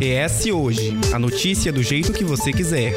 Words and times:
ES 0.00 0.46
Hoje 0.46 0.96
a 1.12 1.18
notícia 1.18 1.72
do 1.72 1.82
jeito 1.82 2.12
que 2.12 2.22
você 2.22 2.52
quiser. 2.52 2.92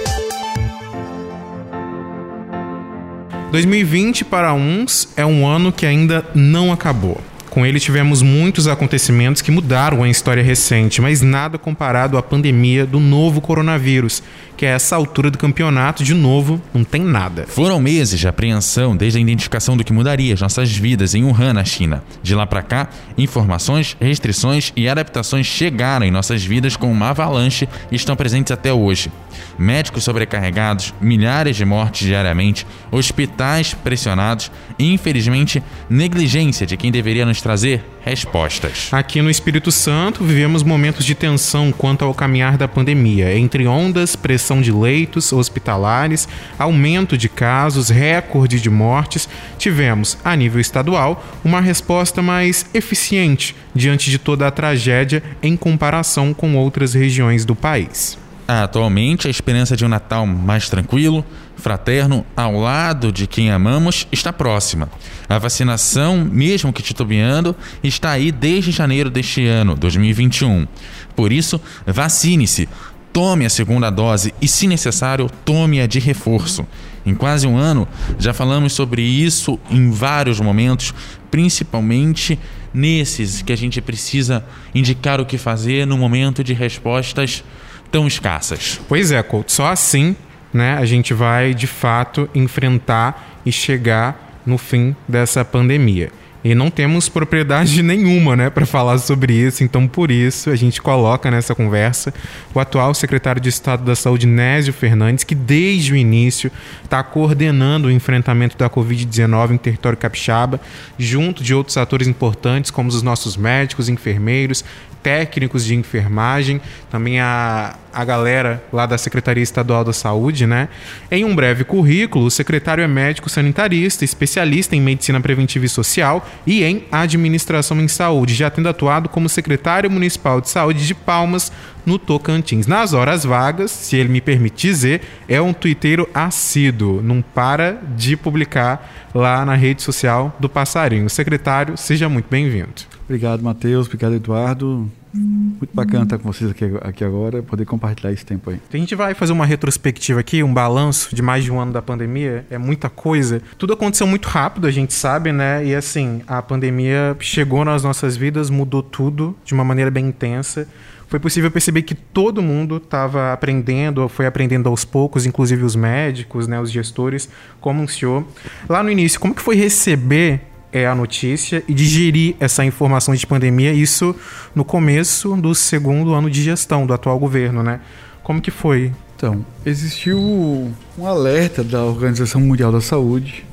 2020 3.51 4.25
para 4.25 4.53
uns 4.53 5.09
é 5.15 5.25
um 5.25 5.47
ano 5.47 5.71
que 5.71 5.85
ainda 5.85 6.25
não 6.35 6.71
acabou. 6.71 7.19
Com 7.49 7.65
ele 7.65 7.79
tivemos 7.79 8.21
muitos 8.21 8.67
acontecimentos 8.67 9.41
que 9.41 9.49
mudaram 9.49 10.03
a 10.03 10.09
história 10.09 10.43
recente, 10.43 11.01
mas 11.01 11.21
nada 11.21 11.57
comparado 11.57 12.17
à 12.17 12.21
pandemia 12.21 12.85
do 12.85 12.99
novo 12.99 13.41
coronavírus, 13.41 14.21
que 14.57 14.65
a 14.65 14.69
essa 14.71 14.95
altura 14.95 15.29
do 15.29 15.37
campeonato, 15.37 16.03
de 16.03 16.15
novo, 16.15 16.59
não 16.73 16.83
tem 16.83 17.01
nada. 17.01 17.45
Foram 17.47 17.79
meses 17.79 18.19
de 18.19 18.27
apreensão 18.27 18.97
desde 18.97 19.19
a 19.19 19.21
identificação 19.21 19.77
do 19.77 19.83
que 19.83 19.93
mudaria 19.93 20.33
as 20.33 20.41
nossas 20.41 20.75
vidas 20.75 21.13
em 21.13 21.23
Wuhan, 21.23 21.53
na 21.53 21.63
China. 21.63 22.03
De 22.23 22.33
lá 22.33 22.47
para 22.47 22.63
cá, 22.63 22.89
informações, 23.17 23.95
restrições 24.01 24.73
e 24.75 24.89
adaptações 24.89 25.45
chegaram 25.45 26.05
em 26.05 26.11
nossas 26.11 26.43
vidas 26.43 26.75
com 26.75 26.91
uma 26.91 27.09
avalanche 27.09 27.69
e 27.91 27.95
estão 27.95 28.15
presentes 28.15 28.51
até 28.51 28.73
hoje. 28.73 29.11
Médicos 29.59 30.03
sobrecarregados, 30.03 30.93
milhares 30.99 31.55
de 31.55 31.63
mortes 31.63 32.07
diariamente, 32.07 32.65
hospitais 32.91 33.75
pressionados 33.75 34.51
e, 34.79 34.91
infelizmente, 34.91 35.61
negligência 35.87 36.65
de 36.65 36.75
quem 36.75 36.91
deveria 36.91 37.25
nos 37.25 37.41
trazer 37.41 37.83
respostas. 38.03 38.89
Aqui 38.91 39.21
no 39.21 39.29
Espírito 39.29 39.71
Santo, 39.71 40.23
vivemos 40.23 40.63
momentos 40.63 41.05
de 41.05 41.13
tensão 41.13 41.71
quanto 41.71 42.05
ao 42.05 42.13
caminhar 42.13 42.57
da 42.57 42.67
pandemia, 42.67 43.37
entre 43.37 43.67
ondas, 43.67 44.15
pressão 44.15 44.46
de 44.61 44.71
leitos 44.71 45.33
hospitalares, 45.33 46.27
aumento 46.57 47.17
de 47.17 47.27
casos, 47.27 47.89
recorde 47.89 48.59
de 48.59 48.69
mortes. 48.69 49.27
Tivemos, 49.57 50.17
a 50.23 50.35
nível 50.35 50.61
estadual, 50.61 51.23
uma 51.43 51.59
resposta 51.59 52.21
mais 52.21 52.65
eficiente 52.73 53.55
diante 53.75 54.09
de 54.09 54.17
toda 54.17 54.47
a 54.47 54.51
tragédia 54.51 55.21
em 55.43 55.57
comparação 55.57 56.33
com 56.33 56.55
outras 56.55 56.93
regiões 56.93 57.43
do 57.43 57.55
país. 57.55 58.17
Atualmente, 58.47 59.27
a 59.27 59.29
esperança 59.29 59.75
de 59.75 59.83
um 59.83 59.89
Natal 59.89 60.25
mais 60.25 60.69
tranquilo, 60.69 61.25
fraterno, 61.57 62.25
ao 62.33 62.57
lado 62.57 63.11
de 63.11 63.27
quem 63.27 63.51
amamos, 63.51 64.07
está 64.09 64.31
próxima. 64.31 64.89
A 65.27 65.37
vacinação, 65.37 66.23
mesmo 66.23 66.71
que 66.71 66.81
titubeando, 66.81 67.53
está 67.83 68.11
aí 68.11 68.31
desde 68.31 68.71
janeiro 68.71 69.09
deste 69.09 69.45
ano, 69.45 69.75
2021. 69.75 70.65
Por 71.13 71.33
isso, 71.33 71.59
vacine-se, 71.85 72.69
tome 73.17 73.47
a 73.47 73.49
segunda 73.49 73.89
dose 73.89 74.31
e, 74.39 74.47
se 74.47 74.67
necessário, 74.67 75.27
tome-a 75.43 75.87
de 75.87 75.97
reforço. 75.97 76.67
Em 77.03 77.15
quase 77.15 77.47
um 77.47 77.57
ano, 77.57 77.87
já 78.19 78.31
falamos 78.31 78.73
sobre 78.73 79.01
isso 79.01 79.59
em 79.71 79.89
vários 79.89 80.39
momentos, 80.39 80.93
principalmente 81.31 82.37
nesses 82.71 83.41
que 83.41 83.51
a 83.51 83.55
gente 83.55 83.81
precisa 83.81 84.45
indicar 84.75 85.19
o 85.19 85.25
que 85.25 85.35
fazer 85.35 85.87
no 85.87 85.97
momento 85.97 86.43
de 86.43 86.53
respostas 86.53 87.43
tão 87.91 88.05
escassas. 88.05 88.79
Pois 88.87 89.11
é, 89.11 89.23
Couto, 89.23 89.51
só 89.51 89.65
assim 89.65 90.15
né, 90.53 90.75
a 90.77 90.85
gente 90.85 91.11
vai 91.11 91.55
de 91.55 91.65
fato 91.65 92.29
enfrentar 92.35 93.39
e 93.43 93.51
chegar 93.51 94.41
no 94.45 94.59
fim 94.59 94.95
dessa 95.07 95.43
pandemia. 95.43 96.11
E 96.47 96.55
não 96.55 96.69
temos 96.69 97.09
propriedade 97.09 97.83
nenhuma 97.83 98.33
né, 98.37 98.49
para 98.49 98.65
falar 98.65 98.97
sobre 98.99 99.33
isso, 99.33 99.65
então 99.65 99.85
por 99.85 100.09
isso 100.09 100.49
a 100.49 100.55
gente 100.55 100.81
coloca 100.81 101.29
nessa 101.29 101.53
conversa 101.53 102.13
o 102.53 102.59
atual 102.59 102.93
secretário 102.93 103.41
de 103.41 103.49
Estado 103.49 103.83
da 103.83 103.97
Saúde, 103.97 104.25
Nésio 104.25 104.71
Fernandes, 104.71 105.25
que 105.25 105.35
desde 105.35 105.91
o 105.91 105.95
início 105.97 106.49
está 106.81 107.03
coordenando 107.03 107.89
o 107.89 107.91
enfrentamento 107.91 108.57
da 108.57 108.69
Covid-19 108.69 109.51
em 109.51 109.57
território 109.57 109.97
capixaba, 109.97 110.61
junto 110.97 111.43
de 111.43 111.53
outros 111.53 111.75
atores 111.75 112.07
importantes, 112.07 112.71
como 112.71 112.87
os 112.87 113.01
nossos 113.01 113.35
médicos, 113.35 113.89
enfermeiros, 113.89 114.63
técnicos 115.01 115.65
de 115.65 115.75
enfermagem, 115.75 116.61
também 116.89 117.19
a, 117.19 117.75
a 117.93 118.05
galera 118.05 118.63
lá 118.71 118.85
da 118.85 118.97
Secretaria 118.97 119.43
Estadual 119.43 119.83
da 119.83 119.93
Saúde, 119.93 120.45
né? 120.45 120.69
Em 121.09 121.23
um 121.23 121.35
breve 121.35 121.63
currículo, 121.63 122.25
o 122.25 122.31
secretário 122.31 122.83
é 122.83 122.87
médico 122.87 123.29
sanitarista, 123.29 124.03
especialista 124.03 124.75
em 124.75 124.81
medicina 124.81 125.19
preventiva 125.19 125.65
e 125.65 125.69
social 125.69 126.27
e 126.45 126.63
em 126.63 126.85
administração 126.91 127.79
em 127.79 127.87
saúde, 127.87 128.33
já 128.33 128.49
tendo 128.49 128.69
atuado 128.69 129.09
como 129.09 129.29
secretário 129.29 129.89
municipal 129.89 130.41
de 130.41 130.49
saúde 130.49 130.85
de 130.85 130.93
Palmas, 130.93 131.51
no 131.87 131.97
Tocantins. 131.97 132.67
Nas 132.67 132.91
horas 132.91 133.23
vagas, 133.23 133.71
se 133.71 133.95
ele 133.95 134.09
me 134.09 134.19
permite 134.19 134.67
dizer, 134.67 135.01
é 135.27 135.41
um 135.41 135.53
twitteiro 135.53 136.07
assíduo, 136.13 137.01
não 137.01 137.21
para 137.21 137.81
de 137.95 138.17
publicar 138.17 139.09
lá 139.15 139.45
na 139.45 139.55
rede 139.55 139.81
social 139.81 140.35
do 140.37 140.49
Passarinho. 140.49 141.09
Secretário, 141.09 141.77
seja 141.77 142.09
muito 142.09 142.27
bem-vindo. 142.29 142.96
Obrigado, 143.07 143.41
Matheus. 143.41 143.87
Obrigado, 143.87 144.15
Eduardo. 144.15 144.91
Muito 145.13 145.73
bacana 145.73 146.03
estar 146.03 146.17
com 146.17 146.31
vocês 146.31 146.51
aqui, 146.51 146.65
aqui 146.81 147.05
agora, 147.05 147.41
poder 147.41 147.65
compartilhar 147.65 148.11
esse 148.11 148.25
tempo 148.25 148.49
aí. 148.49 148.59
A 148.71 148.77
gente 148.77 148.93
vai 148.95 149.13
fazer 149.13 149.31
uma 149.31 149.45
retrospectiva 149.45 150.19
aqui, 150.19 150.43
um 150.43 150.53
balanço 150.53 151.15
de 151.15 151.21
mais 151.21 151.45
de 151.45 151.51
um 151.51 151.57
ano 151.57 151.71
da 151.71 151.81
pandemia. 151.81 152.45
É 152.51 152.57
muita 152.57 152.89
coisa. 152.89 153.41
Tudo 153.57 153.71
aconteceu 153.71 154.05
muito 154.05 154.27
rápido, 154.27 154.67
a 154.67 154.71
gente 154.71 154.93
sabe, 154.93 155.31
né? 155.31 155.65
E 155.65 155.73
assim, 155.73 156.21
a 156.27 156.41
pandemia 156.41 157.15
chegou 157.21 157.63
nas 157.63 157.81
nossas 157.81 158.17
vidas, 158.17 158.49
mudou 158.49 158.83
tudo 158.83 159.33
de 159.45 159.53
uma 159.53 159.63
maneira 159.63 159.89
bem 159.89 160.07
intensa 160.07 160.67
foi 161.07 161.21
possível 161.21 161.49
perceber 161.49 161.83
que 161.83 161.95
todo 161.95 162.41
mundo 162.41 162.77
estava 162.77 163.31
aprendendo, 163.31 164.09
foi 164.09 164.25
aprendendo 164.25 164.67
aos 164.67 164.83
poucos, 164.83 165.25
inclusive 165.25 165.63
os 165.63 165.73
médicos, 165.73 166.47
né, 166.47 166.59
os 166.59 166.69
gestores, 166.69 167.29
como 167.61 167.79
anunciou. 167.79 168.27
Lá 168.67 168.83
no 168.83 168.91
início, 168.91 169.17
como 169.17 169.33
que 169.33 169.41
foi 169.41 169.55
receber 169.55 170.41
é, 170.71 170.85
a 170.85 170.95
notícia 170.95 171.63
e 171.67 171.73
digerir 171.73 172.35
essa 172.39 172.63
informação 172.65 173.15
de 173.15 173.25
pandemia, 173.25 173.73
isso 173.73 174.15
no 174.53 174.65
começo 174.65 175.35
do 175.35 175.53
segundo 175.55 176.13
ano 176.13 176.29
de 176.29 176.43
gestão 176.43 176.85
do 176.85 176.93
atual 176.93 177.17
governo, 177.19 177.63
né? 177.63 177.79
Como 178.23 178.41
que 178.41 178.51
foi? 178.51 178.91
Então, 179.15 179.45
existiu 179.65 180.19
um 180.19 181.05
alerta 181.05 181.63
da 181.63 181.83
Organização 181.83 182.39
Mundial 182.41 182.71
da 182.71 182.81
Saúde 182.81 183.45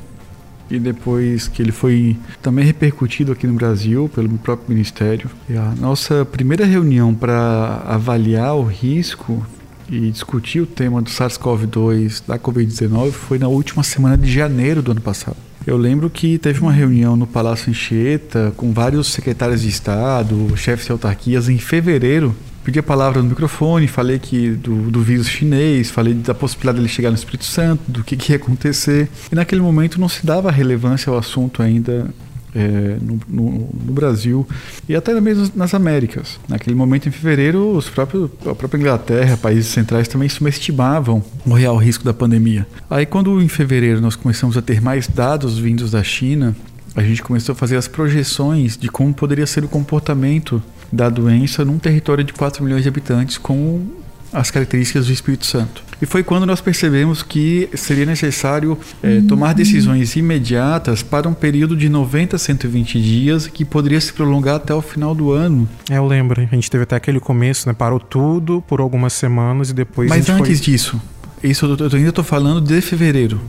e 0.71 0.79
depois 0.79 1.49
que 1.49 1.63
ele 1.63 1.73
foi 1.73 2.17
também 2.43 2.65
repercutido 2.65 3.33
aqui 3.33 3.47
no 3.47 3.55
Brasil 3.55 4.11
pelo 4.15 4.29
próprio 4.39 4.69
Ministério. 4.71 5.31
E 5.49 5.57
a 5.57 5.75
nossa 5.79 6.25
primeira 6.25 6.67
reunião 6.67 7.15
para 7.15 7.83
avaliar 7.87 8.57
o 8.57 8.65
risco 8.65 9.47
e 9.89 10.11
discutir 10.11 10.61
o 10.61 10.67
tema 10.67 11.01
do 11.01 11.11
SARS-CoV-2 11.11 12.23
da 12.27 12.39
Covid-19 12.39 13.13
foi 13.13 13.39
na 13.39 13.49
última 13.49 13.83
semana 13.83 14.17
de 14.17 14.31
janeiro 14.31 14.83
do 14.83 14.91
ano 14.91 15.01
passado. 15.01 15.37
Eu 15.67 15.77
lembro 15.77 16.11
que 16.11 16.39
teve 16.39 16.61
uma 16.61 16.73
reunião 16.73 17.17
no 17.17 17.27
Palácio 17.27 17.71
Anchieta 17.71 18.53
com 18.57 18.73
vários 18.73 19.09
secretários 19.09 19.63
de 19.63 19.69
Estado, 19.69 20.55
chefes 20.57 20.87
de 20.87 20.93
autarquias 20.93 21.49
em 21.49 21.59
fevereiro 21.59 22.35
pedi 22.65 22.79
a 22.79 22.83
palavra 22.83 23.23
no 23.23 23.29
microfone, 23.29 23.87
falei 23.87 24.19
que 24.19 24.51
do, 24.53 24.91
do 24.91 25.03
vírus 25.03 25.29
chinês, 25.29 25.91
falei 25.91 26.15
da 26.15 26.35
possibilidade 26.35 26.79
dele 26.79 26.89
chegar 26.89 27.11
no 27.11 27.17
Espírito 27.17 27.45
Santo, 27.45 27.83
do 27.87 28.03
que, 28.03 28.17
que 28.17 28.33
ia 28.33 28.37
acontecer. 28.37 29.09
E 29.31 29.35
naquele 29.35 29.61
momento 29.61 30.01
não 30.01 30.09
se 30.09 30.25
dava 30.25 30.51
relevância 30.51 31.11
ao 31.11 31.19
assunto 31.19 31.63
ainda 31.63 32.09
é, 32.55 32.97
no, 33.01 33.21
no, 33.29 33.51
no, 33.85 33.93
Brasil 33.93 34.47
e 34.89 34.95
até 34.95 35.19
mesmo 35.21 35.51
nas 35.55 35.75
Américas. 35.75 36.39
Naquele 36.49 36.77
momento, 36.77 37.09
em 37.09 37.13
fevereiro, 37.13 37.77
os 37.77 37.89
próprios, 37.89 38.31
a 38.47 38.55
própria 38.55 38.79
Inglaterra, 38.79 39.37
países 39.37 39.67
centrais 39.67 40.07
também 40.07 40.29
subestimavam 40.29 41.23
o 41.45 41.53
real 41.53 41.77
risco 41.77 42.05
da 42.05 42.15
pandemia. 42.15 42.67
Aí, 42.89 43.05
quando 43.05 43.41
em 43.43 43.49
fevereiro 43.49 44.01
nós 44.01 44.17
começamos 44.17 44.57
a 44.57 44.63
ter 44.63 44.81
mais 44.81 45.09
dados 45.09 45.59
vindos 45.59 45.91
da 45.91 46.03
China, 46.03 46.55
a 46.95 47.03
gente 47.03 47.23
começou 47.23 47.53
a 47.55 47.57
fazer 47.57 47.77
as 47.77 47.89
projeções 47.89 48.77
de 48.77 48.89
como 48.89 49.13
poderia 49.13 49.47
ser 49.47 49.65
o 49.65 49.69
comportamento 49.69 50.63
da 50.93 51.09
doença 51.09 51.65
num 51.65 51.79
território 51.79 52.23
de 52.23 52.33
4 52.33 52.63
milhões 52.63 52.83
de 52.83 52.89
habitantes 52.89 53.37
com 53.37 53.85
as 54.35 54.51
características 54.51 55.07
do 55.07 55.13
Espírito 55.13 55.47
Santo. 55.47 55.85
E 56.03 56.07
foi 56.07 56.25
quando 56.25 56.45
nós 56.45 56.61
percebemos 56.61 57.23
que 57.23 57.71
seria 57.75 58.05
necessário 58.05 58.77
é, 59.03 59.21
tomar 59.23 59.55
decisões 59.55 60.17
imediatas 60.17 61.03
para 61.03 61.29
um 61.29 61.33
período 61.33 61.77
de 61.77 61.89
90 61.89 62.37
a 62.37 62.39
120 62.39 63.01
dias 63.01 63.47
que 63.47 63.65
poderia 63.65 64.01
se 64.01 64.13
prolongar 64.13 64.57
até 64.57 64.75
o 64.75 64.83
final 64.83 65.15
do 65.15 65.31
ano. 65.31 65.69
É, 65.89 65.97
eu 65.97 66.07
lembro, 66.07 66.41
a 66.41 66.55
gente 66.55 66.71
teve 66.71 66.83
até 66.83 66.97
aquele 66.97 67.21
começo, 67.21 67.69
né? 67.69 67.73
Parou 67.73 68.01
tudo 68.01 68.63
por 68.67 68.81
algumas 68.81 69.13
semanas 69.13 69.71
e 69.71 69.73
depois. 69.73 70.11
Mas 70.11 70.29
antes 70.29 70.59
foi... 70.59 70.73
disso, 70.73 71.01
isso 71.43 71.65
eu 71.67 71.97
ainda 71.97 72.09
estou 72.09 72.25
falando 72.25 72.61
de 72.61 72.81
fevereiro. 72.81 73.41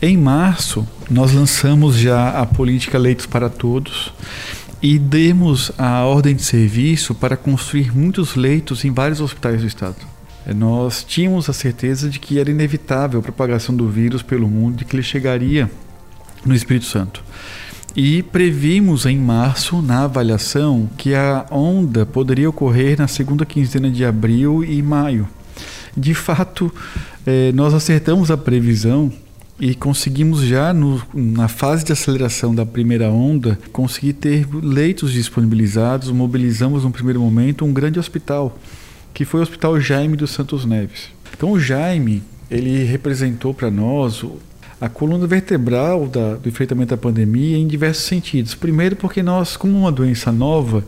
Em 0.00 0.16
março, 0.16 0.84
nós 1.08 1.32
lançamos 1.32 1.96
já 1.96 2.30
a 2.30 2.44
política 2.44 2.98
Leitos 2.98 3.24
para 3.24 3.48
Todos 3.48 4.12
e 4.82 4.98
demos 4.98 5.70
a 5.78 6.04
ordem 6.04 6.34
de 6.34 6.42
serviço 6.42 7.14
para 7.14 7.36
construir 7.36 7.96
muitos 7.96 8.34
leitos 8.34 8.84
em 8.84 8.90
vários 8.90 9.20
hospitais 9.20 9.60
do 9.60 9.66
estado. 9.66 9.96
É, 10.44 10.52
nós 10.52 11.04
tínhamos 11.04 11.48
a 11.48 11.52
certeza 11.52 12.10
de 12.10 12.18
que 12.18 12.40
era 12.40 12.50
inevitável 12.50 13.20
a 13.20 13.22
propagação 13.22 13.76
do 13.76 13.88
vírus 13.88 14.22
pelo 14.22 14.48
mundo 14.48 14.82
e 14.82 14.84
que 14.84 14.96
ele 14.96 15.02
chegaria 15.02 15.70
no 16.44 16.52
Espírito 16.52 16.86
Santo. 16.86 17.22
E 17.94 18.22
previmos 18.24 19.06
em 19.06 19.18
março, 19.18 19.80
na 19.80 20.04
avaliação, 20.04 20.88
que 20.96 21.14
a 21.14 21.46
onda 21.50 22.04
poderia 22.04 22.50
ocorrer 22.50 22.98
na 22.98 23.06
segunda 23.06 23.46
quinzena 23.46 23.90
de 23.90 24.04
abril 24.04 24.64
e 24.64 24.82
maio. 24.82 25.28
De 25.96 26.14
fato, 26.14 26.74
é, 27.24 27.52
nós 27.52 27.72
acertamos 27.74 28.30
a 28.30 28.36
previsão 28.36 29.12
e 29.62 29.76
conseguimos 29.76 30.42
já 30.42 30.74
no, 30.74 31.00
na 31.14 31.46
fase 31.46 31.84
de 31.84 31.92
aceleração 31.92 32.52
da 32.52 32.66
primeira 32.66 33.08
onda 33.10 33.56
conseguir 33.70 34.14
ter 34.14 34.44
leitos 34.52 35.12
disponibilizados. 35.12 36.10
Mobilizamos 36.10 36.82
no 36.82 36.90
primeiro 36.90 37.20
momento 37.20 37.64
um 37.64 37.72
grande 37.72 37.96
hospital, 37.96 38.58
que 39.14 39.24
foi 39.24 39.38
o 39.38 39.42
Hospital 39.44 39.80
Jaime 39.80 40.16
dos 40.16 40.32
Santos 40.32 40.64
Neves. 40.64 41.10
Então 41.32 41.52
o 41.52 41.60
Jaime 41.60 42.24
ele 42.50 42.82
representou 42.82 43.54
para 43.54 43.70
nós 43.70 44.24
a 44.80 44.88
coluna 44.88 45.28
vertebral 45.28 46.08
da, 46.08 46.34
do 46.34 46.48
enfrentamento 46.48 46.90
da 46.90 46.96
pandemia 46.96 47.56
em 47.56 47.68
diversos 47.68 48.06
sentidos. 48.06 48.56
Primeiro, 48.56 48.96
porque 48.96 49.22
nós, 49.22 49.56
como 49.56 49.78
uma 49.78 49.92
doença 49.92 50.32
nova, 50.32 50.84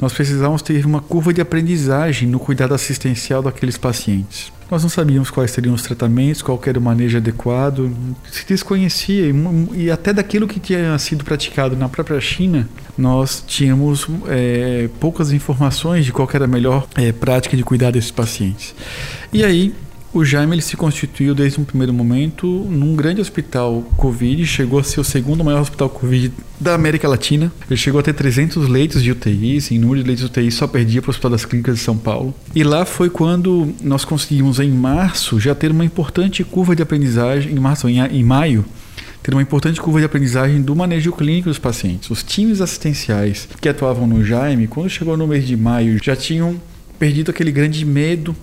nós 0.00 0.12
precisávamos 0.12 0.60
ter 0.60 0.84
uma 0.84 1.00
curva 1.00 1.32
de 1.32 1.40
aprendizagem 1.40 2.28
no 2.28 2.40
cuidado 2.40 2.74
assistencial 2.74 3.44
daqueles 3.44 3.78
pacientes. 3.78 4.52
Nós 4.72 4.82
não 4.82 4.88
sabíamos 4.88 5.30
quais 5.30 5.50
seriam 5.50 5.74
os 5.74 5.82
tratamentos, 5.82 6.40
qual 6.40 6.58
era 6.64 6.78
o 6.78 6.82
manejo 6.82 7.18
adequado, 7.18 7.94
se 8.30 8.46
desconhecia 8.46 9.26
e, 9.26 9.34
e 9.74 9.90
até 9.90 10.14
daquilo 10.14 10.48
que 10.48 10.58
tinha 10.58 10.98
sido 10.98 11.22
praticado 11.26 11.76
na 11.76 11.90
própria 11.90 12.18
China, 12.22 12.66
nós 12.96 13.44
tínhamos 13.46 14.06
é, 14.28 14.88
poucas 14.98 15.30
informações 15.30 16.06
de 16.06 16.12
qual 16.12 16.26
era 16.32 16.46
a 16.46 16.48
melhor 16.48 16.86
é, 16.94 17.12
prática 17.12 17.54
de 17.54 17.62
cuidar 17.62 17.90
desses 17.90 18.10
pacientes. 18.10 18.74
E 19.30 19.44
aí 19.44 19.74
o 20.14 20.24
Jaime 20.24 20.60
se 20.60 20.76
constituiu 20.76 21.34
desde 21.34 21.58
um 21.58 21.64
primeiro 21.64 21.92
momento 21.92 22.46
num 22.46 22.94
grande 22.94 23.20
hospital 23.20 23.82
Covid, 23.96 24.44
chegou 24.46 24.78
a 24.78 24.84
ser 24.84 25.00
o 25.00 25.04
segundo 25.04 25.42
maior 25.42 25.62
hospital 25.62 25.88
Covid 25.88 26.32
da 26.60 26.74
América 26.74 27.08
Latina. 27.08 27.50
Ele 27.68 27.76
chegou 27.78 27.98
a 27.98 28.02
ter 28.02 28.12
300 28.12 28.68
leitos 28.68 29.02
de 29.02 29.10
UTI, 29.10 29.58
em 29.70 29.78
número 29.78 30.00
de 30.00 30.06
leitos 30.06 30.24
de 30.24 30.30
UTI 30.30 30.50
só 30.50 30.66
perdia 30.66 31.00
para 31.00 31.08
o 31.08 31.10
Hospital 31.10 31.30
das 31.30 31.44
Clínicas 31.46 31.76
de 31.76 31.80
São 31.80 31.96
Paulo. 31.96 32.34
E 32.54 32.62
lá 32.62 32.84
foi 32.84 33.08
quando 33.08 33.72
nós 33.82 34.04
conseguimos, 34.04 34.60
em 34.60 34.70
março, 34.70 35.40
já 35.40 35.54
ter 35.54 35.70
uma 35.70 35.84
importante 35.84 36.44
curva 36.44 36.76
de 36.76 36.82
aprendizagem, 36.82 37.52
em 37.52 37.58
março, 37.58 37.88
em, 37.88 37.98
em 37.98 38.22
maio, 38.22 38.64
ter 39.22 39.32
uma 39.32 39.42
importante 39.42 39.80
curva 39.80 39.98
de 39.98 40.04
aprendizagem 40.04 40.60
do 40.60 40.76
manejo 40.76 41.12
clínico 41.12 41.48
dos 41.48 41.58
pacientes. 41.58 42.10
Os 42.10 42.22
times 42.22 42.60
assistenciais 42.60 43.48
que 43.60 43.68
atuavam 43.68 44.06
no 44.06 44.22
Jaime, 44.22 44.66
quando 44.66 44.90
chegou 44.90 45.16
no 45.16 45.26
mês 45.26 45.46
de 45.46 45.56
maio, 45.56 45.98
já 46.02 46.14
tinham 46.14 46.60
perdido 46.98 47.30
aquele 47.30 47.50
grande 47.50 47.84
medo 47.84 48.36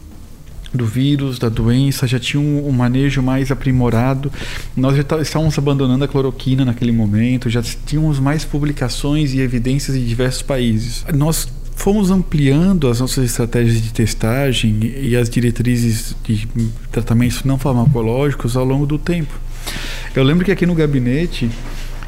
do 0.73 0.85
vírus, 0.85 1.39
da 1.39 1.49
doença, 1.49 2.07
já 2.07 2.19
tinha 2.19 2.41
um, 2.41 2.67
um 2.67 2.71
manejo 2.71 3.21
mais 3.21 3.51
aprimorado. 3.51 4.31
Nós 4.75 4.95
já 4.95 5.03
tá, 5.03 5.21
estávamos 5.21 5.57
abandonando 5.57 6.03
a 6.03 6.07
cloroquina 6.07 6.63
naquele 6.63 6.91
momento, 6.91 7.49
já 7.49 7.61
tínhamos 7.61 8.19
mais 8.19 8.45
publicações 8.45 9.33
e 9.33 9.39
evidências 9.39 9.95
em 9.95 10.03
diversos 10.03 10.41
países. 10.41 11.05
Nós 11.13 11.47
fomos 11.75 12.11
ampliando 12.11 12.87
as 12.87 12.99
nossas 12.99 13.23
estratégias 13.23 13.81
de 13.81 13.93
testagem 13.93 14.79
e 14.83 15.15
as 15.15 15.29
diretrizes 15.29 16.15
de 16.23 16.47
tratamentos 16.91 17.43
não 17.43 17.57
farmacológicos 17.57 18.57
ao 18.57 18.65
longo 18.65 18.85
do 18.85 18.97
tempo. 18.97 19.33
Eu 20.15 20.23
lembro 20.23 20.43
que 20.43 20.51
aqui 20.51 20.65
no 20.65 20.75
gabinete 20.75 21.49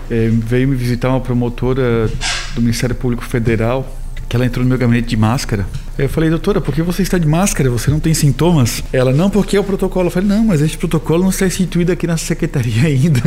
eh, 0.09 0.29
veio 0.31 0.67
me 0.67 0.75
visitar 0.75 1.09
uma 1.09 1.21
promotora 1.21 2.09
do 2.53 2.61
Ministério 2.61 2.95
Público 2.95 3.23
Federal 3.23 4.00
que 4.31 4.37
ela 4.37 4.45
entrou 4.45 4.63
no 4.63 4.69
meu 4.69 4.77
gabinete 4.77 5.09
de 5.09 5.17
máscara. 5.17 5.67
Eu 5.97 6.07
falei, 6.07 6.29
doutora, 6.29 6.61
por 6.61 6.73
que 6.73 6.81
você 6.81 7.01
está 7.01 7.17
de 7.17 7.27
máscara? 7.27 7.69
Você 7.69 7.91
não 7.91 7.99
tem 7.99 8.13
sintomas? 8.13 8.81
Ela, 8.93 9.11
não, 9.11 9.29
porque 9.29 9.57
é 9.57 9.59
o 9.59 9.63
protocolo. 9.63 10.07
Eu 10.07 10.11
falei, 10.11 10.29
não, 10.29 10.45
mas 10.45 10.61
esse 10.61 10.77
protocolo 10.77 11.23
não 11.23 11.31
está 11.31 11.45
instituído 11.45 11.91
aqui 11.91 12.07
na 12.07 12.15
secretaria 12.15 12.83
ainda. 12.87 13.19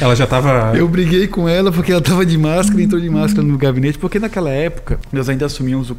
Ela 0.00 0.14
já 0.14 0.22
estava. 0.22 0.72
Eu 0.76 0.86
briguei 0.86 1.26
com 1.26 1.48
ela 1.48 1.72
porque 1.72 1.90
ela 1.90 2.00
estava 2.00 2.24
de 2.24 2.38
máscara 2.38 2.80
e 2.80 2.84
entrou 2.84 3.00
de 3.00 3.10
máscara 3.10 3.42
no 3.42 3.58
gabinete, 3.58 3.98
porque 3.98 4.20
naquela 4.20 4.50
época 4.50 5.00
nós 5.12 5.28
ainda 5.28 5.46
assumimos 5.46 5.90
o, 5.90 5.96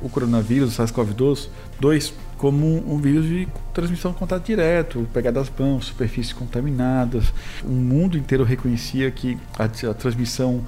o 0.00 0.08
coronavírus, 0.08 0.78
o 0.78 0.82
SARS-CoV-2, 0.82 2.12
como 2.38 2.84
um 2.88 2.98
vírus 2.98 3.26
de 3.26 3.48
transmissão 3.74 4.12
de 4.12 4.18
contato 4.18 4.46
direto, 4.46 5.08
pegar 5.12 5.32
das 5.32 5.50
mãos, 5.58 5.86
superfícies 5.86 6.32
contaminadas. 6.32 7.34
O 7.64 7.72
mundo 7.72 8.16
inteiro 8.16 8.44
reconhecia 8.44 9.10
que 9.10 9.36
a, 9.58 9.64
a 9.64 9.94
transmissão 9.94 10.62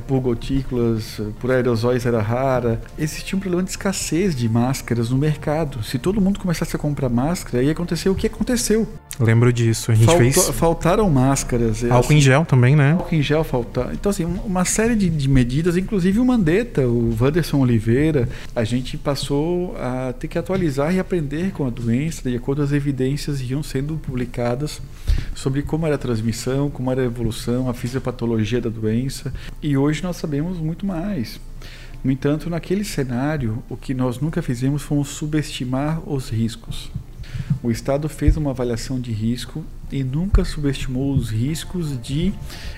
por 0.00 0.20
gotículas, 0.20 1.20
por 1.40 1.50
aerosóis 1.50 2.06
era 2.06 2.20
rara. 2.20 2.80
Existia 2.98 3.36
um 3.36 3.40
problema 3.40 3.62
de 3.62 3.70
escassez 3.70 4.34
de 4.34 4.48
máscaras 4.48 5.10
no 5.10 5.16
mercado. 5.16 5.82
Se 5.82 5.98
todo 5.98 6.20
mundo 6.20 6.38
começasse 6.38 6.74
a 6.74 6.78
comprar 6.78 7.08
máscara, 7.08 7.62
ia 7.62 7.72
acontecer 7.72 8.08
o 8.08 8.14
que 8.14 8.26
aconteceu. 8.26 8.86
Lembro 9.18 9.52
disso. 9.52 9.92
A 9.92 9.94
gente 9.94 10.06
Faltou, 10.06 10.22
fez. 10.22 10.48
Faltaram 10.50 11.08
máscaras. 11.08 11.84
É 11.84 11.90
álcool 11.90 12.06
assim, 12.06 12.16
em 12.16 12.20
gel 12.20 12.44
também, 12.44 12.74
né? 12.74 12.92
Álcool 12.92 13.14
em 13.14 13.22
gel 13.22 13.44
faltar. 13.44 13.92
Então, 13.92 14.10
assim, 14.10 14.24
uma 14.24 14.64
série 14.64 14.96
de, 14.96 15.08
de, 15.08 15.28
medidas, 15.28 15.76
inclusive 15.76 16.18
o 16.18 16.24
Mandetta, 16.24 16.82
o 16.82 17.16
Wanderson 17.20 17.58
Oliveira, 17.60 18.28
a 18.54 18.64
gente 18.64 18.96
passou 18.96 19.76
a 19.76 20.12
ter 20.12 20.28
que 20.28 20.38
atualizar 20.38 20.94
e 20.94 20.98
aprender 20.98 21.52
com 21.52 21.66
a 21.66 21.70
doença, 21.70 22.28
de 22.28 22.36
acordo 22.36 22.58
com 22.58 22.64
as 22.64 22.72
evidências 22.72 23.40
iam 23.40 23.62
sendo 23.62 23.96
publicadas 23.96 24.80
sobre 25.34 25.62
como 25.62 25.86
era 25.86 25.94
a 25.94 25.98
transmissão, 25.98 26.70
como 26.70 26.90
era 26.90 27.02
a 27.02 27.04
evolução, 27.04 27.68
a 27.68 27.74
fisiopatologia 27.74 28.60
da 28.60 28.70
doença. 28.70 29.32
E 29.62 29.76
hoje 29.76 29.83
nós 30.02 30.16
sabemos 30.16 30.58
muito 30.58 30.84
mais. 30.86 31.40
No 32.02 32.10
entanto, 32.10 32.50
naquele 32.50 32.84
cenário, 32.84 33.62
o 33.68 33.76
que 33.76 33.94
nós 33.94 34.20
nunca 34.20 34.42
fizemos 34.42 34.82
foi 34.82 35.02
subestimar 35.04 36.00
os 36.06 36.28
riscos. 36.28 36.90
O 37.62 37.70
Estado 37.70 38.08
fez 38.08 38.36
uma 38.36 38.50
avaliação 38.50 39.00
de 39.00 39.10
risco 39.10 39.64
e 39.90 40.04
nunca 40.04 40.44
subestimou 40.44 41.14
os 41.14 41.30
riscos 41.30 41.98
de 42.02 42.32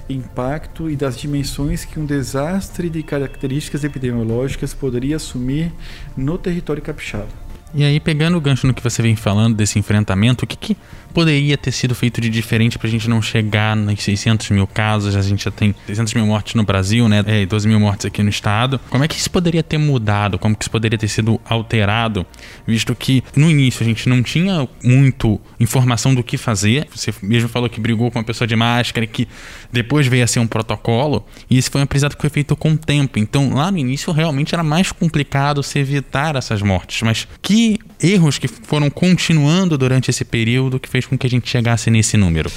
impacto 0.09 0.89
e 0.89 0.95
das 0.95 1.19
dimensões 1.19 1.85
que 1.85 1.99
um 1.99 2.07
desastre 2.07 2.89
de 2.89 3.03
características 3.03 3.83
epidemiológicas 3.85 4.73
poderia 4.73 5.17
assumir 5.17 5.73
no 6.17 6.39
território 6.39 6.83
capixaba. 6.83 7.29
E 7.75 7.85
aí, 7.85 7.99
pegando 7.99 8.39
o 8.39 8.41
gancho 8.41 8.67
no 8.67 8.73
que 8.73 8.83
você 8.83 9.03
vem 9.03 9.17
falando 9.17 9.57
desse 9.57 9.79
enfrentamento, 9.79 10.45
o 10.45 10.49
que, 10.49 10.57
que 10.57 10.77
poderia 11.17 11.57
ter 11.57 11.73
sido 11.73 11.95
feito 11.95 12.21
de 12.21 12.29
diferente 12.29 12.79
para 12.79 12.87
a 12.87 12.91
gente 12.91 13.09
não 13.09 13.23
chegar 13.23 13.75
nos 13.75 14.03
600 14.03 14.51
mil 14.51 14.67
casos? 14.67 15.17
A 15.17 15.23
gente 15.23 15.47
já 15.47 15.51
tem 15.51 15.75
600 15.87 16.13
mil 16.13 16.27
mortes 16.27 16.53
no 16.53 16.63
Brasil, 16.63 17.09
né? 17.09 17.25
É, 17.27 17.47
12 17.47 17.67
mil 17.67 17.81
mortes 17.81 18.05
aqui 18.05 18.23
no 18.23 18.29
estado. 18.29 18.79
Como 18.91 19.03
é 19.03 19.09
que 19.09 19.17
isso 19.17 19.31
poderia 19.31 19.63
ter 19.63 19.79
mudado? 19.79 20.39
Como 20.39 20.55
que 20.55 20.65
isso 20.65 20.71
poderia 20.71 20.99
ter 20.99 21.09
sido 21.09 21.41
alterado? 21.47 22.27
Visto 22.67 22.95
que 22.95 23.25
no 23.35 23.51
início 23.51 23.83
a 23.83 23.87
gente 23.87 24.07
não 24.11 24.23
tinha 24.23 24.69
muito 24.85 25.41
informação 25.59 26.15
do 26.15 26.23
que 26.23 26.37
fazer. 26.37 26.87
Você 26.95 27.15
mesmo 27.23 27.49
falou 27.49 27.71
que 27.71 27.81
brigou 27.81 28.11
com 28.11 28.19
uma 28.19 28.25
pessoa 28.25 28.47
de 28.47 28.55
máscara 28.55 29.07
e 29.07 29.09
que 29.09 29.27
depois 29.73 30.07
veio 30.07 30.23
a 30.23 30.27
ser 30.27 30.41
um 30.41 30.47
protocolo. 30.47 31.25
E 31.49 31.57
isso 31.57 31.71
foi 31.71 31.81
um 31.81 31.85
aprendizado 31.85 32.15
que 32.15 32.21
foi 32.21 32.29
feito 32.29 32.55
com 32.55 32.73
o 32.73 32.77
tempo. 32.77 33.19
Então, 33.19 33.55
lá 33.55 33.71
no 33.71 33.79
início 33.79 34.13
realmente 34.13 34.55
era 34.55 34.63
mais 34.63 34.93
complicado 34.93 35.63
se 35.63 35.79
evitar 35.79 36.37
essas 36.37 36.61
mortes. 36.61 37.01
Mas 37.01 37.27
que 37.41 37.79
erros 38.03 38.37
que 38.37 38.49
foram 38.49 38.91
continuando 38.91 39.79
durante 39.79 40.11
esse 40.11 40.23
período 40.23 40.79
que 40.79 40.91
fez 40.91 41.06
com 41.09 41.17
que 41.17 41.27
a 41.27 41.31
gente 41.31 41.49
chegasse 41.49 41.91
nesse 41.91 42.17
número? 42.17 42.51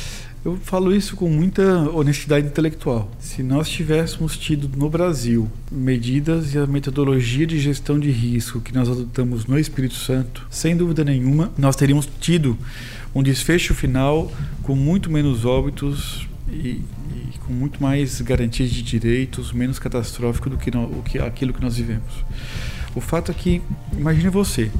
Eu 0.43 0.55
falo 0.55 0.95
isso 0.95 1.17
com 1.17 1.29
muita 1.29 1.89
honestidade 1.89 2.47
intelectual. 2.47 3.11
Se 3.19 3.43
nós 3.43 3.67
tivéssemos 3.67 4.37
tido 4.37 4.69
no 4.77 4.89
Brasil 4.89 5.51
medidas 5.69 6.53
e 6.53 6.57
a 6.57 6.65
metodologia 6.65 7.45
de 7.45 7.59
gestão 7.59 7.99
de 7.99 8.09
risco 8.09 8.61
que 8.61 8.73
nós 8.73 8.87
adotamos 8.87 9.45
no 9.45 9.59
Espírito 9.59 9.95
Santo, 9.95 10.47
sem 10.49 10.77
dúvida 10.77 11.03
nenhuma, 11.03 11.51
nós 11.57 11.75
teríamos 11.75 12.07
tido 12.21 12.57
um 13.13 13.21
desfecho 13.21 13.73
final 13.73 14.31
com 14.63 14.75
muito 14.75 15.11
menos 15.11 15.43
óbitos 15.43 16.25
e, 16.49 16.81
e 17.33 17.37
com 17.45 17.51
muito 17.51 17.83
mais 17.83 18.21
garantias 18.21 18.69
de 18.71 18.81
direitos, 18.81 19.51
menos 19.51 19.77
catastrófico 19.77 20.49
do 20.49 20.57
que, 20.57 20.71
no, 20.71 20.85
o 20.85 21.03
que 21.03 21.19
aquilo 21.19 21.53
que 21.53 21.61
nós 21.61 21.75
vivemos. 21.75 22.23
O 22.95 23.01
fato 23.01 23.29
é 23.29 23.33
que, 23.33 23.61
imagine 23.93 24.29
você, 24.29 24.71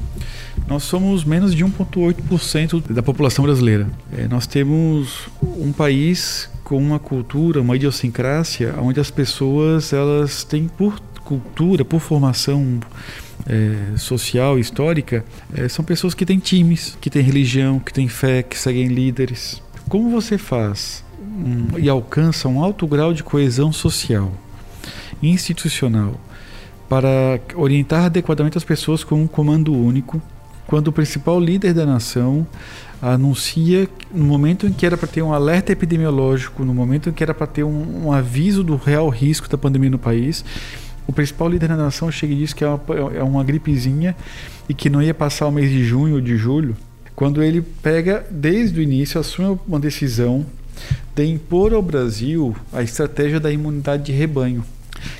nós 0.66 0.84
somos 0.84 1.24
menos 1.24 1.54
de 1.54 1.64
1,8% 1.64 2.92
da 2.92 3.02
população 3.02 3.44
brasileira. 3.44 3.88
É, 4.16 4.28
nós 4.28 4.46
temos 4.46 5.28
um 5.42 5.72
país 5.72 6.48
com 6.62 6.76
uma 6.78 6.98
cultura, 6.98 7.60
uma 7.60 7.74
idiosincrásia, 7.74 8.74
onde 8.80 9.00
as 9.00 9.10
pessoas 9.10 9.92
elas 9.92 10.44
têm 10.44 10.68
por 10.68 11.00
cultura, 11.24 11.84
por 11.84 12.00
formação 12.00 12.80
é, 13.46 13.96
social, 13.96 14.58
histórica, 14.58 15.24
é, 15.54 15.68
são 15.68 15.84
pessoas 15.84 16.14
que 16.14 16.26
têm 16.26 16.38
times, 16.38 16.96
que 17.00 17.10
têm 17.10 17.22
religião, 17.22 17.78
que 17.78 17.92
têm 17.92 18.08
fé, 18.08 18.42
que 18.42 18.58
seguem 18.58 18.86
líderes. 18.86 19.62
Como 19.88 20.10
você 20.10 20.38
faz 20.38 21.04
um, 21.20 21.78
e 21.78 21.88
alcança 21.88 22.48
um 22.48 22.62
alto 22.62 22.86
grau 22.86 23.12
de 23.12 23.22
coesão 23.22 23.72
social, 23.72 24.32
institucional, 25.22 26.14
para 26.88 27.40
orientar 27.54 28.06
adequadamente 28.06 28.58
as 28.58 28.64
pessoas 28.64 29.04
com 29.04 29.22
um 29.22 29.26
comando 29.26 29.72
único, 29.72 30.20
quando 30.70 30.86
o 30.86 30.92
principal 30.92 31.40
líder 31.40 31.74
da 31.74 31.84
nação 31.84 32.46
anuncia 33.02 33.88
no 34.14 34.22
momento 34.22 34.68
em 34.68 34.72
que 34.72 34.86
era 34.86 34.96
para 34.96 35.08
ter 35.08 35.20
um 35.20 35.34
alerta 35.34 35.72
epidemiológico, 35.72 36.64
no 36.64 36.72
momento 36.72 37.08
em 37.08 37.12
que 37.12 37.24
era 37.24 37.34
para 37.34 37.48
ter 37.48 37.64
um, 37.64 38.06
um, 38.06 38.12
aviso 38.12 38.62
do 38.62 38.76
real 38.76 39.08
risco 39.08 39.48
da 39.48 39.58
pandemia 39.58 39.90
no 39.90 39.98
país, 39.98 40.44
o 41.08 41.12
principal 41.12 41.48
líder 41.48 41.70
da 41.70 41.76
nação 41.76 42.08
chega 42.12 42.32
e 42.34 42.36
diz 42.36 42.52
que 42.52 42.62
é 42.62 42.68
uma, 42.68 42.80
é 43.16 43.20
uma 43.20 43.42
gripezinha 43.42 44.14
e 44.68 44.72
que 44.72 44.88
não 44.88 45.02
ia 45.02 45.12
passar 45.12 45.48
o 45.48 45.50
mês 45.50 45.72
de 45.72 45.82
junho 45.82 46.14
ou 46.14 46.20
de 46.20 46.36
julho, 46.36 46.76
quando 47.16 47.42
ele 47.42 47.62
pega 47.62 48.24
desde 48.30 48.78
o 48.78 48.82
início 48.82 49.20
assume 49.20 49.58
uma 49.66 49.80
decisão 49.80 50.46
de 51.16 51.26
impor 51.26 51.74
ao 51.74 51.82
Brasil 51.82 52.54
a 52.72 52.80
estratégia 52.80 53.40
da 53.40 53.50
imunidade 53.50 54.04
de 54.04 54.12
rebanho 54.12 54.64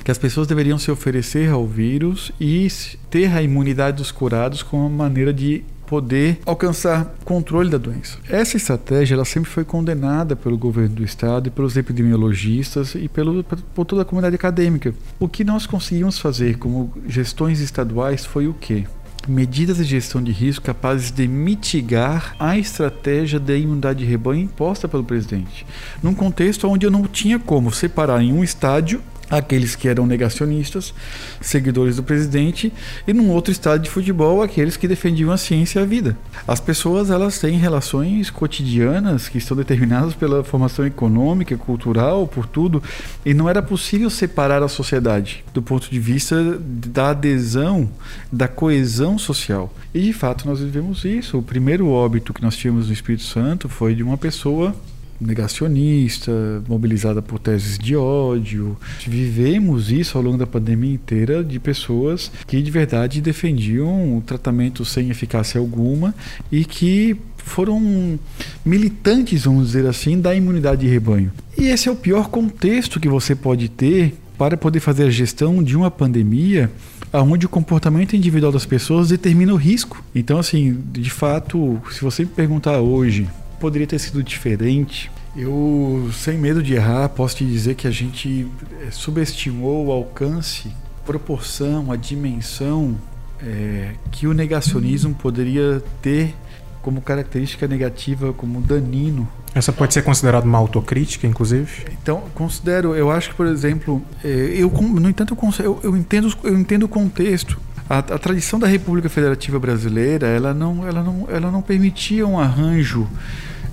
que 0.03 0.11
as 0.11 0.17
pessoas 0.17 0.47
deveriam 0.47 0.77
se 0.77 0.91
oferecer 0.91 1.49
ao 1.49 1.65
vírus 1.65 2.31
e 2.39 2.67
ter 3.09 3.31
a 3.31 3.41
imunidade 3.41 3.97
dos 3.97 4.11
curados 4.11 4.63
como 4.63 4.87
uma 4.87 5.03
maneira 5.03 5.33
de 5.33 5.63
poder 5.91 6.39
alcançar 6.45 7.13
controle 7.25 7.69
da 7.69 7.77
doença. 7.77 8.17
Essa 8.29 8.55
estratégia 8.55 9.13
ela 9.13 9.25
sempre 9.25 9.49
foi 9.49 9.65
condenada 9.65 10.37
pelo 10.37 10.57
governo 10.57 10.95
do 10.95 11.03
estado 11.03 11.47
e 11.47 11.51
pelos 11.51 11.75
epidemiologistas 11.75 12.95
e 12.95 13.09
pelo, 13.09 13.43
por 13.43 13.83
toda 13.83 14.03
a 14.03 14.05
comunidade 14.05 14.35
acadêmica. 14.35 14.95
O 15.19 15.27
que 15.27 15.43
nós 15.43 15.65
conseguimos 15.65 16.17
fazer 16.17 16.57
como 16.57 16.93
gestões 17.05 17.59
estaduais 17.59 18.25
foi 18.25 18.47
o 18.47 18.53
quê? 18.53 18.85
medidas 19.27 19.77
de 19.77 19.83
gestão 19.83 20.21
de 20.21 20.31
risco 20.31 20.65
capazes 20.65 21.11
de 21.11 21.27
mitigar 21.27 22.35
a 22.39 22.57
estratégia 22.57 23.39
de 23.39 23.55
imunidade 23.55 23.99
de 23.99 24.05
rebanho 24.05 24.41
imposta 24.41 24.87
pelo 24.87 25.03
presidente. 25.03 25.65
Num 26.01 26.15
contexto 26.15 26.67
onde 26.67 26.87
eu 26.87 26.91
não 26.91 27.03
tinha 27.03 27.37
como 27.37 27.71
separar 27.71 28.21
em 28.23 28.33
um 28.33 28.43
estádio 28.43 28.99
aqueles 29.31 29.75
que 29.75 29.87
eram 29.87 30.05
negacionistas, 30.05 30.93
seguidores 31.39 31.95
do 31.95 32.03
presidente, 32.03 32.71
e 33.07 33.13
num 33.13 33.29
outro 33.29 33.51
estado 33.51 33.81
de 33.81 33.89
futebol, 33.89 34.41
aqueles 34.41 34.75
que 34.75 34.87
defendiam 34.87 35.31
a 35.31 35.37
ciência 35.37 35.79
e 35.79 35.83
a 35.83 35.85
vida. 35.85 36.17
As 36.47 36.59
pessoas 36.59 37.09
elas 37.09 37.39
têm 37.39 37.57
relações 37.57 38.29
cotidianas 38.29 39.29
que 39.29 39.37
estão 39.37 39.55
determinadas 39.55 40.13
pela 40.13 40.43
formação 40.43 40.85
econômica, 40.85 41.55
cultural, 41.57 42.27
por 42.27 42.45
tudo, 42.45 42.83
e 43.25 43.33
não 43.33 43.49
era 43.49 43.61
possível 43.61 44.09
separar 44.09 44.61
a 44.61 44.67
sociedade 44.67 45.43
do 45.53 45.61
ponto 45.61 45.89
de 45.89 45.99
vista 45.99 46.59
da 46.59 47.09
adesão, 47.11 47.89
da 48.31 48.47
coesão 48.47 49.17
social. 49.17 49.73
E 49.93 50.01
de 50.01 50.13
fato 50.13 50.47
nós 50.47 50.59
vivemos 50.59 51.05
isso. 51.05 51.37
O 51.37 51.43
primeiro 51.43 51.87
óbito 51.87 52.33
que 52.33 52.41
nós 52.41 52.55
tivemos 52.55 52.87
no 52.87 52.93
Espírito 52.93 53.23
Santo 53.23 53.69
foi 53.69 53.95
de 53.95 54.03
uma 54.03 54.17
pessoa 54.17 54.75
negacionista, 55.21 56.31
mobilizada 56.67 57.21
por 57.21 57.39
teses 57.39 57.77
de 57.77 57.95
ódio. 57.95 58.75
Vivemos 59.07 59.91
isso 59.91 60.17
ao 60.17 60.23
longo 60.23 60.37
da 60.37 60.47
pandemia 60.47 60.93
inteira 60.93 61.43
de 61.43 61.59
pessoas 61.59 62.31
que 62.47 62.61
de 62.61 62.71
verdade 62.71 63.21
defendiam 63.21 64.17
o 64.17 64.21
tratamento 64.21 64.83
sem 64.83 65.09
eficácia 65.09 65.59
alguma 65.59 66.13
e 66.51 66.65
que 66.65 67.15
foram 67.37 68.19
militantes, 68.65 69.45
vamos 69.45 69.67
dizer 69.67 69.85
assim, 69.85 70.19
da 70.19 70.33
imunidade 70.35 70.81
de 70.81 70.87
rebanho. 70.87 71.31
E 71.57 71.67
esse 71.67 71.87
é 71.87 71.91
o 71.91 71.95
pior 71.95 72.29
contexto 72.29 72.99
que 72.99 73.09
você 73.09 73.35
pode 73.35 73.69
ter 73.69 74.13
para 74.37 74.57
poder 74.57 74.79
fazer 74.79 75.03
a 75.03 75.09
gestão 75.09 75.63
de 75.63 75.75
uma 75.75 75.91
pandemia 75.91 76.71
onde 77.13 77.45
o 77.45 77.49
comportamento 77.49 78.15
individual 78.15 78.51
das 78.51 78.65
pessoas 78.65 79.09
determina 79.09 79.53
o 79.53 79.57
risco. 79.57 80.03
Então, 80.15 80.39
assim, 80.39 80.81
de 80.91 81.09
fato, 81.09 81.79
se 81.91 82.01
você 82.01 82.23
me 82.23 82.29
perguntar 82.29 82.79
hoje 82.79 83.27
poderia 83.61 83.87
ter 83.87 83.99
sido 83.99 84.23
diferente. 84.23 85.11
Eu, 85.37 86.09
sem 86.11 86.37
medo 86.37 86.61
de 86.61 86.73
errar, 86.73 87.07
posso 87.09 87.37
te 87.37 87.45
dizer 87.45 87.75
que 87.75 87.87
a 87.87 87.91
gente 87.91 88.47
eh, 88.81 88.87
subestimou 88.91 89.85
o 89.85 89.91
alcance, 89.91 90.73
proporção, 91.05 91.91
a 91.91 91.95
dimensão 91.95 92.97
é, 93.41 93.91
que 94.11 94.27
o 94.27 94.33
negacionismo 94.33 95.13
poderia 95.15 95.81
ter 96.01 96.35
como 96.81 96.99
característica 97.01 97.67
negativa, 97.67 98.33
como 98.33 98.59
danino. 98.59 99.27
Essa 99.53 99.71
pode 99.71 99.93
ser 99.93 100.01
considerada 100.01 100.45
uma 100.45 100.57
autocrítica, 100.57 101.27
inclusive? 101.27 101.85
Então, 102.01 102.23
considero, 102.33 102.95
eu 102.95 103.11
acho 103.11 103.29
que, 103.29 103.35
por 103.35 103.45
exemplo, 103.45 104.01
eh, 104.23 104.55
eu, 104.55 104.69
no 104.69 105.09
entanto, 105.09 105.37
eu, 105.59 105.79
eu, 105.83 105.95
entendo, 105.95 106.33
eu 106.43 106.57
entendo 106.57 106.83
o 106.83 106.87
contexto. 106.89 107.59
A, 107.89 107.99
a, 107.99 108.17
tradição 108.17 108.57
da 108.57 108.67
República 108.67 109.09
Federativa 109.09 109.59
Brasileira, 109.59 110.27
ela 110.27 110.53
não, 110.53 110.87
ela 110.87 111.03
não, 111.03 111.27
ela 111.29 111.51
não 111.51 111.61
permitia 111.61 112.25
um 112.25 112.39
arranjo 112.39 113.07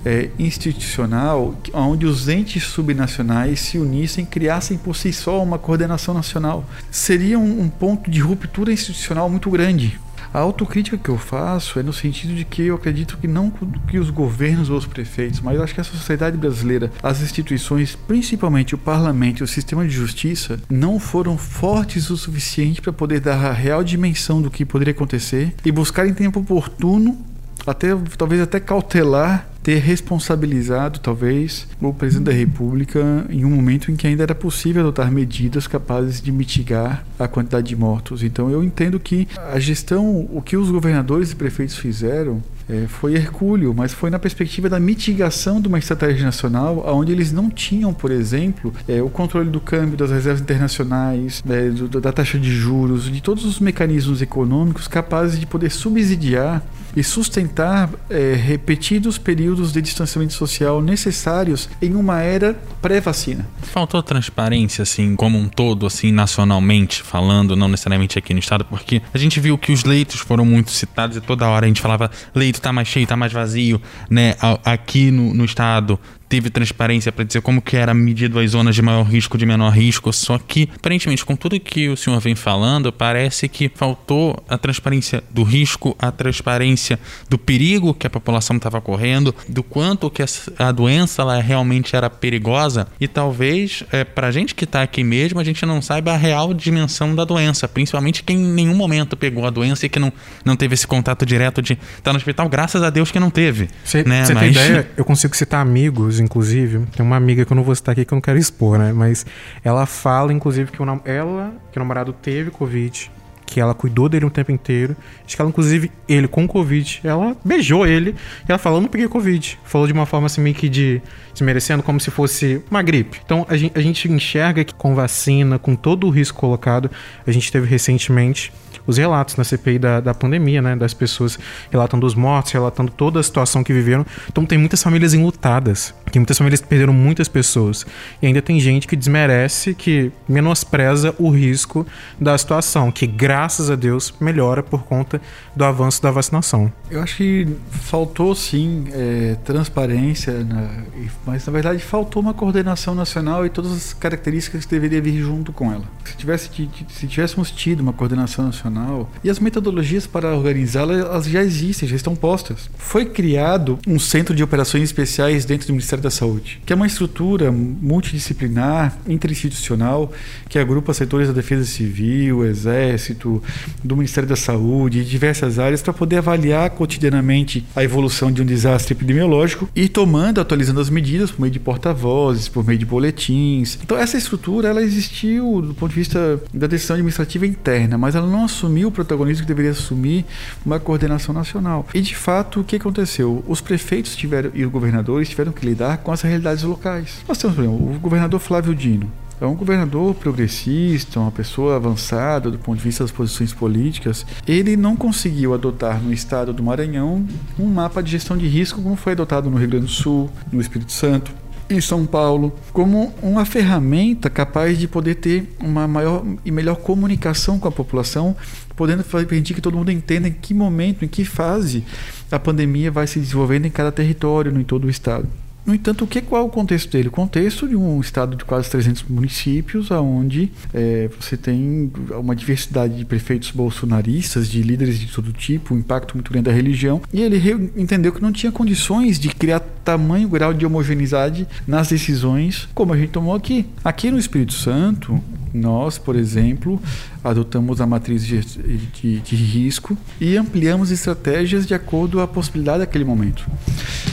é, 0.05 0.29
institucional 0.37 1.55
onde 1.73 2.05
os 2.05 2.27
entes 2.27 2.63
subnacionais 2.63 3.59
se 3.59 3.77
unissem, 3.77 4.25
criassem 4.25 4.77
por 4.77 4.95
si 4.95 5.11
só 5.11 5.41
uma 5.41 5.59
coordenação 5.59 6.13
nacional. 6.13 6.65
Seria 6.91 7.37
um, 7.37 7.61
um 7.61 7.69
ponto 7.69 8.09
de 8.09 8.19
ruptura 8.19 8.71
institucional 8.71 9.29
muito 9.29 9.49
grande. 9.49 9.99
A 10.31 10.39
autocrítica 10.39 10.97
que 10.97 11.09
eu 11.09 11.17
faço 11.17 11.79
é 11.79 11.83
no 11.83 11.91
sentido 11.91 12.35
de 12.35 12.45
que 12.45 12.61
eu 12.61 12.75
acredito 12.75 13.17
que 13.17 13.27
não 13.27 13.51
que 13.87 13.97
os 13.97 14.11
governos 14.11 14.69
ou 14.69 14.77
os 14.77 14.85
prefeitos, 14.85 15.39
mas 15.39 15.55
eu 15.55 15.63
acho 15.63 15.73
que 15.73 15.81
a 15.81 15.83
sociedade 15.83 16.37
brasileira, 16.37 16.91
as 17.01 17.21
instituições, 17.21 17.95
principalmente 17.95 18.75
o 18.75 18.77
parlamento 18.77 19.39
e 19.39 19.43
o 19.43 19.47
sistema 19.47 19.83
de 19.83 19.89
justiça, 19.89 20.59
não 20.69 20.99
foram 20.99 21.35
fortes 21.35 22.11
o 22.11 22.17
suficiente 22.17 22.79
para 22.79 22.93
poder 22.93 23.19
dar 23.19 23.43
a 23.43 23.51
real 23.51 23.83
dimensão 23.83 24.39
do 24.39 24.51
que 24.51 24.63
poderia 24.63 24.91
acontecer 24.91 25.55
e 25.65 25.71
buscar 25.71 26.07
em 26.07 26.13
tempo 26.13 26.41
oportuno, 26.41 27.17
até 27.65 27.89
talvez 28.15 28.39
até 28.41 28.59
cautelar 28.59 29.47
ter 29.69 29.77
responsabilizado, 29.77 30.99
talvez, 30.99 31.67
o 31.79 31.93
presidente 31.93 32.25
da 32.25 32.31
República 32.31 33.27
em 33.29 33.45
um 33.45 33.51
momento 33.51 33.91
em 33.91 33.95
que 33.95 34.07
ainda 34.07 34.23
era 34.23 34.33
possível 34.33 34.81
adotar 34.81 35.11
medidas 35.11 35.67
capazes 35.67 36.19
de 36.19 36.31
mitigar 36.31 37.05
a 37.19 37.27
quantidade 37.27 37.67
de 37.67 37.75
mortos. 37.75 38.23
Então, 38.23 38.49
eu 38.49 38.63
entendo 38.63 38.99
que 38.99 39.27
a 39.37 39.59
gestão, 39.59 40.27
o 40.33 40.41
que 40.41 40.57
os 40.57 40.71
governadores 40.71 41.33
e 41.33 41.35
prefeitos 41.35 41.75
fizeram, 41.75 42.41
é, 42.67 42.87
foi 42.87 43.13
hercúleo, 43.13 43.71
mas 43.71 43.93
foi 43.93 44.09
na 44.09 44.17
perspectiva 44.17 44.67
da 44.67 44.79
mitigação 44.79 45.61
de 45.61 45.67
uma 45.67 45.77
estratégia 45.77 46.25
nacional, 46.25 46.83
onde 46.87 47.11
eles 47.11 47.31
não 47.31 47.47
tinham, 47.47 47.93
por 47.93 48.09
exemplo, 48.09 48.73
é, 48.87 49.03
o 49.03 49.09
controle 49.09 49.51
do 49.51 49.59
câmbio, 49.59 49.95
das 49.95 50.09
reservas 50.09 50.41
internacionais, 50.41 51.43
né, 51.45 51.69
do, 51.69 52.01
da 52.01 52.11
taxa 52.11 52.39
de 52.39 52.51
juros, 52.51 53.11
de 53.11 53.21
todos 53.21 53.45
os 53.45 53.59
mecanismos 53.59 54.19
econômicos 54.19 54.87
capazes 54.87 55.39
de 55.39 55.45
poder 55.45 55.69
subsidiar 55.69 56.63
e 56.95 57.03
sustentar 57.03 57.89
é, 58.09 58.33
repetidos 58.33 59.17
períodos 59.17 59.71
de 59.71 59.81
distanciamento 59.81 60.33
social 60.33 60.81
necessários 60.81 61.69
em 61.81 61.95
uma 61.95 62.21
era 62.21 62.53
pré-vacina. 62.81 63.47
Faltou 63.61 64.01
transparência, 64.01 64.81
assim, 64.81 65.15
como 65.15 65.37
um 65.37 65.47
todo, 65.47 65.85
assim, 65.85 66.11
nacionalmente 66.11 67.01
falando, 67.03 67.55
não 67.55 67.67
necessariamente 67.67 68.17
aqui 68.17 68.33
no 68.33 68.39
estado, 68.39 68.65
porque 68.65 69.01
a 69.13 69.17
gente 69.17 69.39
viu 69.39 69.57
que 69.57 69.71
os 69.71 69.83
leitos 69.83 70.19
foram 70.19 70.45
muito 70.45 70.71
citados 70.71 71.17
e 71.17 71.21
toda 71.21 71.47
hora 71.47 71.65
a 71.65 71.67
gente 71.67 71.81
falava 71.81 72.09
leito 72.33 72.61
tá 72.61 72.73
mais 72.73 72.87
cheio, 72.87 73.07
tá 73.07 73.15
mais 73.15 73.31
vazio, 73.31 73.81
né? 74.09 74.35
Aqui 74.63 75.11
no, 75.11 75.33
no 75.33 75.45
estado 75.45 75.99
teve 76.29 76.51
transparência 76.51 77.11
para 77.11 77.25
dizer 77.25 77.41
como 77.41 77.59
que 77.59 77.75
era 77.75 77.91
medido 77.91 78.39
as 78.39 78.51
zonas 78.51 78.75
de 78.75 78.83
maior 78.83 79.03
risco, 79.03 79.37
de 79.37 79.45
menor 79.47 79.71
risco, 79.71 80.13
só 80.13 80.37
que 80.37 80.69
aparentemente 80.75 81.25
com 81.25 81.35
tudo 81.35 81.59
que 81.59 81.89
o 81.89 81.97
senhor 81.97 82.19
vem 82.19 82.35
falando, 82.35 82.93
parece 82.93 83.49
que 83.49 83.69
faltou 83.73 84.41
a 84.47 84.57
transparência 84.57 85.23
do 85.31 85.41
risco, 85.41 85.95
a 85.97 86.11
transparência 86.11 86.99
do 87.27 87.37
perigo 87.37 87.95
que 87.95 88.05
a 88.05 88.09
população 88.09 88.57
estava 88.57 88.79
correndo, 88.79 89.33
do 89.47 89.63
quanto 89.63 90.09
que 90.09 90.23
a 90.59 90.71
doença 90.71 91.23
ela 91.23 91.41
realmente 91.41 91.95
era 91.95 92.09
perigosa 92.09 92.87
e 92.99 93.07
talvez 93.07 93.83
é, 93.91 94.03
para 94.03 94.27
a 94.27 94.31
gente 94.31 94.53
que 94.53 94.65
está 94.65 94.83
aqui 94.83 95.03
mesmo 95.03 95.39
a 95.39 95.43
gente 95.43 95.65
não 95.65 95.81
saiba 95.81 96.13
a 96.13 96.17
real 96.17 96.53
dimensão 96.53 97.15
da 97.15 97.25
doença, 97.25 97.67
principalmente 97.67 98.21
quem 98.21 98.37
em 98.37 98.53
nenhum 98.53 98.75
momento 98.75 99.17
pegou 99.17 99.47
a 99.47 99.49
doença 99.49 99.87
e 99.87 99.89
que 99.89 99.97
não, 99.97 100.13
não 100.45 100.55
teve 100.55 100.75
esse 100.75 100.85
contato 100.85 101.25
direto 101.25 101.59
de 101.59 101.73
estar 101.73 102.01
tá 102.03 102.13
no 102.13 102.17
hospital, 102.17 102.47
graças 102.47 102.83
a 102.83 102.91
Deus 102.91 103.09
que 103.09 103.19
não 103.19 103.31
teve. 103.31 103.67
Você 103.83 104.03
né? 104.03 104.19
Mas... 104.27 104.39
tem 104.39 104.51
ideia? 104.51 104.91
Eu 104.95 105.03
consigo 105.03 105.35
citar 105.35 105.61
amigos 105.61 106.18
inclusive. 106.19 106.85
Tem 106.95 107.05
uma 107.05 107.15
amiga 107.15 107.45
que 107.45 107.51
eu 107.51 107.55
não 107.55 107.63
vou 107.63 107.75
citar 107.75 107.93
aqui 107.93 108.05
que 108.05 108.13
eu 108.13 108.15
não 108.15 108.21
quero 108.21 108.37
expor, 108.37 108.77
né? 108.77 108.93
Mas 108.93 109.25
ela 109.63 109.85
fala, 109.85 110.33
inclusive, 110.33 110.71
que 110.71 110.81
o, 110.81 111.01
ela, 111.05 111.53
que 111.71 111.77
o 111.77 111.79
namorado 111.79 112.13
teve 112.13 112.51
Covid, 112.51 113.11
que 113.45 113.59
ela 113.59 113.73
cuidou 113.73 114.07
dele 114.07 114.25
um 114.25 114.29
tempo 114.29 114.51
inteiro. 114.51 114.95
Acho 115.25 115.35
que 115.35 115.41
ela, 115.41 115.49
inclusive, 115.49 115.91
ele 116.07 116.27
com 116.27 116.47
Covid, 116.47 117.01
ela 117.03 117.35
beijou 117.43 117.85
ele 117.85 118.15
e 118.47 118.51
ela 118.51 118.59
falou: 118.59 118.77
Eu 118.77 118.83
não 118.83 118.89
peguei 118.89 119.07
Covid. 119.07 119.59
Falou 119.63 119.87
de 119.87 119.93
uma 119.93 120.05
forma 120.05 120.27
assim, 120.27 120.41
meio 120.41 120.55
que 120.55 120.69
de 120.69 121.01
se 121.39 121.43
merecendo, 121.43 121.81
como 121.81 121.99
se 121.99 122.11
fosse 122.11 122.61
uma 122.69 122.81
gripe. 122.81 123.19
Então 123.25 123.45
a 123.49 123.55
gente, 123.55 123.77
a 123.77 123.81
gente 123.81 124.07
enxerga 124.11 124.63
que 124.63 124.73
com 124.73 124.93
vacina, 124.93 125.57
com 125.57 125.75
todo 125.75 126.05
o 126.05 126.09
risco 126.09 126.37
colocado, 126.37 126.91
a 127.25 127.31
gente 127.31 127.51
teve 127.51 127.65
recentemente 127.65 128.51
os 128.85 128.97
relatos 128.97 129.35
na 129.35 129.43
CPI 129.43 129.79
da, 129.79 129.99
da 129.99 130.13
pandemia, 130.13 130.61
né? 130.61 130.75
Das 130.75 130.93
pessoas 130.93 131.37
relatando 131.71 132.05
os 132.05 132.15
mortos, 132.15 132.51
relatando 132.51 132.91
toda 132.91 133.19
a 133.19 133.23
situação 133.23 133.63
que 133.63 133.71
viveram. 133.71 134.05
Então 134.27 134.45
tem 134.45 134.57
muitas 134.57 134.81
famílias 134.81 135.13
enlutadas. 135.13 135.93
Tem 136.11 136.19
muitas 136.19 136.37
famílias 136.37 136.59
que 136.59 136.67
perderam 136.67 136.91
muitas 136.91 137.27
pessoas. 137.27 137.85
E 138.21 138.25
ainda 138.25 138.41
tem 138.41 138.59
gente 138.59 138.87
que 138.87 138.95
desmerece, 138.95 139.75
que 139.75 140.11
menospreza 140.27 141.13
o 141.19 141.29
risco 141.29 141.85
da 142.19 142.35
situação, 142.37 142.91
que 142.91 143.05
graças 143.05 143.69
a 143.69 143.75
Deus 143.75 144.13
melhora 144.19 144.63
por 144.63 144.83
conta 144.83 145.21
do 145.55 145.63
avanço 145.63 146.01
da 146.01 146.09
vacinação. 146.09 146.71
Eu 146.89 147.01
acho 147.01 147.17
que 147.17 147.47
faltou 147.69 148.33
sim 148.33 148.85
é, 148.91 149.35
transparência, 149.45 150.33
né? 150.43 150.83
Mas 151.29 151.45
na 151.45 151.53
verdade 151.53 151.79
faltou 151.79 152.21
uma 152.21 152.33
coordenação 152.33 152.95
nacional 152.95 153.45
e 153.45 153.49
todas 153.49 153.71
as 153.71 153.93
características 153.93 154.65
que 154.65 154.71
deveriam 154.71 155.01
vir 155.01 155.21
junto 155.21 155.53
com 155.53 155.71
ela. 155.71 155.83
Se, 156.03 156.17
tivesse, 156.17 156.49
se 156.89 157.07
tivéssemos 157.07 157.51
tido 157.51 157.81
uma 157.81 157.93
coordenação 157.93 158.45
nacional 158.45 159.09
e 159.23 159.29
as 159.29 159.39
metodologias 159.39 160.07
para 160.07 160.35
organizá-la 160.35 160.95
elas 160.95 161.25
já 161.25 161.43
existem, 161.43 161.87
já 161.87 161.95
estão 161.95 162.15
postas. 162.15 162.69
Foi 162.77 163.05
criado 163.05 163.77
um 163.87 163.99
centro 163.99 164.35
de 164.35 164.43
operações 164.43 164.83
especiais 164.83 165.45
dentro 165.45 165.67
do 165.67 165.73
Ministério 165.73 166.03
da 166.03 166.09
Saúde, 166.09 166.61
que 166.65 166.73
é 166.73 166.75
uma 166.75 166.87
estrutura 166.87 167.51
multidisciplinar, 167.51 168.97
interinstitucional, 169.07 170.11
que 170.47 170.57
agrupa 170.57 170.93
setores 170.93 171.27
da 171.27 171.33
defesa 171.33 171.65
civil, 171.65 172.45
exército, 172.45 173.41
do 173.83 173.95
Ministério 173.95 174.27
da 174.27 174.35
Saúde, 174.35 175.03
de 175.03 175.09
diversas 175.09 175.59
áreas, 175.59 175.81
para 175.81 175.93
poder 175.93 176.17
avaliar 176.17 176.69
cotidianamente 176.71 177.65
a 177.75 177.83
evolução 177.83 178.31
de 178.31 178.41
um 178.41 178.45
desastre 178.45 178.93
epidemiológico 178.93 179.69
e 179.75 179.87
tomando, 179.87 180.41
atualizando 180.41 180.79
as 180.79 180.89
medidas 180.89 181.18
por 181.27 181.41
meio 181.41 181.51
de 181.51 181.59
porta-vozes, 181.59 182.47
por 182.47 182.65
meio 182.65 182.79
de 182.79 182.85
boletins. 182.85 183.77
Então 183.83 183.97
essa 183.97 184.17
estrutura 184.17 184.69
ela 184.69 184.81
existiu 184.81 185.61
do 185.61 185.73
ponto 185.73 185.89
de 185.89 185.95
vista 185.95 186.41
da 186.53 186.67
decisão 186.67 186.95
administrativa 186.95 187.45
interna, 187.45 187.97
mas 187.97 188.15
ela 188.15 188.27
não 188.27 188.45
assumiu 188.45 188.89
o 188.89 188.91
protagonismo 188.91 189.43
que 189.43 189.47
deveria 189.47 189.71
assumir 189.71 190.25
uma 190.65 190.79
coordenação 190.79 191.33
nacional. 191.33 191.85
E 191.93 192.01
de 192.01 192.15
fato, 192.15 192.61
o 192.61 192.63
que 192.63 192.75
aconteceu? 192.75 193.43
Os 193.47 193.61
prefeitos 193.61 194.15
tiveram 194.15 194.51
e 194.53 194.65
os 194.65 194.71
governadores 194.71 195.29
tiveram 195.29 195.51
que 195.51 195.65
lidar 195.65 195.97
com 195.97 196.11
as 196.11 196.21
realidades 196.21 196.63
locais. 196.63 197.19
Nós 197.27 197.37
temos, 197.37 197.55
por 197.55 197.63
exemplo, 197.63 197.95
o 197.95 197.99
governador 197.99 198.39
Flávio 198.39 198.73
Dino. 198.75 199.11
É 199.41 199.45
um 199.45 199.55
governador 199.55 200.13
progressista, 200.15 201.19
uma 201.19 201.31
pessoa 201.31 201.77
avançada 201.77 202.51
do 202.51 202.59
ponto 202.59 202.77
de 202.77 202.83
vista 202.83 203.05
das 203.05 203.11
posições 203.11 203.53
políticas. 203.53 204.25
Ele 204.45 204.75
não 204.75 204.97
conseguiu 204.97 205.53
adotar 205.53 206.01
no 206.01 206.11
estado 206.11 206.51
do 206.51 206.61
Maranhão 206.61 207.25
um 207.57 207.65
mapa 207.65 208.03
de 208.03 208.11
gestão 208.11 208.37
de 208.37 208.47
risco 208.47 208.81
como 208.81 208.97
foi 208.97 209.13
adotado 209.13 209.49
no 209.49 209.57
Rio 209.57 209.69
Grande 209.69 209.85
do 209.85 209.91
Sul, 209.91 210.29
no 210.51 210.59
Espírito 210.59 210.91
Santo, 210.91 211.31
em 211.69 211.79
São 211.79 212.05
Paulo, 212.05 212.53
como 212.73 213.13
uma 213.21 213.45
ferramenta 213.45 214.29
capaz 214.29 214.77
de 214.77 214.89
poder 214.89 215.15
ter 215.15 215.55
uma 215.61 215.87
maior 215.87 216.25
e 216.43 216.51
melhor 216.51 216.75
comunicação 216.75 217.59
com 217.59 217.67
a 217.67 217.71
população, 217.71 218.35
podendo 218.75 219.03
permitir 219.03 219.53
que 219.53 219.61
todo 219.61 219.77
mundo 219.77 219.91
entenda 219.91 220.27
em 220.27 220.33
que 220.33 220.53
momento, 220.53 221.05
em 221.05 221.07
que 221.07 221.23
fase 221.23 221.85
a 222.29 222.39
pandemia 222.39 222.91
vai 222.91 223.07
se 223.07 223.19
desenvolvendo 223.19 223.65
em 223.65 223.71
cada 223.71 223.91
território, 223.91 224.59
em 224.59 224.63
todo 224.63 224.85
o 224.85 224.89
estado. 224.89 225.29
No 225.69 225.75
entanto, 225.75 226.03
o 226.03 226.07
que, 226.07 226.19
qual 226.19 226.41
é 226.41 226.45
o 226.47 226.49
contexto 226.49 226.89
dele? 226.89 227.09
O 227.09 227.11
contexto 227.11 227.67
de 227.67 227.75
um 227.75 228.01
estado 228.01 228.35
de 228.35 228.43
quase 228.43 228.67
300 228.71 229.03
municípios, 229.03 229.91
onde 229.91 230.51
é, 230.73 231.07
você 231.21 231.37
tem 231.37 231.91
uma 232.09 232.35
diversidade 232.35 232.97
de 232.97 233.05
prefeitos 233.05 233.51
bolsonaristas, 233.51 234.49
de 234.49 234.63
líderes 234.63 234.97
de 234.97 235.05
todo 235.05 235.31
tipo, 235.31 235.75
um 235.75 235.77
impacto 235.77 236.15
muito 236.15 236.31
grande 236.31 236.45
da 236.45 236.51
religião, 236.51 236.99
e 237.13 237.21
ele 237.21 237.71
entendeu 237.77 238.11
que 238.11 238.19
não 238.19 238.31
tinha 238.31 238.51
condições 238.51 239.19
de 239.19 239.29
criar 239.29 239.59
tamanho 239.85 240.27
grau 240.27 240.55
de 240.55 240.65
homogeneidade 240.65 241.47
nas 241.67 241.89
decisões 241.89 242.67
como 242.73 242.93
a 242.93 242.97
gente 242.97 243.09
tomou 243.09 243.35
aqui. 243.35 243.67
Aqui 243.83 244.09
no 244.09 244.17
Espírito 244.17 244.53
Santo, 244.53 245.21
nós, 245.53 245.97
por 245.97 246.15
exemplo, 246.15 246.81
adotamos 247.23 247.81
a 247.81 247.87
matriz 247.87 248.25
de, 248.25 248.39
de, 248.39 249.19
de, 249.19 249.35
risco 249.35 249.97
e 250.19 250.37
ampliamos 250.37 250.91
estratégias 250.91 251.65
de 251.65 251.73
acordo 251.73 252.17
com 252.17 252.23
a 252.23 252.27
possibilidade 252.27 252.79
daquele 252.79 253.03
momento. 253.03 253.45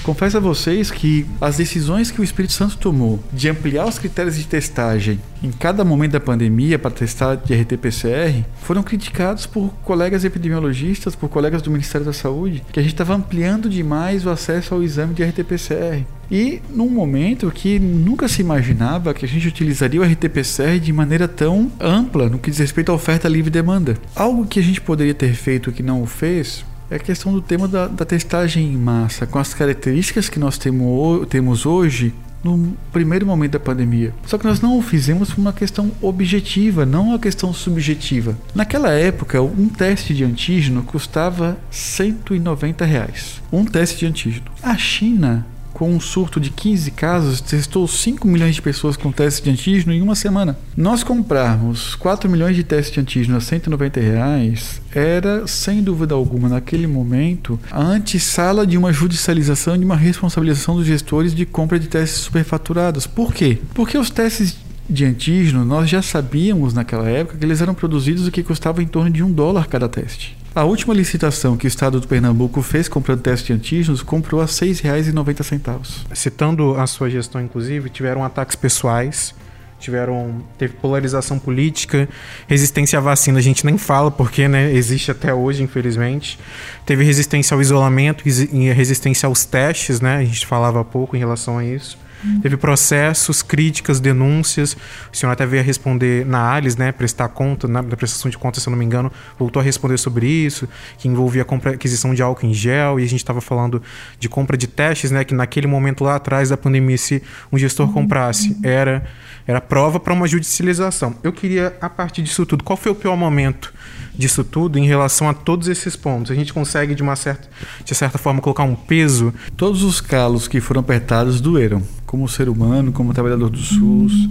Confesso 0.02 0.36
a 0.36 0.40
vocês 0.40 0.90
que 0.90 1.26
as 1.40 1.56
decisões 1.56 2.10
que 2.10 2.20
o 2.20 2.24
Espírito 2.24 2.52
Santo 2.52 2.78
tomou 2.78 3.22
de 3.32 3.48
ampliar 3.48 3.86
os 3.86 3.98
critérios 3.98 4.36
de 4.36 4.46
testagem 4.46 5.20
em 5.42 5.50
cada 5.50 5.84
momento 5.84 6.12
da 6.12 6.20
pandemia 6.20 6.78
para 6.78 6.90
testar 6.90 7.36
de 7.36 7.54
RT-PCR 7.54 8.44
foram 8.62 8.82
criticados 8.82 9.46
por 9.46 9.72
colegas 9.84 10.24
epidemiologistas, 10.24 11.14
por 11.14 11.28
colegas 11.28 11.62
do 11.62 11.70
Ministério 11.70 12.06
da 12.06 12.12
Saúde, 12.12 12.62
que 12.72 12.80
a 12.80 12.82
gente 12.82 12.92
estava 12.92 13.14
ampliando 13.14 13.68
demais 13.68 14.24
o 14.24 14.30
acesso 14.30 14.74
ao 14.74 14.82
exame 14.82 15.14
de 15.14 15.22
RT-PCR. 15.22 16.04
E 16.30 16.60
num 16.70 16.90
momento 16.90 17.50
que 17.50 17.78
nunca 17.78 18.26
se 18.26 18.40
imaginava 18.40 19.14
que 19.14 19.24
a 19.24 19.28
gente 19.28 19.46
utilizaria 19.46 20.00
o 20.00 20.04
RT-PCR 20.04 20.80
de 20.80 20.92
maneira 20.92 21.28
tão 21.28 21.70
ampla 21.80 22.28
no 22.28 22.38
que 22.38 22.50
diz 22.50 22.58
respeito 22.58 22.90
à 22.90 22.94
oferta 22.94 23.28
livre 23.28 23.48
e 23.48 23.52
demanda. 23.52 23.96
Algo 24.14 24.46
que 24.46 24.58
a 24.58 24.62
gente 24.62 24.80
poderia 24.80 25.14
ter 25.14 25.34
feito 25.34 25.70
que 25.70 25.82
não 25.82 26.02
o 26.02 26.06
fez 26.06 26.64
é 26.90 26.96
a 26.96 27.00
questão 27.00 27.32
do 27.32 27.40
tema 27.40 27.66
da, 27.66 27.86
da 27.86 28.04
testagem 28.04 28.72
em 28.72 28.76
massa, 28.76 29.26
com 29.26 29.38
as 29.38 29.52
características 29.52 30.28
que 30.28 30.38
nós 30.38 30.56
temo, 30.56 31.26
temos 31.28 31.66
hoje 31.66 32.14
no 32.42 32.76
primeiro 32.92 33.26
momento 33.26 33.52
da 33.52 33.60
pandemia. 33.60 34.12
Só 34.26 34.38
que 34.38 34.46
nós 34.46 34.60
não 34.60 34.78
o 34.78 34.82
fizemos 34.82 35.30
por 35.30 35.40
uma 35.40 35.52
questão 35.52 35.90
objetiva, 36.00 36.86
não 36.86 37.08
uma 37.08 37.18
questão 37.18 37.52
subjetiva. 37.52 38.36
Naquela 38.54 38.90
época, 38.90 39.42
um 39.42 39.68
teste 39.68 40.14
de 40.14 40.24
antígeno 40.24 40.82
custava 40.82 41.58
190 41.70 42.84
reais. 42.84 43.42
Um 43.52 43.64
teste 43.64 43.98
de 43.98 44.06
antígeno. 44.06 44.46
A 44.62 44.76
China 44.76 45.46
com 45.76 45.90
um 45.90 46.00
surto 46.00 46.40
de 46.40 46.48
15 46.48 46.90
casos, 46.92 47.38
testou 47.42 47.86
5 47.86 48.26
milhões 48.26 48.54
de 48.54 48.62
pessoas 48.62 48.96
com 48.96 49.12
teste 49.12 49.42
de 49.42 49.50
antígeno 49.50 49.92
em 49.92 50.00
uma 50.00 50.14
semana. 50.14 50.58
Nós 50.74 51.04
comprarmos 51.04 51.94
4 51.96 52.30
milhões 52.30 52.56
de 52.56 52.64
testes 52.64 52.94
de 52.94 53.00
antígeno 53.00 53.36
a 53.36 53.42
190 53.42 54.00
reais 54.00 54.80
era, 54.90 55.46
sem 55.46 55.82
dúvida 55.82 56.14
alguma, 56.14 56.48
naquele 56.48 56.86
momento, 56.86 57.60
a 57.70 57.82
antessala 57.82 58.66
de 58.66 58.78
uma 58.78 58.90
judicialização, 58.90 59.76
de 59.76 59.84
uma 59.84 59.96
responsabilização 59.96 60.76
dos 60.76 60.86
gestores 60.86 61.34
de 61.34 61.44
compra 61.44 61.78
de 61.78 61.88
testes 61.88 62.20
superfaturados. 62.20 63.06
Por 63.06 63.34
quê? 63.34 63.58
Porque 63.74 63.98
os 63.98 64.08
testes 64.08 64.56
de 64.88 65.04
antígeno, 65.04 65.62
nós 65.62 65.90
já 65.90 66.00
sabíamos 66.00 66.72
naquela 66.72 67.06
época 67.06 67.36
que 67.36 67.44
eles 67.44 67.60
eram 67.60 67.74
produzidos 67.74 68.26
o 68.26 68.30
que 68.30 68.42
custava 68.42 68.82
em 68.82 68.86
torno 68.86 69.10
de 69.10 69.22
um 69.22 69.30
dólar 69.30 69.66
cada 69.66 69.90
teste. 69.90 70.38
A 70.56 70.64
última 70.64 70.94
licitação 70.94 71.54
que 71.54 71.66
o 71.66 71.68
estado 71.68 72.00
do 72.00 72.08
Pernambuco 72.08 72.62
fez 72.62 72.88
comprando 72.88 73.20
teste 73.20 73.48
de 73.48 73.52
antígenos 73.52 74.02
comprou 74.02 74.40
a 74.40 74.46
R$ 74.46 74.50
6,90. 74.50 76.06
Citando 76.14 76.80
a 76.80 76.86
sua 76.86 77.10
gestão, 77.10 77.42
inclusive, 77.42 77.90
tiveram 77.90 78.24
ataques 78.24 78.56
pessoais, 78.56 79.34
tiveram 79.78 80.42
teve 80.56 80.72
polarização 80.72 81.38
política, 81.38 82.08
resistência 82.48 82.98
à 82.98 83.02
vacina, 83.02 83.38
a 83.38 83.42
gente 83.42 83.66
nem 83.66 83.76
fala 83.76 84.10
porque 84.10 84.48
né, 84.48 84.72
existe 84.72 85.10
até 85.10 85.34
hoje, 85.34 85.62
infelizmente. 85.62 86.38
Teve 86.86 87.04
resistência 87.04 87.54
ao 87.54 87.60
isolamento 87.60 88.26
e 88.26 88.70
resistência 88.70 89.26
aos 89.26 89.44
testes, 89.44 90.00
né? 90.00 90.16
A 90.16 90.24
gente 90.24 90.46
falava 90.46 90.82
pouco 90.82 91.14
em 91.14 91.18
relação 91.18 91.58
a 91.58 91.66
isso. 91.66 91.98
Teve 92.42 92.56
processos, 92.56 93.42
críticas, 93.42 94.00
denúncias. 94.00 94.76
O 95.12 95.16
senhor 95.16 95.32
até 95.32 95.46
veio 95.46 95.62
a 95.62 95.64
responder 95.64 96.24
na 96.26 96.40
ALIS, 96.52 96.76
né? 96.76 96.92
Prestar 96.92 97.28
conta, 97.28 97.68
na, 97.68 97.82
na 97.82 97.96
prestação 97.96 98.30
de 98.30 98.38
contas, 98.38 98.62
se 98.62 98.68
eu 98.68 98.70
não 98.70 98.78
me 98.78 98.84
engano, 98.84 99.12
voltou 99.38 99.60
a 99.60 99.62
responder 99.62 99.98
sobre 99.98 100.26
isso, 100.26 100.68
que 100.98 101.08
envolvia 101.08 101.42
a 101.42 101.44
compra, 101.44 101.72
aquisição 101.72 102.14
de 102.14 102.22
álcool 102.22 102.46
em 102.46 102.54
gel, 102.54 102.98
e 102.98 103.04
a 103.04 103.08
gente 103.08 103.20
estava 103.20 103.40
falando 103.40 103.82
de 104.18 104.28
compra 104.28 104.56
de 104.56 104.66
testes, 104.66 105.10
né? 105.10 105.24
Que 105.24 105.34
naquele 105.34 105.66
momento 105.66 106.04
lá 106.04 106.16
atrás 106.16 106.48
da 106.48 106.56
pandemia, 106.56 106.98
se 106.98 107.22
um 107.52 107.58
gestor 107.58 107.92
comprasse, 107.92 108.56
era, 108.62 109.06
era 109.46 109.60
prova 109.60 110.00
para 110.00 110.12
uma 110.12 110.26
judicialização. 110.26 111.16
Eu 111.22 111.32
queria, 111.32 111.76
a 111.80 111.88
partir 111.88 112.22
disso 112.22 112.44
tudo, 112.46 112.64
qual 112.64 112.76
foi 112.76 112.92
o 112.92 112.94
pior 112.94 113.16
momento 113.16 113.72
disso 114.16 114.44
tudo 114.44 114.78
em 114.78 114.86
relação 114.86 115.28
a 115.28 115.34
todos 115.34 115.68
esses 115.68 115.96
pontos? 115.96 116.30
A 116.30 116.34
gente 116.34 116.52
consegue, 116.52 116.94
de 116.94 117.02
uma 117.02 117.16
certa, 117.16 117.48
de 117.84 117.94
certa 117.94 118.18
forma, 118.18 118.40
colocar 118.40 118.64
um 118.64 118.74
peso? 118.74 119.32
Todos 119.56 119.82
os 119.82 120.00
calos 120.00 120.48
que 120.48 120.60
foram 120.60 120.80
apertados 120.80 121.40
doeram 121.40 121.82
como 122.06 122.28
ser 122.28 122.48
humano, 122.48 122.92
como 122.92 123.12
trabalhador 123.12 123.50
do 123.50 123.58
SUS, 123.58 124.28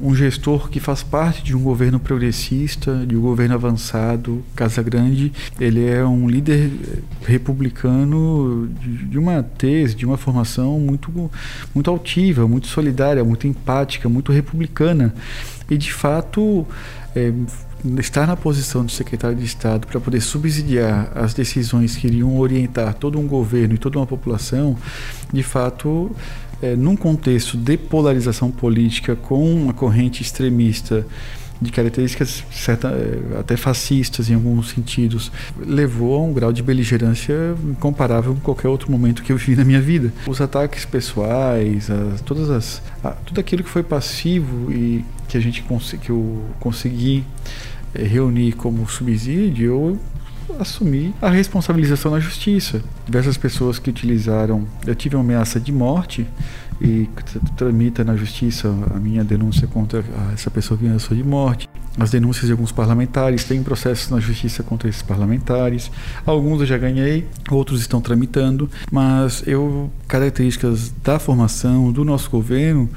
um 0.00 0.14
gestor 0.14 0.68
que 0.68 0.80
faz 0.80 1.02
parte 1.02 1.42
de 1.42 1.56
um 1.56 1.62
governo 1.62 2.00
progressista, 2.00 3.04
de 3.06 3.16
um 3.16 3.20
governo 3.20 3.54
avançado, 3.54 4.42
Casa 4.54 4.82
Grande. 4.82 5.32
Ele 5.60 5.86
é 5.86 6.04
um 6.04 6.28
líder 6.28 6.70
republicano 7.24 8.68
de, 8.80 9.06
de 9.06 9.18
uma 9.18 9.42
tese, 9.42 9.94
de 9.94 10.06
uma 10.06 10.16
formação 10.16 10.80
muito, 10.80 11.30
muito 11.74 11.90
altiva, 11.90 12.48
muito 12.48 12.66
solidária, 12.66 13.22
muito 13.22 13.46
empática, 13.46 14.08
muito 14.08 14.32
republicana. 14.32 15.14
E, 15.70 15.76
de 15.76 15.92
fato, 15.92 16.66
é, 17.14 17.32
estar 17.98 18.26
na 18.26 18.36
posição 18.36 18.84
de 18.84 18.92
secretário 18.92 19.36
de 19.36 19.44
Estado 19.44 19.86
para 19.86 20.00
poder 20.00 20.20
subsidiar 20.20 21.10
as 21.14 21.34
decisões 21.34 21.96
que 21.96 22.06
iriam 22.06 22.38
orientar 22.38 22.94
todo 22.94 23.18
um 23.18 23.26
governo 23.26 23.74
e 23.74 23.78
toda 23.78 23.98
uma 23.98 24.06
população, 24.06 24.76
de 25.32 25.42
fato, 25.42 26.14
é, 26.62 26.76
num 26.76 26.96
contexto 26.96 27.56
de 27.56 27.76
polarização 27.76 28.50
política 28.50 29.16
com 29.16 29.52
uma 29.52 29.72
corrente 29.72 30.22
extremista 30.22 31.04
de 31.62 31.70
características 31.70 32.44
certa, 32.50 32.88
é, 32.88 33.38
até 33.38 33.56
fascistas 33.56 34.28
em 34.28 34.34
alguns 34.34 34.70
sentidos, 34.70 35.30
levou 35.58 36.16
a 36.16 36.22
um 36.22 36.32
grau 36.32 36.52
de 36.52 36.62
beligerância 36.62 37.34
incomparável 37.64 38.34
com 38.34 38.40
qualquer 38.40 38.68
outro 38.68 38.90
momento 38.90 39.22
que 39.22 39.32
eu 39.32 39.36
vivi 39.36 39.56
na 39.56 39.64
minha 39.64 39.80
vida. 39.80 40.12
Os 40.26 40.40
ataques 40.40 40.84
pessoais, 40.84 41.88
as, 41.88 42.20
todas 42.22 42.50
as, 42.50 42.82
a, 43.02 43.10
tudo 43.10 43.40
aquilo 43.40 43.62
que 43.62 43.70
foi 43.70 43.82
passivo 43.82 44.72
e 44.72 45.04
que 45.28 45.36
a 45.36 45.40
gente 45.40 45.64
que 46.00 46.10
eu 46.10 46.42
consegui 46.60 47.24
reunir 47.94 48.52
como 48.52 48.88
subsídio, 48.88 49.66
eu 49.66 49.98
assumir 50.58 51.14
a 51.20 51.30
responsabilização 51.30 52.10
na 52.10 52.20
justiça. 52.20 52.82
Diversas 53.06 53.36
pessoas 53.36 53.78
que 53.78 53.90
utilizaram. 53.90 54.66
Eu 54.86 54.94
tive 54.94 55.16
uma 55.16 55.24
ameaça 55.24 55.58
de 55.60 55.72
morte 55.72 56.26
e 56.80 57.08
tramita 57.56 58.02
na 58.02 58.16
justiça 58.16 58.68
a 58.94 58.98
minha 58.98 59.22
denúncia 59.22 59.66
contra 59.68 60.04
essa 60.32 60.50
pessoa 60.50 60.76
que 60.76 60.84
ameaçou 60.84 61.16
de 61.16 61.22
morte. 61.22 61.68
As 61.98 62.10
denúncias 62.10 62.46
de 62.46 62.52
alguns 62.52 62.72
parlamentares, 62.72 63.44
tem 63.44 63.62
processos 63.62 64.08
na 64.08 64.18
justiça 64.18 64.62
contra 64.62 64.88
esses 64.88 65.02
parlamentares. 65.02 65.90
Alguns 66.24 66.60
eu 66.60 66.66
já 66.66 66.78
ganhei, 66.78 67.26
outros 67.50 67.82
estão 67.82 68.00
tramitando, 68.00 68.68
mas 68.90 69.42
eu, 69.46 69.90
características 70.08 70.92
da 71.04 71.18
formação 71.18 71.92
do 71.92 72.02
nosso 72.02 72.30
governo, 72.30 72.88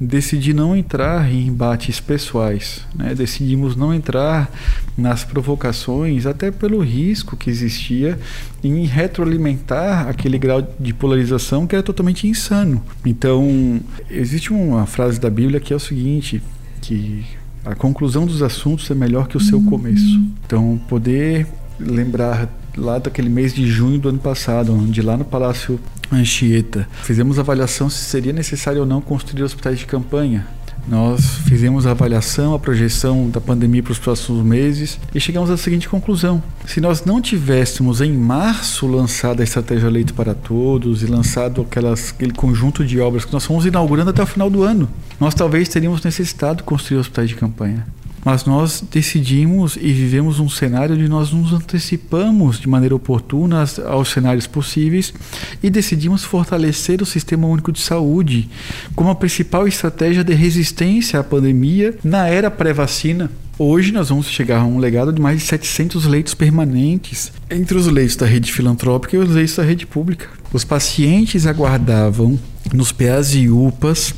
decidi 0.00 0.52
não 0.52 0.76
entrar 0.76 1.30
em 1.32 1.46
embates 1.46 2.00
pessoais. 2.00 2.82
Né? 2.94 3.14
Decidimos 3.14 3.76
não 3.76 3.94
entrar 3.94 4.50
nas 4.96 5.24
provocações, 5.24 6.26
até 6.26 6.50
pelo 6.50 6.80
risco 6.80 7.36
que 7.36 7.50
existia 7.50 8.18
em 8.62 8.84
retroalimentar 8.84 10.08
aquele 10.08 10.38
grau 10.38 10.66
de 10.78 10.92
polarização 10.92 11.66
que 11.66 11.74
era 11.74 11.82
totalmente 11.82 12.26
insano. 12.26 12.82
Então, 13.04 13.80
existe 14.10 14.52
uma 14.52 14.86
frase 14.86 15.18
da 15.18 15.30
Bíblia 15.30 15.60
que 15.60 15.72
é 15.72 15.76
o 15.76 15.80
seguinte, 15.80 16.42
que 16.80 17.24
A 17.66 17.74
conclusão 17.74 18.24
dos 18.24 18.42
assuntos 18.42 18.88
é 18.92 18.94
melhor 18.94 19.26
que 19.26 19.36
o 19.36 19.40
seu 19.40 19.60
começo. 19.60 20.20
Então, 20.46 20.80
poder 20.88 21.48
lembrar 21.80 22.48
lá 22.76 23.00
daquele 23.00 23.28
mês 23.28 23.52
de 23.52 23.66
junho 23.66 23.98
do 23.98 24.08
ano 24.08 24.20
passado, 24.20 24.72
onde 24.72 25.02
lá 25.02 25.16
no 25.16 25.24
Palácio 25.24 25.80
Anchieta. 26.12 26.88
Fizemos 27.02 27.38
avaliação 27.38 27.90
se 27.90 27.98
seria 28.04 28.32
necessário 28.32 28.80
ou 28.80 28.86
não 28.86 29.00
construir 29.00 29.42
hospitais 29.42 29.78
de 29.78 29.86
campanha. 29.86 30.46
Nós 30.88 31.38
fizemos 31.48 31.84
a 31.84 31.90
avaliação, 31.90 32.54
a 32.54 32.60
projeção 32.60 33.28
da 33.28 33.40
pandemia 33.40 33.82
para 33.82 33.90
os 33.90 33.98
próximos 33.98 34.44
meses 34.44 35.00
e 35.12 35.18
chegamos 35.18 35.50
à 35.50 35.56
seguinte 35.56 35.88
conclusão: 35.88 36.40
se 36.64 36.80
nós 36.80 37.04
não 37.04 37.20
tivéssemos 37.20 38.00
em 38.00 38.12
março 38.12 38.86
lançado 38.86 39.40
a 39.40 39.44
estratégia 39.44 39.90
Leito 39.90 40.14
para 40.14 40.32
Todos 40.32 41.02
e 41.02 41.06
lançado 41.06 41.62
aquelas, 41.62 42.10
aquele 42.10 42.32
conjunto 42.32 42.84
de 42.84 43.00
obras 43.00 43.24
que 43.24 43.32
nós 43.32 43.44
fomos 43.44 43.66
inaugurando 43.66 44.10
até 44.10 44.22
o 44.22 44.26
final 44.26 44.48
do 44.48 44.62
ano, 44.62 44.88
nós 45.18 45.34
talvez 45.34 45.68
teríamos 45.68 46.02
necessitado 46.04 46.62
construir 46.62 46.98
hospitais 46.98 47.28
de 47.28 47.34
campanha 47.34 47.84
mas 48.26 48.44
nós 48.44 48.82
decidimos 48.90 49.76
e 49.76 49.92
vivemos 49.92 50.40
um 50.40 50.48
cenário 50.48 50.96
onde 50.96 51.06
nós 51.06 51.30
nos 51.30 51.52
antecipamos 51.52 52.58
de 52.58 52.68
maneira 52.68 52.92
oportuna 52.92 53.64
aos 53.86 54.08
cenários 54.08 54.48
possíveis 54.48 55.14
e 55.62 55.70
decidimos 55.70 56.24
fortalecer 56.24 57.00
o 57.00 57.06
Sistema 57.06 57.46
Único 57.46 57.70
de 57.70 57.78
Saúde 57.78 58.50
como 58.96 59.10
a 59.10 59.14
principal 59.14 59.68
estratégia 59.68 60.24
de 60.24 60.34
resistência 60.34 61.20
à 61.20 61.22
pandemia 61.22 61.96
na 62.02 62.26
era 62.26 62.50
pré-vacina. 62.50 63.30
Hoje 63.56 63.92
nós 63.92 64.08
vamos 64.08 64.26
chegar 64.26 64.58
a 64.58 64.64
um 64.64 64.78
legado 64.78 65.12
de 65.12 65.22
mais 65.22 65.38
de 65.38 65.46
700 65.46 66.04
leitos 66.06 66.34
permanentes 66.34 67.32
entre 67.48 67.78
os 67.78 67.86
leitos 67.86 68.16
da 68.16 68.26
rede 68.26 68.52
filantrópica 68.52 69.14
e 69.14 69.20
os 69.20 69.30
leitos 69.30 69.54
da 69.54 69.62
rede 69.62 69.86
pública. 69.86 70.26
Os 70.56 70.64
pacientes 70.64 71.46
aguardavam 71.46 72.38
nos 72.72 72.90
PAs 72.90 73.34
e 73.34 73.46
UPAs 73.46 74.14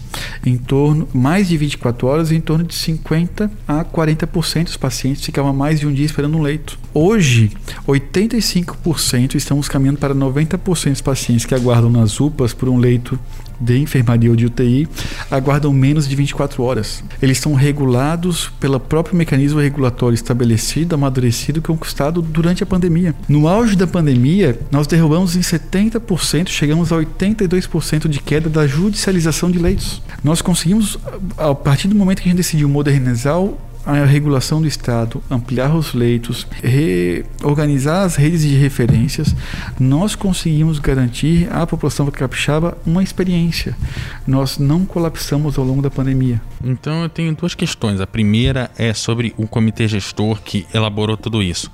em 0.47 0.57
torno 0.57 1.09
mais 1.13 1.49
de 1.49 1.57
24 1.57 2.07
horas, 2.07 2.31
em 2.31 2.41
torno 2.41 2.63
de 2.63 2.77
50 2.77 3.51
a 3.67 3.85
40% 3.85 4.63
dos 4.67 4.77
pacientes 4.77 5.25
ficavam 5.25 5.53
mais 5.53 5.81
de 5.81 5.87
um 5.89 5.93
dia 5.93 6.07
esperando 6.07 6.39
um 6.39 6.41
leito. 6.41 6.79
Hoje, 6.95 7.51
85% 7.89 9.35
estamos 9.35 9.69
caminhando 9.69 9.99
para 9.99 10.15
90% 10.15 10.91
dos 10.91 11.01
pacientes 11.01 11.45
que 11.45 11.57
aguardam 11.57 11.91
nas 11.91 12.21
UPAs 12.21 12.55
por 12.55 12.69
um 12.69 12.79
leito 12.79 13.19
de 13.61 13.79
enfermaria 13.79 14.31
ou 14.31 14.37
de 14.37 14.47
UTI 14.47 14.89
aguardam 15.31 15.73
menos 15.73 16.09
de 16.09 16.15
24 16.15 16.63
horas. 16.63 17.03
Eles 17.21 17.39
são 17.39 17.55
regulados 17.55 18.51
pelo 18.61 18.79
próprio 18.79 19.17
mecanismo 19.17 19.61
regulatório 19.61 20.15
estabelecido, 20.15 20.95
amadurecido, 20.95 21.61
conquistado 21.61 22.23
durante 22.23 22.63
a 22.63 22.67
pandemia. 22.67 23.15
No 23.29 23.49
auge 23.49 23.77
da 23.77 23.87
pandemia, 23.87 24.59
nós 24.71 24.87
derrubamos 24.87 25.37
em 25.37 25.41
70%, 25.41 26.49
chegamos 26.49 26.93
a 26.93 26.97
82% 26.97 28.09
de 28.09 28.21
queda 28.21 28.49
da 28.49 28.67
judicialização 28.67 29.51
de 29.51 29.59
leitos. 29.59 30.03
Nós 30.23 30.41
conseguimos, 30.41 30.99
a 31.37 31.55
partir 31.55 31.89
do 31.89 31.95
momento 31.95 32.23
que 32.23 32.29
a 32.29 32.31
gente 32.31 32.39
decidiu 32.39 32.69
modernizar 32.69 33.39
a 33.97 34.05
regulação 34.05 34.61
do 34.61 34.69
Estado, 34.69 35.23
ampliar 35.31 35.75
os 35.75 35.95
leitos, 35.95 36.47
reorganizar 36.63 38.05
as 38.05 38.17
redes 38.17 38.43
de 38.43 38.55
referências, 38.55 39.35
nós 39.81 40.15
conseguimos 40.15 40.79
garantir 40.79 41.49
à 41.51 41.67
população 41.67 42.05
capixaba 42.11 42.77
uma 42.85 43.03
experiência. 43.03 43.77
Nós 44.27 44.59
não 44.59 44.85
colapsamos 44.85 45.57
ao 45.57 45.65
longo 45.65 45.81
da 45.81 45.91
pandemia. 45.91 46.41
Então 46.63 47.03
eu 47.03 47.09
tenho 47.09 47.35
duas 47.35 47.55
questões. 47.55 48.01
A 48.01 48.07
primeira 48.07 48.71
é 48.77 48.93
sobre 48.93 49.35
o 49.39 49.47
comitê 49.47 49.89
gestor 49.89 50.43
que 50.43 50.67
elaborou 50.75 51.17
tudo 51.17 51.43
isso. 51.43 51.71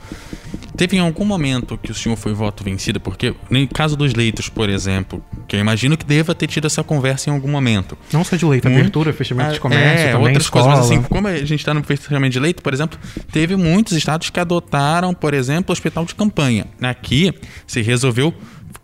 Teve 0.76 0.96
em 0.96 1.00
algum 1.00 1.24
momento 1.24 1.78
que 1.78 1.90
o 1.90 1.94
senhor 1.94 2.16
foi 2.16 2.32
voto 2.32 2.64
vencido? 2.64 2.98
Porque, 2.98 3.34
no 3.48 3.68
caso 3.68 3.96
dos 3.96 4.12
leitos, 4.14 4.48
por 4.48 4.68
exemplo, 4.68 5.24
que 5.46 5.54
eu 5.54 5.60
imagino 5.60 5.96
que 5.96 6.04
deva 6.04 6.34
ter 6.34 6.46
tido 6.46 6.66
essa 6.66 6.82
conversa 6.82 7.30
em 7.30 7.32
algum 7.32 7.48
momento. 7.48 7.96
Não 8.12 8.24
só 8.24 8.36
de 8.36 8.44
leito, 8.44 8.68
Muito, 8.68 8.80
abertura, 8.80 9.12
fechamento 9.12 9.52
de 9.52 9.58
ah, 9.58 9.60
comércio, 9.60 10.08
é, 10.08 10.12
também, 10.12 10.26
outras 10.26 10.44
escola. 10.44 10.64
coisas. 10.64 10.90
Mas 10.90 10.98
assim, 10.98 11.08
como 11.08 11.28
a 11.28 11.36
gente 11.36 11.54
está 11.54 11.72
no 11.72 11.82
fechamento 11.84 12.32
de 12.32 12.40
leito, 12.40 12.62
por 12.62 12.72
exemplo, 12.72 12.98
teve 13.30 13.54
muitos 13.56 13.96
estados 13.96 14.30
que 14.30 14.40
adotaram, 14.40 15.14
por 15.14 15.32
exemplo, 15.32 15.70
o 15.70 15.72
hospital 15.72 16.04
de 16.04 16.14
campanha. 16.14 16.66
Aqui 16.80 17.32
se 17.66 17.80
resolveu 17.80 18.34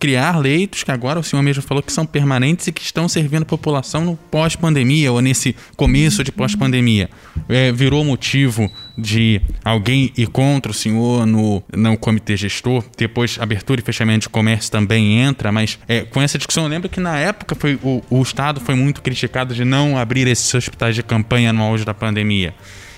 criar 0.00 0.38
leitos 0.38 0.82
que 0.82 0.90
agora 0.90 1.20
o 1.20 1.22
senhor 1.22 1.42
mesmo 1.42 1.62
falou 1.62 1.82
que 1.82 1.92
são 1.92 2.06
permanentes 2.06 2.66
e 2.66 2.72
que 2.72 2.80
estão 2.80 3.06
servindo 3.06 3.42
a 3.42 3.46
população 3.46 4.02
no 4.02 4.16
pós-pandemia 4.16 5.12
ou 5.12 5.20
nesse 5.20 5.54
começo 5.76 6.24
de 6.24 6.32
pós-pandemia. 6.32 7.10
É, 7.46 7.70
virou 7.70 8.02
motivo 8.02 8.70
de 9.00 9.40
alguém 9.64 10.12
ir 10.16 10.28
contra 10.28 10.70
o 10.70 10.74
senhor 10.74 11.26
no, 11.26 11.62
no 11.72 11.96
comitê 11.96 12.36
gestor, 12.36 12.84
depois 12.96 13.38
abertura 13.40 13.80
e 13.80 13.84
fechamento 13.84 14.22
de 14.22 14.28
comércio 14.28 14.70
também 14.70 15.18
entra, 15.20 15.50
mas 15.50 15.78
é, 15.88 16.02
com 16.02 16.20
essa 16.20 16.38
discussão 16.38 16.64
eu 16.64 16.70
lembro 16.70 16.88
que 16.88 17.00
na 17.00 17.18
época 17.18 17.54
foi, 17.54 17.78
o, 17.82 18.02
o 18.10 18.22
Estado 18.22 18.60
foi 18.60 18.74
muito 18.74 19.02
criticado 19.02 19.54
de 19.54 19.64
não 19.64 19.96
abrir 19.96 20.26
esses 20.26 20.52
hospitais 20.54 20.94
de 20.94 21.02
campanha 21.02 21.52
no 21.52 21.62
auge 21.62 21.84
da 21.84 21.94
pandemia. 21.94 22.54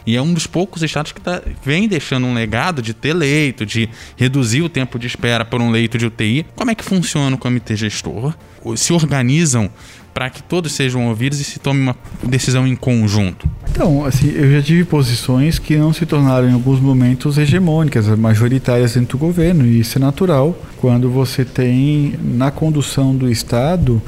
E 0.06 0.16
é 0.16 0.22
um 0.22 0.34
dos 0.34 0.46
poucos 0.46 0.82
estados 0.82 1.12
que 1.12 1.20
tá, 1.20 1.40
vem 1.64 1.86
deixando 1.86 2.26
um 2.26 2.34
legado 2.34 2.82
de 2.82 2.92
ter 2.92 3.12
leito, 3.12 3.64
de 3.64 3.88
reduzir 4.16 4.62
o 4.62 4.68
tempo 4.68 4.98
de 4.98 5.06
espera 5.06 5.44
por 5.44 5.60
um 5.60 5.70
leito 5.70 5.96
de 5.96 6.06
UTI. 6.06 6.44
Como 6.56 6.70
é 6.70 6.74
que 6.74 6.84
funciona 6.84 7.36
o 7.36 7.38
comitê 7.38 7.76
gestor? 7.76 8.34
Se 8.76 8.92
organizam 8.92 9.70
para 10.12 10.31
que 10.31 10.42
todos 10.42 10.72
sejam 10.72 11.09
ouvidos 11.09 11.40
e 11.40 11.44
se 11.44 11.59
tome 11.59 11.81
uma 11.81 11.96
decisão 12.22 12.66
em 12.66 12.77
conjunto? 12.77 13.48
Então, 13.70 14.05
assim, 14.05 14.31
eu 14.31 14.53
já 14.53 14.62
tive 14.62 14.85
posições 14.85 15.59
que 15.59 15.77
não 15.77 15.92
se 15.92 16.05
tornaram 16.05 16.48
em 16.48 16.53
alguns 16.53 16.81
momentos 16.81 17.38
hegemônicas, 17.38 18.07
majoritárias 18.07 18.94
dentro 18.94 19.16
do 19.16 19.20
governo, 19.20 19.64
e 19.64 19.81
isso 19.81 19.98
é 19.98 20.01
natural 20.01 20.57
quando 20.77 21.11
você 21.11 21.44
tem 21.44 22.14
na 22.22 22.51
condução 22.51 23.16
do 23.16 23.31
Estado 23.31 24.03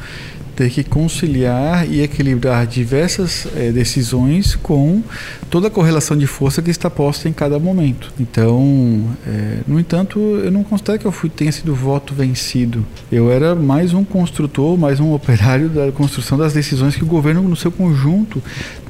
ter 0.55 0.71
que 0.71 0.85
conciliar 0.85 1.89
e 1.91 2.01
equilibrar 2.01 2.67
diversas 2.67 3.47
é, 3.57 3.71
decisões 3.73 4.55
com 4.55 5.03
toda 5.51 5.69
a 5.69 5.71
correlação 5.71 6.17
de 6.17 6.27
força 6.27 6.63
que 6.63 6.71
está 6.71 6.89
posta 6.89 7.29
em 7.29 7.33
cada 7.33 7.59
momento. 7.59 8.13
Então, 8.19 9.05
é, 9.27 9.59
no 9.67 9.79
entanto, 9.79 10.19
eu 10.19 10.51
não 10.51 10.65
considero 10.65 10.99
que 10.99 11.07
eu 11.07 11.13
fui, 11.13 11.29
tenha 11.29 11.53
sido 11.53 11.75
voto 11.75 12.15
vencido. 12.15 12.85
Eu 13.11 13.31
era 13.31 13.55
mais 13.55 13.93
um 13.93 14.05
construtor, 14.05 14.77
mais 14.77 15.01
um 15.01 15.13
operário 15.13 15.69
da 15.69 15.91
construção 15.93 16.39
das 16.39 16.53
decisões 16.53 16.97
que 16.97 17.03
o 17.03 17.07
governo, 17.07 17.43
no 17.43 17.57
seu 17.57 17.71
conjunto, 17.71 18.43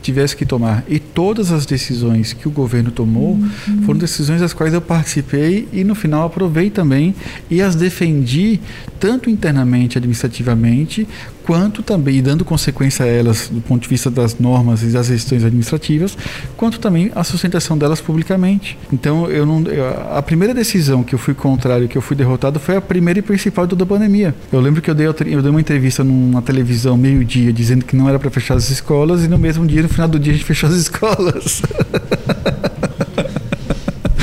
tivesse 0.05 0.37
que 0.37 0.44
tomar. 0.44 0.85
E 0.87 0.98
todas 0.98 1.50
as 1.50 1.64
decisões 1.64 2.35
que 2.35 2.46
o 2.46 2.50
governo 2.50 2.90
tomou 2.90 3.33
uhum. 3.33 3.83
foram 3.87 3.98
decisões 3.98 4.40
das 4.40 4.53
quais 4.53 4.74
eu 4.74 4.81
participei 4.81 5.66
e 5.72 5.83
no 5.83 5.94
final 5.94 6.27
aprovei 6.27 6.68
também 6.68 7.14
e 7.50 7.62
as 7.62 7.74
defendi 7.74 8.61
tanto 9.00 9.31
internamente, 9.31 9.96
administrativamente, 9.96 11.09
quanto 11.44 11.83
também, 11.83 12.16
e 12.16 12.22
dando 12.22 12.44
consequência 12.44 13.04
a 13.04 13.09
elas 13.09 13.48
do 13.48 13.61
ponto 13.61 13.83
de 13.83 13.88
vista 13.88 14.11
das 14.11 14.38
normas 14.38 14.83
e 14.83 14.87
das 14.87 15.07
gestões 15.07 15.44
administrativas, 15.44 16.16
quanto 16.57 16.80
também 16.80 17.12
a 17.14 17.22
sustentação 17.22 17.76
delas 17.76 18.00
publicamente. 18.00 18.78
Então, 18.92 19.30
eu 19.30 19.44
não, 19.44 19.62
eu, 19.66 19.85
a 20.12 20.22
primeira 20.22 20.54
decisão 20.54 21.02
que 21.02 21.14
eu 21.14 21.18
fui 21.18 21.35
contrário, 21.35 21.87
que 21.87 21.96
eu 21.96 22.02
fui 22.02 22.16
derrotado, 22.16 22.59
foi 22.59 22.76
a 22.76 22.80
primeira 22.80 23.18
e 23.18 23.22
principal 23.22 23.66
da 23.66 23.87
pandemia. 23.87 24.35
Eu 24.52 24.61
lembro 24.61 24.80
que 24.80 24.90
eu 24.90 24.94
dei, 24.94 25.07
eu 25.07 25.12
dei 25.12 25.50
uma 25.50 25.61
entrevista 25.61 26.02
numa 26.02 26.40
televisão 26.40 26.96
meio-dia 26.96 27.52
dizendo 27.52 27.85
que 27.85 27.94
não 27.94 28.09
era 28.09 28.18
para 28.18 28.30
fechar 28.30 28.54
as 28.54 28.70
escolas 28.70 29.24
e 29.24 29.28
no 29.28 29.38
mesmo 29.38 29.66
dia, 29.66 29.83
no 29.83 29.88
final 29.88 30.09
do 30.09 30.18
dia, 30.18 30.33
a 30.33 30.37
gente 30.37 30.46
fechou 30.46 30.68
as 30.68 30.76
escolas. 30.76 31.62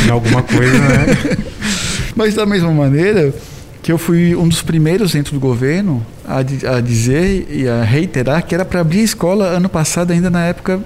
Alguma 0.10 0.44
coisa, 0.44 0.78
né? 0.78 1.38
Mas 2.16 2.36
da 2.36 2.46
mesma 2.46 2.72
maneira 2.72 3.34
que 3.82 3.92
eu 3.92 3.98
fui 3.98 4.36
um 4.36 4.48
dos 4.48 4.62
primeiros 4.62 5.14
dentro 5.14 5.34
do 5.34 5.40
governo 5.40 6.06
a, 6.26 6.38
a 6.38 6.82
dizer 6.82 7.48
e 7.50 7.68
a 7.68 7.84
reiterar 7.84 8.46
que 8.46 8.54
era 8.54 8.64
para 8.64 8.82
abrir 8.82 9.00
a 9.00 9.04
escola 9.04 9.46
ano 9.46 9.70
passado, 9.70 10.12
ainda 10.12 10.30
na 10.30 10.46
época 10.46 10.80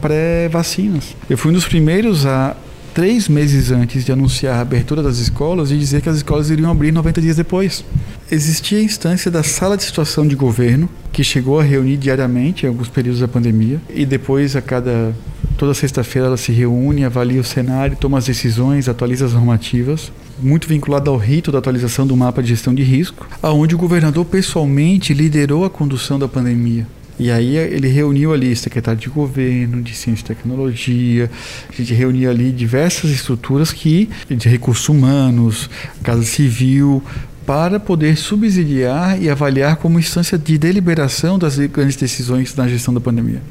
pré-vacinas. 0.00 1.04
Pré 1.26 1.34
eu 1.34 1.38
fui 1.38 1.50
um 1.50 1.54
dos 1.54 1.66
primeiros 1.66 2.26
a 2.26 2.56
três 2.94 3.28
meses 3.28 3.70
antes 3.70 4.04
de 4.04 4.12
anunciar 4.12 4.56
a 4.56 4.60
abertura 4.60 5.02
das 5.02 5.18
escolas 5.18 5.70
e 5.70 5.78
dizer 5.78 6.00
que 6.02 6.08
as 6.08 6.16
escolas 6.16 6.50
iriam 6.50 6.70
abrir 6.70 6.92
90 6.92 7.20
dias 7.20 7.36
depois. 7.36 7.84
Existia 8.30 8.78
a 8.78 8.82
instância 8.82 9.30
da 9.30 9.42
sala 9.42 9.76
de 9.76 9.82
situação 9.82 10.26
de 10.26 10.36
governo, 10.36 10.88
que 11.12 11.24
chegou 11.24 11.58
a 11.58 11.62
reunir 11.62 11.96
diariamente 11.96 12.64
em 12.64 12.68
alguns 12.68 12.88
períodos 12.88 13.20
da 13.20 13.28
pandemia, 13.28 13.80
e 13.88 14.04
depois, 14.04 14.54
a 14.54 14.62
cada. 14.62 15.14
Toda 15.60 15.74
sexta-feira, 15.74 16.26
ela 16.28 16.38
se 16.38 16.52
reúne, 16.52 17.04
avalia 17.04 17.38
o 17.38 17.44
cenário, 17.44 17.94
toma 17.94 18.16
as 18.16 18.24
decisões, 18.24 18.88
atualiza 18.88 19.26
as 19.26 19.34
normativas 19.34 20.10
muito 20.42 20.66
vinculado 20.66 21.10
ao 21.10 21.18
rito 21.18 21.52
da 21.52 21.58
atualização 21.58 22.06
do 22.06 22.16
mapa 22.16 22.42
de 22.42 22.48
gestão 22.48 22.74
de 22.74 22.82
risco, 22.82 23.28
aonde 23.42 23.74
o 23.74 23.78
governador 23.78 24.24
pessoalmente 24.24 25.12
liderou 25.12 25.66
a 25.66 25.68
condução 25.68 26.18
da 26.18 26.26
pandemia. 26.26 26.86
E 27.18 27.30
aí 27.30 27.58
ele 27.58 27.88
reuniu 27.88 28.32
ali 28.32 28.56
secretário 28.56 28.98
de 28.98 29.10
governo, 29.10 29.82
de 29.82 29.94
ciência 29.94 30.22
e 30.22 30.26
tecnologia, 30.28 31.30
a 31.68 31.76
gente 31.76 31.92
reuniu 31.92 32.30
ali 32.30 32.50
diversas 32.50 33.10
estruturas 33.10 33.70
que 33.70 34.08
de 34.30 34.48
recursos 34.48 34.88
humanos, 34.88 35.68
casa 36.02 36.22
civil, 36.22 37.02
para 37.46 37.80
poder 37.80 38.16
subsidiar 38.16 39.20
e 39.20 39.28
avaliar 39.28 39.76
como 39.76 39.98
instância 39.98 40.38
de 40.38 40.56
deliberação 40.56 41.38
das 41.38 41.58
grandes 41.58 41.96
decisões 41.96 42.54
na 42.54 42.68
gestão 42.68 42.92
da 42.92 43.00
pandemia. 43.00 43.42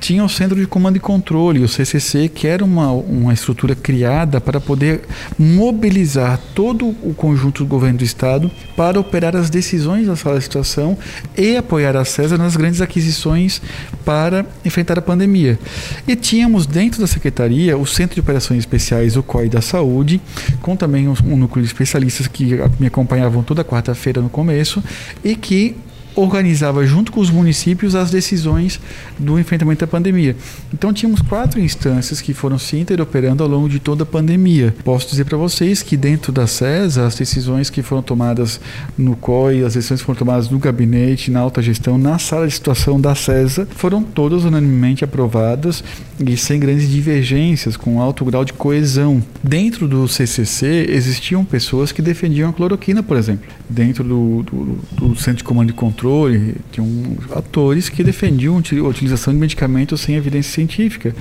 tinha 0.00 0.24
o 0.24 0.28
Centro 0.28 0.58
de 0.58 0.66
Comando 0.66 0.96
e 0.96 1.00
Controle, 1.00 1.60
o 1.60 1.68
CCC, 1.68 2.28
que 2.28 2.46
era 2.46 2.64
uma, 2.64 2.90
uma 2.90 3.32
estrutura 3.32 3.74
criada 3.74 4.40
para 4.40 4.60
poder 4.60 5.02
mobilizar 5.38 6.40
todo 6.54 6.88
o 7.02 7.14
conjunto 7.14 7.62
do 7.62 7.68
governo 7.68 7.98
do 7.98 8.04
Estado 8.04 8.50
para 8.76 8.98
operar 8.98 9.36
as 9.36 9.48
decisões 9.48 10.06
da 10.06 10.16
sala 10.16 10.38
de 10.38 10.44
situação 10.44 10.98
e 11.36 11.56
apoiar 11.56 11.96
a 11.96 12.04
CESA 12.04 12.36
nas 12.36 12.56
grandes 12.56 12.80
aquisições 12.80 13.62
para 14.04 14.44
enfrentar 14.64 14.98
a 14.98 15.02
pandemia. 15.02 15.58
E 16.06 16.16
tínhamos 16.16 16.66
dentro 16.66 17.00
da 17.00 17.06
Secretaria 17.06 17.76
o 17.76 17.86
Centro 17.86 18.14
de 18.14 18.20
Operações 18.20 18.60
Especiais, 18.60 19.16
o 19.16 19.22
COI 19.22 19.48
da 19.48 19.60
Saúde, 19.60 20.20
com 20.60 20.76
também 20.76 21.08
um, 21.08 21.14
um 21.24 21.36
núcleo 21.36 21.64
de 21.64 21.70
especialistas 21.70 22.26
que 22.26 22.58
me 22.78 22.86
acompanhavam 22.88 23.31
toda 23.40 23.62
quarta-feira 23.62 24.20
no 24.20 24.28
começo 24.28 24.82
e 25.22 25.36
que 25.36 25.76
organizava 26.14 26.84
junto 26.86 27.12
com 27.12 27.20
os 27.20 27.30
municípios 27.30 27.94
as 27.94 28.10
decisões 28.10 28.80
do 29.18 29.38
enfrentamento 29.38 29.80
da 29.80 29.86
pandemia. 29.86 30.36
Então 30.72 30.92
tínhamos 30.92 31.20
quatro 31.22 31.60
instâncias 31.60 32.20
que 32.20 32.34
foram 32.34 32.58
se 32.58 32.76
interoperando 32.76 33.42
ao 33.42 33.48
longo 33.48 33.68
de 33.68 33.78
toda 33.78 34.02
a 34.02 34.06
pandemia. 34.06 34.74
Posso 34.84 35.08
dizer 35.08 35.24
para 35.24 35.38
vocês 35.38 35.82
que 35.82 35.96
dentro 35.96 36.32
da 36.32 36.46
CESA, 36.46 37.06
as 37.06 37.14
decisões 37.14 37.70
que 37.70 37.82
foram 37.82 38.02
tomadas 38.02 38.60
no 38.96 39.16
COI, 39.16 39.64
as 39.64 39.74
decisões 39.74 40.00
que 40.00 40.06
foram 40.06 40.18
tomadas 40.18 40.50
no 40.50 40.58
gabinete, 40.58 41.30
na 41.30 41.40
alta 41.40 41.62
gestão, 41.62 41.96
na 41.96 42.18
sala 42.18 42.46
de 42.46 42.54
situação 42.54 43.00
da 43.00 43.14
CESA, 43.14 43.66
foram 43.74 44.02
todas 44.02 44.44
unanimemente 44.44 45.04
aprovadas 45.04 45.82
e 46.20 46.36
sem 46.36 46.60
grandes 46.60 46.88
divergências, 46.88 47.76
com 47.76 48.00
alto 48.00 48.24
grau 48.24 48.44
de 48.44 48.52
coesão. 48.52 49.22
Dentro 49.42 49.88
do 49.88 50.06
CCC 50.06 50.86
existiam 50.90 51.44
pessoas 51.44 51.90
que 51.90 52.02
defendiam 52.02 52.50
a 52.50 52.52
cloroquina, 52.52 53.02
por 53.02 53.16
exemplo. 53.16 53.48
Dentro 53.68 54.04
do, 54.04 54.42
do, 54.42 54.78
do 54.92 55.16
Centro 55.16 55.38
de 55.38 55.44
Comando 55.44 55.70
e 55.70 55.72
Controle 55.72 56.01
controle, 56.02 56.56
tinham 56.72 57.16
atores 57.30 57.88
que 57.88 58.02
defendiam 58.02 58.56
a 58.56 58.88
utilização 58.88 59.32
de 59.32 59.38
medicamentos 59.38 60.00
sem 60.00 60.16
evidência 60.16 60.52
científica. 60.52 61.14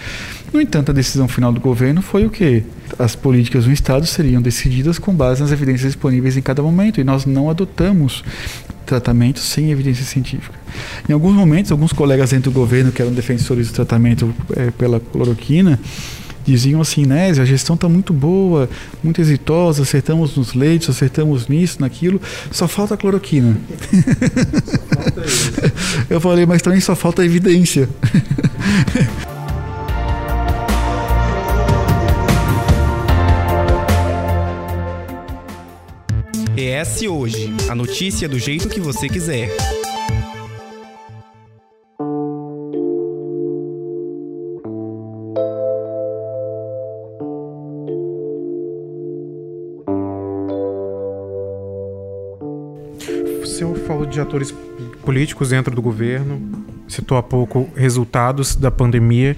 No 0.52 0.60
entanto, 0.60 0.90
a 0.90 0.94
decisão 0.94 1.28
final 1.28 1.54
do 1.54 1.60
governo 1.60 2.02
foi 2.02 2.26
o 2.26 2.30
que? 2.30 2.64
As 2.98 3.16
políticas 3.16 3.66
do 3.66 3.72
Estado 3.72 4.06
seriam 4.08 4.42
decididas 4.42 4.98
com 4.98 5.14
base 5.14 5.42
nas 5.42 5.52
evidências 5.52 5.94
disponíveis 5.94 6.36
em 6.36 6.42
cada 6.42 6.64
momento 6.64 7.00
e 7.00 7.04
nós 7.04 7.26
não 7.26 7.50
adotamos 7.50 8.24
tratamentos 8.86 9.44
sem 9.44 9.72
evidência 9.72 10.04
científica. 10.04 10.60
Em 11.08 11.14
alguns 11.14 11.36
momentos, 11.36 11.72
alguns 11.72 11.94
colegas 11.94 12.32
dentro 12.32 12.52
do 12.52 12.54
governo 12.54 12.92
que 12.92 13.02
eram 13.02 13.14
defensores 13.14 13.68
do 13.68 13.74
tratamento 13.74 14.34
é, 14.56 14.72
pela 14.72 15.00
cloroquina 15.00 15.80
diziam 16.46 16.82
assim, 16.82 17.06
né, 17.06 17.30
a 17.30 17.46
gestão 17.46 17.76
está 17.76 17.88
muito 17.88 18.14
boa, 18.14 18.70
muito 19.04 19.22
exitosa, 19.22 19.84
acertamos 19.84 20.36
nos 20.36 20.54
leitos, 20.54 20.90
acertamos 20.90 21.48
nisso, 21.48 21.78
naquilo, 21.80 22.22
só 22.52 22.68
falta 22.68 22.98
cloroquina. 22.98 23.58
Falta 24.94 25.22
Eu 26.10 26.20
falei, 26.20 26.46
mas 26.46 26.62
também 26.62 26.80
só 26.80 26.96
falta 26.96 27.24
evidência. 27.24 27.90
ES 36.62 37.02
Hoje, 37.10 37.52
a 37.70 37.76
notícia 37.76 38.30
do 38.30 38.38
jeito 38.38 38.70
que 38.70 38.80
você 38.80 39.10
quiser. 39.10 39.50
De 54.12 54.20
atores 54.20 54.54
políticos 55.04 55.50
dentro 55.50 55.74
do 55.74 55.82
governo, 55.82 56.42
citou 56.88 57.18
há 57.18 57.24
pouco 57.24 57.70
resultados 57.76 58.56
da 58.56 58.70
pandemia. 58.70 59.36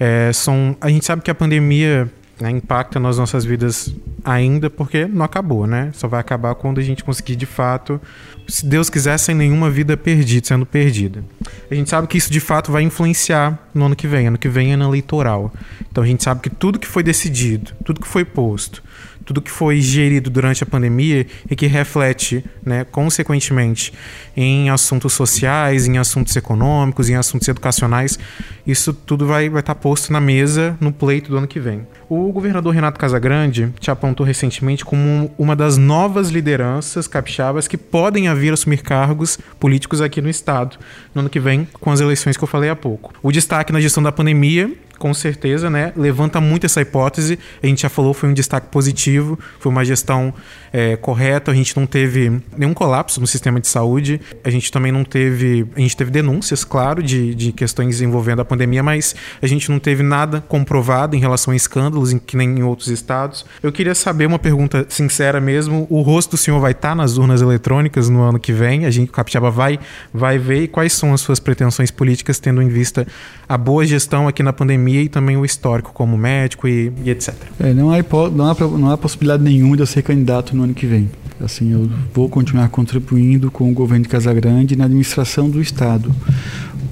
É, 0.00 0.32
são, 0.32 0.76
a 0.80 0.88
gente 0.88 1.04
sabe 1.04 1.22
que 1.22 1.30
a 1.30 1.34
pandemia 1.34 2.10
né, 2.40 2.50
impacta 2.50 2.98
nas 2.98 3.18
nossas 3.18 3.44
vidas 3.44 3.94
ainda 4.24 4.68
porque 4.70 5.06
não 5.06 5.24
acabou, 5.24 5.66
né? 5.66 5.90
Só 5.92 6.08
vai 6.08 6.20
acabar 6.20 6.54
quando 6.54 6.80
a 6.80 6.82
gente 6.82 7.04
conseguir 7.04 7.36
de 7.36 7.46
fato, 7.46 8.00
se 8.48 8.66
Deus 8.66 8.88
quiser, 8.90 9.18
sem 9.18 9.34
nenhuma 9.34 9.70
vida 9.70 9.96
perdida, 9.96 10.46
sendo 10.46 10.66
perdida. 10.66 11.22
A 11.70 11.74
gente 11.74 11.90
sabe 11.90 12.08
que 12.08 12.16
isso 12.16 12.32
de 12.32 12.40
fato 12.40 12.72
vai 12.72 12.82
influenciar 12.82 13.58
no 13.74 13.84
ano 13.84 13.94
que 13.94 14.08
vem. 14.08 14.26
Ano 14.26 14.38
que 14.38 14.48
vem 14.48 14.72
é 14.72 14.74
eleitoral. 14.74 15.52
Então 15.90 16.02
a 16.02 16.06
gente 16.06 16.24
sabe 16.24 16.40
que 16.40 16.50
tudo 16.50 16.78
que 16.78 16.86
foi 16.86 17.02
decidido, 17.02 17.72
tudo 17.84 18.00
que 18.00 18.08
foi 18.08 18.24
posto, 18.24 18.82
tudo 19.24 19.40
que 19.40 19.50
foi 19.50 19.80
gerido 19.80 20.30
durante 20.30 20.62
a 20.62 20.66
pandemia 20.66 21.26
e 21.50 21.56
que 21.56 21.66
reflete, 21.66 22.44
né, 22.64 22.84
consequentemente, 22.84 23.92
em 24.36 24.70
assuntos 24.70 25.12
sociais, 25.12 25.86
em 25.86 25.98
assuntos 25.98 26.34
econômicos, 26.36 27.08
em 27.08 27.14
assuntos 27.14 27.48
educacionais, 27.48 28.18
isso 28.66 28.92
tudo 28.92 29.26
vai 29.26 29.44
estar 29.44 29.54
vai 29.54 29.62
tá 29.62 29.74
posto 29.74 30.12
na 30.12 30.20
mesa 30.20 30.76
no 30.80 30.92
pleito 30.92 31.30
do 31.30 31.38
ano 31.38 31.46
que 31.46 31.60
vem. 31.60 31.86
O 32.08 32.30
governador 32.32 32.74
Renato 32.74 32.98
Casagrande 32.98 33.72
te 33.80 33.90
apontou 33.90 34.26
recentemente 34.26 34.84
como 34.84 35.30
uma 35.38 35.56
das 35.56 35.76
novas 35.76 36.28
lideranças 36.28 37.06
capixabas 37.06 37.66
que 37.66 37.76
podem 37.76 38.32
vir 38.34 38.50
a 38.50 38.54
assumir 38.54 38.82
cargos 38.82 39.38
políticos 39.58 40.00
aqui 40.00 40.20
no 40.20 40.28
estado 40.28 40.76
no 41.14 41.20
ano 41.20 41.30
que 41.30 41.40
vem, 41.40 41.66
com 41.80 41.90
as 41.90 42.00
eleições 42.00 42.36
que 42.36 42.44
eu 42.44 42.48
falei 42.48 42.70
há 42.70 42.76
pouco. 42.76 43.12
O 43.22 43.32
destaque 43.32 43.72
na 43.72 43.80
gestão 43.80 44.02
da 44.02 44.12
pandemia 44.12 44.70
com 45.04 45.12
certeza, 45.12 45.68
né, 45.68 45.92
levanta 45.94 46.40
muito 46.40 46.64
essa 46.64 46.80
hipótese. 46.80 47.38
A 47.62 47.66
gente 47.66 47.82
já 47.82 47.90
falou, 47.90 48.14
foi 48.14 48.30
um 48.30 48.32
destaque 48.32 48.68
positivo, 48.68 49.38
foi 49.58 49.70
uma 49.70 49.84
gestão 49.84 50.32
é. 50.74 50.98
A 51.46 51.54
gente 51.54 51.76
não 51.76 51.86
teve 51.86 52.40
nenhum 52.56 52.74
colapso 52.74 53.20
no 53.20 53.26
sistema 53.26 53.60
de 53.60 53.68
saúde. 53.68 54.20
A 54.42 54.50
gente 54.50 54.70
também 54.70 54.90
não 54.90 55.04
teve, 55.04 55.66
a 55.76 55.80
gente 55.80 55.96
teve 55.96 56.10
denúncias, 56.10 56.64
claro, 56.64 57.02
de, 57.02 57.34
de 57.34 57.52
questões 57.52 58.00
envolvendo 58.00 58.40
a 58.42 58.44
pandemia, 58.44 58.82
mas 58.82 59.14
a 59.40 59.46
gente 59.46 59.70
não 59.70 59.78
teve 59.78 60.02
nada 60.02 60.40
comprovado 60.40 61.14
em 61.16 61.18
relação 61.18 61.52
a 61.52 61.56
escândalos, 61.56 62.12
em, 62.12 62.18
que 62.18 62.36
nem 62.36 62.58
em 62.58 62.62
outros 62.62 62.88
estados. 62.88 63.46
Eu 63.62 63.72
queria 63.72 63.94
saber 63.94 64.26
uma 64.26 64.38
pergunta 64.38 64.86
sincera 64.88 65.40
mesmo: 65.40 65.86
o 65.88 66.00
rosto 66.02 66.32
do 66.32 66.36
senhor 66.36 66.60
vai 66.60 66.72
estar 66.72 66.94
nas 66.94 67.16
urnas 67.16 67.40
eletrônicas 67.40 68.08
no 68.08 68.22
ano 68.22 68.38
que 68.38 68.52
vem? 68.52 68.86
A 68.86 68.90
gente, 68.90 69.08
o 69.08 69.12
Capixaba 69.12 69.50
vai, 69.50 69.78
vai 70.12 70.38
ver 70.38 70.64
e 70.64 70.68
quais 70.68 70.92
são 70.92 71.14
as 71.14 71.20
suas 71.20 71.38
pretensões 71.38 71.90
políticas, 71.90 72.38
tendo 72.38 72.60
em 72.60 72.68
vista 72.68 73.06
a 73.48 73.56
boa 73.56 73.86
gestão 73.86 74.26
aqui 74.26 74.42
na 74.42 74.52
pandemia 74.52 74.74
pandemia 74.74 75.02
e 75.02 75.08
também 75.08 75.36
o 75.36 75.44
histórico 75.44 75.92
como 75.92 76.16
médico 76.16 76.66
e, 76.66 76.92
e 77.04 77.10
etc. 77.10 77.34
É, 77.60 77.72
não, 77.72 77.90
há, 77.90 77.98
não, 78.30 78.50
há, 78.50 78.54
não 78.78 78.90
há 78.90 78.98
possibilidade 78.98 79.42
nenhuma 79.42 79.76
de 79.76 79.82
eu 79.82 79.86
ser 79.86 80.02
candidato 80.02 80.56
no 80.56 80.63
ano 80.64 80.74
que 80.74 80.86
vem. 80.86 81.10
Assim, 81.40 81.72
eu 81.72 81.90
vou 82.12 82.28
continuar 82.28 82.68
contribuindo 82.68 83.50
com 83.50 83.70
o 83.70 83.74
governo 83.74 84.04
de 84.04 84.08
Casagrande 84.08 84.76
na 84.76 84.84
administração 84.84 85.50
do 85.50 85.60
Estado. 85.60 86.14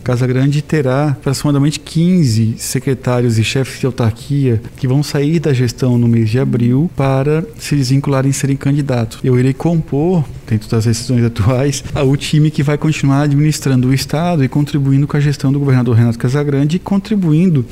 Casa 0.03 0.27
Grande 0.27 0.61
terá 0.61 1.11
aproximadamente 1.11 1.79
15 1.79 2.57
secretários 2.59 3.39
e 3.39 3.45
chefes 3.45 3.79
de 3.79 3.87
autarquia 3.87 4.61
que 4.77 4.89
vão 4.89 5.01
sair 5.01 5.39
da 5.39 5.53
gestão 5.53 5.97
no 5.97 6.09
mês 6.09 6.29
de 6.29 6.41
abril 6.41 6.91
para 6.97 7.45
se 7.57 7.77
desvincularem 7.77 8.31
e 8.31 8.35
serem 8.35 8.57
candidatos. 8.57 9.21
Eu 9.23 9.39
irei 9.39 9.53
compor, 9.53 10.25
dentro 10.47 10.69
das 10.69 10.87
decisões 10.87 11.25
atuais, 11.25 11.85
o 12.05 12.17
time 12.17 12.51
que 12.51 12.65
vai 12.65 12.77
continuar 12.77 13.23
administrando 13.23 13.89
o 13.89 13.95
Estado 13.95 14.43
e 14.43 14.49
contribuindo 14.49 15.07
com 15.07 15.17
a 15.17 15.21
gestão 15.21 15.53
do 15.53 15.61
governador 15.61 15.97
Renato 15.97 16.19
Casagrande 16.19 16.77
e 16.77 16.81
contribuindo 16.81 17.65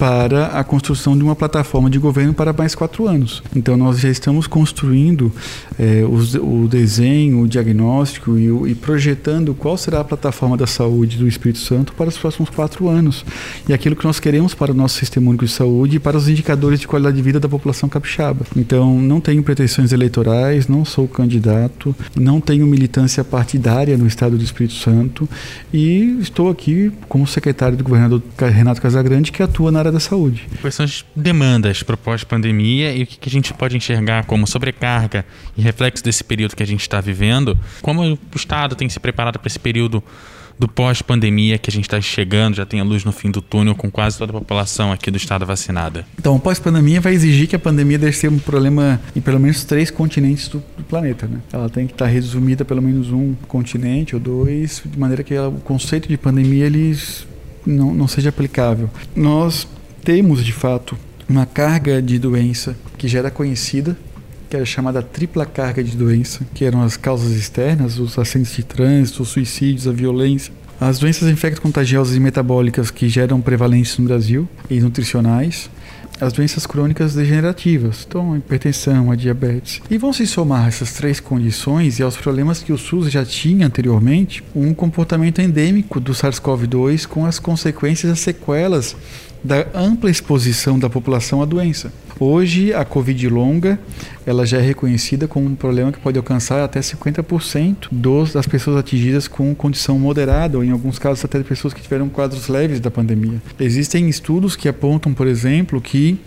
para 0.00 0.46
a 0.46 0.64
construção 0.64 1.14
de 1.14 1.22
uma 1.22 1.36
plataforma 1.36 1.90
de 1.90 1.98
governo 1.98 2.32
para 2.32 2.54
mais 2.54 2.74
quatro 2.74 3.06
anos. 3.06 3.42
Então, 3.54 3.76
nós 3.76 4.00
já 4.00 4.08
estamos 4.08 4.46
construindo 4.46 5.30
é, 5.78 6.02
o, 6.02 6.62
o, 6.62 6.66
desenho, 6.66 7.42
o 7.42 7.46
diagnóstico 7.46 8.38
e, 8.38 8.70
e, 8.70 8.74
projetando 8.74 9.52
qual 9.52 9.76
será 9.76 10.00
a 10.00 10.04
plataforma 10.04 10.56
da 10.56 10.66
saúde 10.66 11.18
do 11.18 11.28
Espírito 11.28 11.58
Santo 11.58 11.92
para 11.92 12.08
os 12.08 12.16
próximos 12.16 12.48
quatro 12.48 12.88
anos. 12.88 13.26
E 13.68 13.74
aquilo 13.74 13.94
que 13.94 14.06
nós 14.06 14.18
queremos 14.18 14.54
para 14.54 14.72
o 14.72 14.74
nosso 14.74 14.98
sistema 14.98 15.28
único 15.28 15.44
de 15.44 15.52
saúde 15.52 15.96
e 15.96 16.00
para 16.00 16.16
os 16.16 16.30
indicadores 16.30 16.80
de 16.80 16.88
qualidade 16.88 17.16
de 17.16 17.22
vida 17.22 17.38
da 17.38 17.46
população 17.46 17.86
capixaba. 17.86 18.46
Então, 18.56 18.98
não 18.98 19.20
tenho 19.20 19.42
pretensões 19.42 19.92
eleitorais, 19.92 20.66
não 20.66 20.82
sou 20.82 21.06
candidato, 21.06 21.94
não 22.16 22.40
tenho 22.40 22.66
militância 22.66 23.22
partidária 23.22 23.98
no 23.98 24.06
Estado 24.06 24.38
do 24.38 24.42
Espírito 24.42 24.76
Santo 24.76 25.28
e 25.74 26.16
estou 26.22 26.48
aqui 26.48 26.90
como 27.06 27.26
secretário 27.26 27.76
do 27.76 27.84
governador 27.84 28.22
Renato 28.38 28.80
Casagrande, 28.80 29.30
que 29.30 29.42
atua 29.42 29.70
na 29.70 29.80
área 29.80 29.89
da 29.90 30.00
saúde. 30.00 30.46
Quais 30.60 30.74
são 30.74 30.84
as 30.84 31.04
demandas 31.14 31.82
para 31.82 31.96
pós-pandemia 31.96 32.94
e 32.94 33.02
o 33.02 33.06
que 33.06 33.28
a 33.28 33.32
gente 33.32 33.52
pode 33.54 33.76
enxergar 33.76 34.24
como 34.24 34.46
sobrecarga 34.46 35.24
e 35.56 35.62
reflexo 35.62 36.02
desse 36.02 36.24
período 36.24 36.56
que 36.56 36.62
a 36.62 36.66
gente 36.66 36.82
está 36.82 37.00
vivendo? 37.00 37.58
Como 37.82 38.02
o 38.02 38.18
Estado 38.34 38.74
tem 38.74 38.88
se 38.88 39.00
preparado 39.00 39.38
para 39.38 39.48
esse 39.48 39.58
período 39.58 40.02
do 40.60 40.68
pós-pandemia 40.68 41.56
que 41.56 41.70
a 41.70 41.72
gente 41.72 41.84
está 41.84 41.98
chegando, 42.02 42.56
já 42.56 42.66
tem 42.66 42.80
a 42.80 42.84
luz 42.84 43.02
no 43.02 43.12
fim 43.12 43.30
do 43.30 43.40
túnel 43.40 43.74
com 43.74 43.90
quase 43.90 44.18
toda 44.18 44.30
a 44.30 44.38
população 44.38 44.92
aqui 44.92 45.10
do 45.10 45.16
estado 45.16 45.46
vacinada? 45.46 46.04
Então, 46.18 46.38
pós-pandemia 46.38 47.00
vai 47.00 47.14
exigir 47.14 47.48
que 47.48 47.56
a 47.56 47.58
pandemia 47.58 47.98
deve 47.98 48.12
ser 48.12 48.28
um 48.28 48.38
problema 48.38 49.00
em 49.16 49.22
pelo 49.22 49.40
menos 49.40 49.64
três 49.64 49.90
continentes 49.90 50.48
do, 50.48 50.62
planeta. 50.86 51.26
Né? 51.26 51.40
Ela 51.50 51.70
tem 51.70 51.86
que 51.86 51.94
estar 51.94 52.04
tá 52.04 52.10
resumida 52.10 52.62
pelo 52.62 52.82
menos 52.82 53.10
um 53.10 53.34
continente 53.48 54.14
ou 54.14 54.20
dois, 54.20 54.82
de 54.84 54.98
maneira 54.98 55.22
que 55.22 55.32
ela, 55.32 55.48
o 55.48 55.60
conceito 55.60 56.06
de 56.06 56.18
pandemia 56.18 56.66
eles 56.66 57.26
não, 57.64 57.94
não 57.94 58.06
seja 58.06 58.28
aplicável. 58.28 58.90
Nós 59.16 59.66
temos, 60.02 60.44
de 60.44 60.52
fato, 60.52 60.96
uma 61.28 61.46
carga 61.46 62.02
de 62.02 62.18
doença 62.18 62.76
que 62.98 63.06
já 63.06 63.20
era 63.20 63.30
conhecida, 63.30 63.96
que 64.48 64.56
era 64.56 64.64
chamada 64.64 65.02
tripla 65.02 65.46
carga 65.46 65.82
de 65.82 65.96
doença, 65.96 66.44
que 66.54 66.64
eram 66.64 66.82
as 66.82 66.96
causas 66.96 67.32
externas, 67.32 67.98
os 67.98 68.18
acidentes 68.18 68.56
de 68.56 68.64
trânsito, 68.64 69.22
os 69.22 69.28
suicídios, 69.28 69.86
a 69.86 69.92
violência, 69.92 70.52
as 70.80 70.98
doenças 70.98 71.28
infecto-contagiosas 71.28 72.16
e 72.16 72.20
metabólicas 72.20 72.90
que 72.90 73.08
geram 73.08 73.40
prevalência 73.40 74.00
no 74.00 74.08
Brasil 74.08 74.48
e 74.68 74.80
nutricionais, 74.80 75.70
as 76.20 76.32
doenças 76.32 76.66
crônicas 76.66 77.14
degenerativas, 77.14 78.04
então 78.06 78.34
a 78.34 78.38
hipertensão, 78.38 79.10
a 79.10 79.16
diabetes. 79.16 79.80
E 79.90 79.96
vão 79.96 80.12
se 80.12 80.26
somar 80.26 80.68
essas 80.68 80.92
três 80.92 81.18
condições 81.18 81.98
e 81.98 82.02
aos 82.02 82.16
problemas 82.16 82.62
que 82.62 82.72
o 82.72 82.78
SUS 82.78 83.10
já 83.10 83.24
tinha 83.24 83.66
anteriormente, 83.66 84.42
um 84.54 84.74
comportamento 84.74 85.40
endêmico 85.40 85.98
do 85.98 86.12
SARS-CoV-2 86.12 87.06
com 87.06 87.24
as 87.24 87.38
consequências, 87.38 88.12
as 88.12 88.20
sequelas 88.20 88.96
da 89.42 89.66
ampla 89.74 90.10
exposição 90.10 90.78
da 90.78 90.90
população 90.90 91.40
à 91.40 91.44
doença. 91.44 91.92
Hoje, 92.20 92.74
a 92.74 92.84
Covid 92.84 93.30
longa 93.30 93.78
ela 94.26 94.44
já 94.44 94.58
é 94.58 94.60
reconhecida 94.60 95.26
como 95.26 95.46
um 95.46 95.54
problema 95.54 95.90
que 95.90 95.98
pode 95.98 96.18
alcançar 96.18 96.62
até 96.62 96.78
50% 96.78 97.88
dos, 97.90 98.34
das 98.34 98.46
pessoas 98.46 98.76
atingidas 98.76 99.26
com 99.26 99.54
condição 99.54 99.98
moderada, 99.98 100.58
ou 100.58 100.62
em 100.62 100.70
alguns 100.70 100.98
casos 100.98 101.24
até 101.24 101.38
de 101.38 101.44
pessoas 101.44 101.72
que 101.72 101.80
tiveram 101.80 102.10
quadros 102.10 102.46
leves 102.46 102.78
da 102.78 102.90
pandemia. 102.90 103.40
Existem 103.58 104.06
estudos 104.06 104.54
que 104.54 104.68
apontam, 104.68 105.14
por 105.14 105.26
exemplo, 105.26 105.80
que 105.80 106.20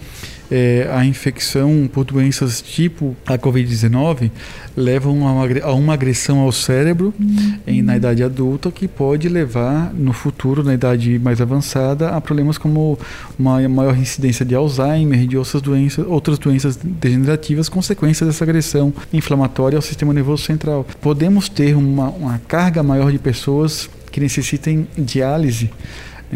é, 0.56 0.88
a 0.94 1.04
infecção 1.04 1.90
por 1.92 2.06
doenças 2.06 2.62
tipo 2.62 3.18
a 3.26 3.40
Covid-19 3.40 4.30
levam 4.78 5.28
a 5.64 5.74
uma, 5.74 5.94
agressão 5.96 6.42
ao 6.42 6.52
cérebro 6.52 7.12
uhum. 7.20 7.58
em, 7.66 7.82
na 7.82 7.98
idade 7.98 8.24
adulta 8.24 8.72
que 8.72 8.88
pode 8.88 9.28
levar 9.28 9.92
no 9.92 10.14
futuro, 10.14 10.64
na 10.64 10.76
idade 10.76 11.18
mais 11.18 11.42
avançada, 11.42 12.10
a 12.10 12.22
problemas 12.22 12.60
como 12.60 13.00
uma 13.38 13.68
maior 13.68 13.98
incidência 13.98 14.46
de 14.46 14.54
Alzheimer 14.54 15.24
e 15.24 15.28
de 15.28 15.38
outras 15.38 15.60
doenças, 15.60 16.06
outras 16.08 16.38
doenças 16.38 16.76
degenerativas, 16.76 17.68
consequências 17.68 18.28
dessa 18.28 18.44
agressão 18.44 18.94
inflamatória 19.12 19.76
ao 19.76 19.82
sistema 19.82 20.14
nervoso 20.14 20.44
central. 20.44 20.86
Podemos 21.02 21.50
ter 21.50 21.76
uma, 21.76 22.10
uma 22.10 22.38
carga 22.48 22.84
maior 22.84 23.12
de 23.12 23.18
pessoas 23.18 23.90
que 24.12 24.20
necessitem 24.20 24.88
diálise 24.96 25.72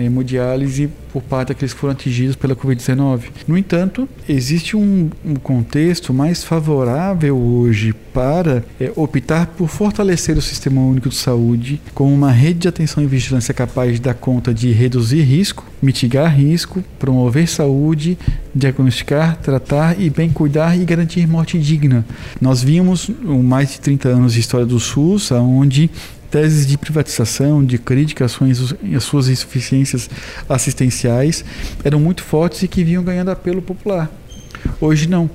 hemodiálise 0.03 0.89
por 1.11 1.21
parte 1.21 1.49
daqueles 1.49 1.73
que 1.73 1.79
foram 1.79 1.93
atingidos 1.93 2.35
pela 2.35 2.55
Covid-19. 2.55 3.21
No 3.47 3.57
entanto, 3.57 4.07
existe 4.27 4.75
um, 4.75 5.09
um, 5.25 5.35
contexto 5.35 6.13
mais 6.13 6.43
favorável 6.43 7.37
hoje 7.37 7.93
para 8.13 8.63
é, 8.79 8.91
optar 8.95 9.47
por 9.47 9.67
fortalecer 9.67 10.37
o 10.37 10.41
Sistema 10.41 10.81
Único 10.81 11.09
de 11.09 11.15
Saúde 11.15 11.81
como 11.93 12.13
uma 12.13 12.31
rede 12.31 12.59
de 12.59 12.67
atenção 12.67 13.03
e 13.03 13.07
vigilância 13.07 13.53
capaz 13.53 13.93
de 13.93 14.01
dar 14.01 14.13
conta 14.13 14.53
de 14.53 14.71
reduzir 14.71 15.21
risco, 15.21 15.65
mitigar 15.81 16.35
risco, 16.35 16.83
promover 16.99 17.47
saúde, 17.47 18.17
diagnosticar, 18.53 19.37
tratar 19.37 19.99
e 19.99 20.09
bem 20.09 20.29
cuidar 20.29 20.77
e 20.77 20.83
garantir 20.83 21.27
morte 21.27 21.57
digna. 21.59 22.05
Nós 22.41 22.63
vimos 22.63 23.09
mais 23.43 23.71
de 23.71 23.79
30 23.81 24.09
anos 24.09 24.33
de 24.33 24.39
história 24.39 24.65
do 24.65 24.79
SUS, 24.79 25.31
onde 25.31 25.89
teses 26.29 26.65
de 26.65 26.77
privatização, 26.77 27.63
de 27.63 27.77
crítica 27.77 28.25
às 28.25 28.31
suas, 28.31 29.29
insuficiências 29.29 30.09
assistenciais 30.47 31.43
eram 31.83 31.99
muito 31.99 32.23
fortes 32.23 32.63
e 32.63 32.67
que 32.67 32.83
vinham 32.83 33.03
ganhando 33.03 33.29
apelo 33.29 33.61
popular. 33.61 34.09
Hoje 34.79 35.07
não. 35.07 35.29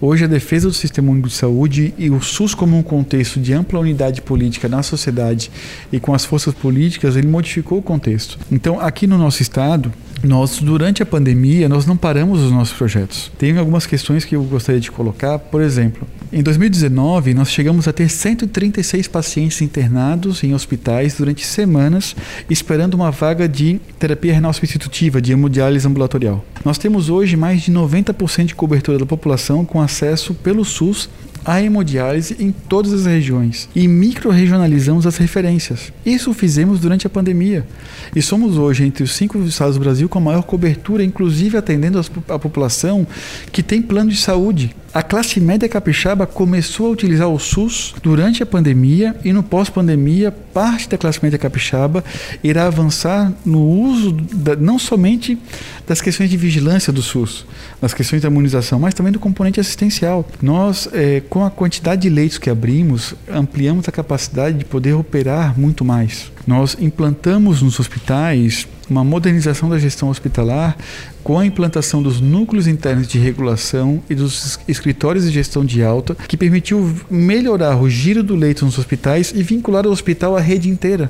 Hoje, 0.00 0.24
a 0.24 0.28
defesa 0.28 0.68
do 0.68 0.74
Sistema 0.74 1.10
Único 1.10 1.26
de 1.26 1.34
Saúde 1.34 1.92
e 1.98 2.08
o 2.08 2.20
SUS 2.20 2.54
como 2.54 2.78
um 2.78 2.84
contexto 2.84 3.40
de 3.40 3.52
ampla 3.52 3.80
unidade 3.80 4.22
política 4.22 4.68
na 4.68 4.80
sociedade 4.80 5.50
e 5.90 5.98
com 5.98 6.14
as 6.14 6.24
forças 6.24 6.54
políticas, 6.54 7.16
ele 7.16 7.26
modificou 7.26 7.78
o 7.78 7.82
contexto. 7.82 8.38
Então, 8.50 8.78
aqui 8.78 9.08
no 9.08 9.18
nosso 9.18 9.42
estado, 9.42 9.92
nós 10.22 10.60
durante 10.60 11.02
a 11.02 11.06
pandemia 11.06 11.68
nós 11.68 11.84
não 11.84 11.96
paramos 11.96 12.40
os 12.42 12.52
nossos 12.52 12.76
projetos. 12.76 13.32
Tem 13.36 13.58
algumas 13.58 13.86
questões 13.86 14.24
que 14.24 14.36
eu 14.36 14.44
gostaria 14.44 14.80
de 14.80 14.88
colocar, 14.88 15.36
por 15.36 15.60
exemplo, 15.60 16.06
em 16.32 16.42
2019 16.42 17.32
nós 17.32 17.50
chegamos 17.50 17.88
a 17.88 17.92
ter 17.92 18.08
136 18.08 19.08
pacientes 19.08 19.62
internados 19.62 20.44
em 20.44 20.54
hospitais 20.54 21.14
durante 21.14 21.44
semanas 21.44 22.14
esperando 22.50 22.94
uma 22.94 23.10
vaga 23.10 23.48
de 23.48 23.80
terapia 23.98 24.34
renal 24.34 24.52
substitutiva 24.52 25.22
de 25.22 25.32
hemodiálise 25.32 25.86
ambulatorial. 25.86 26.44
Nós 26.64 26.76
temos 26.76 27.08
hoje 27.08 27.36
mais 27.36 27.62
de 27.62 27.72
90% 27.72 28.46
de 28.46 28.54
cobertura 28.54 28.98
da 28.98 29.06
população 29.06 29.64
com 29.64 29.80
acesso 29.80 30.34
pelo 30.34 30.64
SUS 30.64 31.08
a 31.48 31.62
hemodiálise 31.62 32.36
em 32.38 32.52
todas 32.52 32.92
as 32.92 33.06
regiões 33.06 33.70
e 33.74 33.88
micro-regionalizamos 33.88 35.06
as 35.06 35.16
referências. 35.16 35.90
Isso 36.04 36.34
fizemos 36.34 36.78
durante 36.78 37.06
a 37.06 37.10
pandemia 37.10 37.66
e 38.14 38.20
somos 38.20 38.58
hoje 38.58 38.84
entre 38.84 39.02
os 39.02 39.12
cinco 39.12 39.38
estados 39.44 39.76
do 39.76 39.80
Brasil 39.80 40.10
com 40.10 40.18
a 40.18 40.22
maior 40.22 40.42
cobertura, 40.42 41.02
inclusive 41.02 41.56
atendendo 41.56 41.98
a 42.28 42.38
população 42.38 43.06
que 43.50 43.62
tem 43.62 43.80
plano 43.80 44.10
de 44.10 44.18
saúde. 44.18 44.76
A 44.92 45.02
classe 45.02 45.38
média 45.38 45.68
capixaba 45.68 46.26
começou 46.26 46.86
a 46.86 46.90
utilizar 46.90 47.28
o 47.28 47.38
SUS 47.38 47.94
durante 48.02 48.42
a 48.42 48.46
pandemia 48.46 49.14
e 49.22 49.32
no 49.32 49.42
pós-pandemia, 49.42 50.32
parte 50.32 50.88
da 50.88 50.96
classe 50.96 51.20
média 51.22 51.38
capixaba 51.38 52.02
irá 52.42 52.66
avançar 52.66 53.32
no 53.44 53.62
uso 53.62 54.12
da, 54.12 54.56
não 54.56 54.78
somente 54.78 55.38
das 55.86 56.00
questões 56.00 56.30
de 56.30 56.36
vigilância 56.38 56.90
do 56.92 57.02
SUS, 57.02 57.46
das 57.80 57.92
questões 57.92 58.22
da 58.22 58.28
imunização, 58.28 58.78
mas 58.78 58.94
também 58.94 59.12
do 59.12 59.18
componente 59.18 59.60
assistencial. 59.60 60.26
Nós, 60.40 60.88
é, 60.92 61.22
com 61.38 61.44
a 61.44 61.50
quantidade 61.52 62.02
de 62.02 62.10
leitos 62.10 62.36
que 62.36 62.50
abrimos, 62.50 63.14
ampliamos 63.32 63.88
a 63.88 63.92
capacidade 63.92 64.58
de 64.58 64.64
poder 64.64 64.94
operar 64.94 65.56
muito 65.56 65.84
mais. 65.84 66.32
Nós 66.44 66.76
implantamos 66.80 67.62
nos 67.62 67.78
hospitais 67.78 68.66
uma 68.90 69.04
modernização 69.04 69.68
da 69.68 69.78
gestão 69.78 70.08
hospitalar 70.08 70.76
com 71.22 71.38
a 71.38 71.46
implantação 71.46 72.02
dos 72.02 72.20
núcleos 72.20 72.66
internos 72.66 73.06
de 73.06 73.20
regulação 73.20 74.02
e 74.10 74.16
dos 74.16 74.58
escritórios 74.66 75.26
de 75.26 75.30
gestão 75.30 75.64
de 75.64 75.80
alta, 75.80 76.16
que 76.26 76.36
permitiu 76.36 76.92
melhorar 77.08 77.80
o 77.80 77.88
giro 77.88 78.24
do 78.24 78.34
leito 78.34 78.64
nos 78.64 78.76
hospitais 78.76 79.32
e 79.32 79.40
vincular 79.40 79.86
o 79.86 79.92
hospital 79.92 80.36
à 80.36 80.40
rede 80.40 80.68
inteira. 80.68 81.08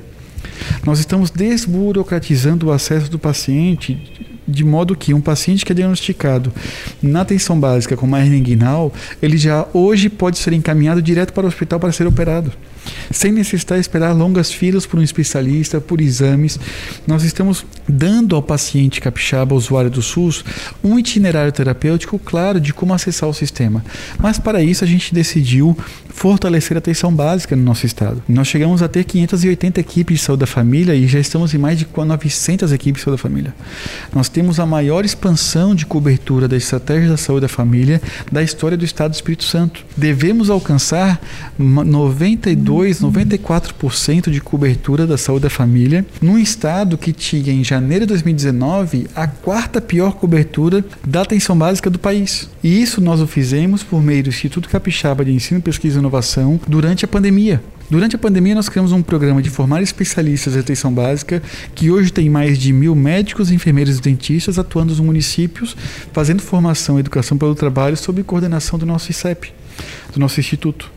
Nós 0.85 0.99
estamos 0.99 1.31
desburocratizando 1.31 2.67
o 2.67 2.71
acesso 2.71 3.09
do 3.09 3.17
paciente 3.17 4.28
de 4.49 4.63
modo 4.63 4.95
que 4.95 5.13
um 5.13 5.21
paciente 5.21 5.65
que 5.65 5.71
é 5.71 5.75
diagnosticado 5.75 6.51
na 7.01 7.21
atenção 7.21 7.59
básica 7.59 7.95
com 7.95 8.05
hernia 8.17 8.39
inguinal, 8.39 8.93
ele 9.21 9.37
já 9.37 9.67
hoje 9.73 10.09
pode 10.09 10.37
ser 10.37 10.53
encaminhado 10.53 11.01
direto 11.01 11.33
para 11.33 11.45
o 11.45 11.47
hospital 11.47 11.79
para 11.79 11.91
ser 11.91 12.07
operado 12.07 12.51
sem 13.11 13.31
necessitar 13.31 13.79
esperar 13.79 14.13
longas 14.13 14.51
filas 14.51 14.85
por 14.85 14.99
um 14.99 15.03
especialista, 15.03 15.81
por 15.81 16.01
exames. 16.01 16.59
Nós 17.07 17.23
estamos 17.23 17.65
dando 17.87 18.35
ao 18.35 18.41
paciente 18.41 19.01
capixaba, 19.01 19.55
usuário 19.55 19.89
do 19.89 20.01
SUS, 20.01 20.43
um 20.83 20.97
itinerário 20.97 21.51
terapêutico 21.51 22.19
claro 22.19 22.59
de 22.59 22.73
como 22.73 22.93
acessar 22.93 23.29
o 23.29 23.33
sistema. 23.33 23.83
Mas 24.17 24.39
para 24.39 24.61
isso 24.61 24.83
a 24.83 24.87
gente 24.87 25.13
decidiu 25.13 25.77
fortalecer 26.09 26.75
a 26.75 26.79
atenção 26.79 27.13
básica 27.13 27.55
no 27.55 27.63
nosso 27.63 27.85
estado. 27.85 28.21
Nós 28.27 28.47
chegamos 28.47 28.81
a 28.81 28.87
ter 28.87 29.03
580 29.03 29.79
equipes 29.79 30.19
de 30.19 30.25
saúde 30.25 30.41
da 30.41 30.47
família 30.47 30.93
e 30.93 31.07
já 31.07 31.19
estamos 31.19 31.53
em 31.53 31.57
mais 31.57 31.77
de 31.77 31.87
900 31.95 32.71
equipes 32.71 33.01
de 33.01 33.05
saúde 33.05 33.21
da 33.21 33.29
família. 33.29 33.55
Nós 34.13 34.29
temos 34.29 34.59
a 34.59 34.65
maior 34.65 35.05
expansão 35.05 35.73
de 35.73 35.85
cobertura 35.85 36.47
da 36.47 36.57
estratégia 36.57 37.09
da 37.09 37.17
saúde 37.17 37.41
da 37.41 37.47
família 37.47 38.01
da 38.31 38.43
história 38.43 38.77
do 38.77 38.85
estado 38.85 39.11
do 39.11 39.15
Espírito 39.15 39.43
Santo. 39.43 39.85
Devemos 39.95 40.49
alcançar 40.49 41.21
92, 41.57 42.59
94% 42.87 44.29
de 44.29 44.41
cobertura 44.41 45.05
da 45.05 45.17
saúde 45.17 45.43
da 45.43 45.49
família 45.49 46.05
num 46.21 46.37
estado 46.37 46.97
que 46.97 47.13
tinha 47.13 47.53
em 47.53 47.63
janeiro 47.63 48.05
de 48.05 48.09
2019 48.09 49.07
a 49.15 49.27
quarta 49.27 49.81
pior 49.81 50.13
cobertura 50.13 50.83
da 51.05 51.21
atenção 51.21 51.57
básica 51.57 51.89
do 51.89 51.99
país. 51.99 52.49
E 52.63 52.81
isso 52.81 53.01
nós 53.01 53.21
o 53.21 53.27
fizemos 53.27 53.83
por 53.83 54.01
meio 54.01 54.23
do 54.23 54.29
Instituto 54.29 54.69
Capixaba 54.69 55.23
de 55.25 55.31
Ensino, 55.31 55.61
Pesquisa 55.61 55.97
e 55.97 55.99
Inovação 55.99 56.59
durante 56.67 57.05
a 57.05 57.07
pandemia. 57.07 57.61
Durante 57.89 58.15
a 58.15 58.19
pandemia, 58.19 58.53
nós 58.53 58.69
criamos 58.69 58.91
um 58.91 59.01
programa 59.01 59.41
de 59.41 59.49
formar 59.49 59.81
especialistas 59.81 60.53
de 60.53 60.59
atenção 60.59 60.93
básica, 60.93 61.41
que 61.73 61.89
hoje 61.89 62.13
tem 62.13 62.29
mais 62.29 62.59
de 62.59 62.71
mil 62.71 62.93
médicos, 62.93 63.51
enfermeiros 63.51 63.97
e 63.97 64.01
dentistas 64.01 64.59
atuando 64.59 64.91
nos 64.91 64.99
municípios, 64.99 65.75
fazendo 66.13 66.39
formação 66.39 66.97
e 66.97 66.99
educação 66.99 67.35
pelo 67.35 67.55
trabalho 67.55 67.97
sob 67.97 68.21
coordenação 68.21 68.77
do 68.77 68.85
nosso 68.85 69.09
ICEP, 69.09 69.51
do 70.13 70.19
nosso 70.19 70.39
instituto. 70.39 70.91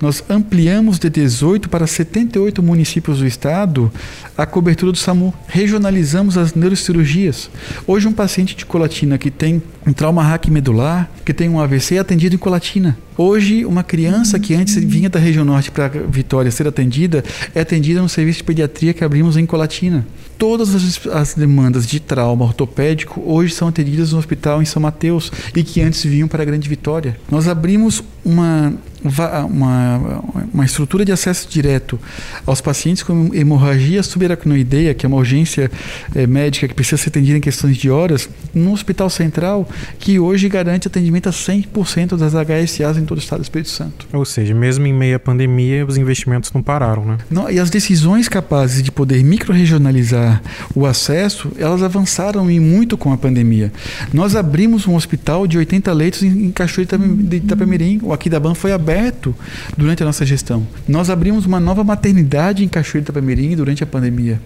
Nós 0.00 0.24
ampliamos 0.28 0.98
de 0.98 1.10
18 1.10 1.68
para 1.68 1.86
78 1.86 2.62
municípios 2.62 3.18
do 3.18 3.26
estado 3.26 3.92
a 4.36 4.46
cobertura 4.46 4.92
do 4.92 4.98
SAMU. 4.98 5.34
Regionalizamos 5.46 6.38
as 6.38 6.54
neurocirurgias. 6.54 7.50
Hoje, 7.86 8.08
um 8.08 8.12
paciente 8.12 8.56
de 8.56 8.64
colatina 8.64 9.18
que 9.18 9.30
tem 9.30 9.62
um 9.86 9.92
trauma 9.92 10.22
medular, 10.50 11.10
que 11.24 11.34
tem 11.34 11.48
um 11.48 11.60
AVC, 11.60 11.96
é 11.96 11.98
atendido 11.98 12.34
em 12.34 12.38
colatina. 12.38 12.96
Hoje, 13.22 13.66
uma 13.66 13.84
criança 13.84 14.38
que 14.38 14.54
antes 14.54 14.76
vinha 14.76 15.10
da 15.10 15.18
região 15.18 15.44
norte 15.44 15.70
para 15.70 15.88
Vitória 15.88 16.50
ser 16.50 16.66
atendida, 16.66 17.22
é 17.54 17.60
atendida 17.60 18.00
no 18.00 18.08
serviço 18.08 18.38
de 18.38 18.44
pediatria 18.44 18.94
que 18.94 19.04
abrimos 19.04 19.36
em 19.36 19.44
Colatina. 19.44 20.06
Todas 20.38 20.74
as, 20.74 21.06
as 21.06 21.34
demandas 21.34 21.86
de 21.86 22.00
trauma 22.00 22.46
ortopédico 22.46 23.22
hoje 23.26 23.52
são 23.52 23.68
atendidas 23.68 24.12
no 24.12 24.18
hospital 24.18 24.62
em 24.62 24.64
São 24.64 24.80
Mateus 24.80 25.30
e 25.54 25.62
que 25.62 25.82
antes 25.82 26.02
vinham 26.02 26.28
para 26.28 26.42
a 26.42 26.46
Grande 26.46 26.66
Vitória. 26.66 27.14
Nós 27.30 27.46
abrimos 27.46 28.02
uma 28.24 28.72
uma, 29.02 30.22
uma 30.52 30.64
estrutura 30.64 31.04
de 31.04 31.12
acesso 31.12 31.48
direto 31.48 31.98
aos 32.46 32.60
pacientes 32.60 33.02
com 33.02 33.30
hemorragia 33.34 34.02
subaracnoideia, 34.02 34.94
que 34.94 35.06
é 35.06 35.08
uma 35.08 35.16
urgência 35.16 35.70
é, 36.14 36.26
médica 36.26 36.68
que 36.68 36.74
precisa 36.74 36.96
ser 36.98 37.08
atendida 37.08 37.38
em 37.38 37.40
questões 37.40 37.76
de 37.76 37.90
horas, 37.90 38.28
no 38.54 38.72
Hospital 38.72 39.08
Central, 39.08 39.68
que 39.98 40.18
hoje 40.18 40.48
garante 40.48 40.86
atendimento 40.86 41.28
a 41.28 41.32
100% 41.32 42.16
das 42.16 42.32
HSAs 42.34 42.98
em 42.98 43.04
todo 43.10 43.18
o 43.18 43.20
estado 43.20 43.40
do 43.40 43.42
Espírito 43.42 43.70
Santo. 43.70 44.06
Ou 44.12 44.24
seja, 44.24 44.54
mesmo 44.54 44.86
em 44.86 44.92
meia 44.92 45.18
pandemia, 45.18 45.84
os 45.84 45.96
investimentos 45.96 46.52
não 46.52 46.62
pararam, 46.62 47.04
né? 47.04 47.18
Não, 47.30 47.50
e 47.50 47.58
as 47.58 47.70
decisões 47.70 48.28
capazes 48.28 48.82
de 48.82 48.90
poder 48.90 49.22
micro-regionalizar 49.22 50.42
o 50.74 50.86
acesso, 50.86 51.50
elas 51.58 51.82
avançaram 51.82 52.50
e 52.50 52.58
muito 52.58 52.96
com 52.96 53.12
a 53.12 53.18
pandemia. 53.18 53.72
Nós 54.12 54.34
abrimos 54.34 54.86
um 54.86 54.94
hospital 54.94 55.46
de 55.46 55.58
80 55.58 55.92
leitos 55.92 56.22
em, 56.22 56.50
Cachoeira 56.50 56.98
de 56.98 57.36
Itapemirim, 57.36 58.00
o 58.02 58.12
Aquidaban 58.12 58.54
foi 58.54 58.72
aberto 58.72 58.90
aberto 59.00 59.34
durante 59.76 60.02
a 60.02 60.06
nossa 60.06 60.24
gestão. 60.24 60.66
Nós 60.88 61.10
abrimos 61.10 61.46
uma 61.46 61.60
nova 61.60 61.84
maternidade 61.84 62.64
em 62.64 62.68
Cachoeira 62.68 63.04
de 63.04 63.10
Itapemirim 63.10 63.56
durante 63.56 63.82
a 63.82 63.86
pandemia. 63.86 64.40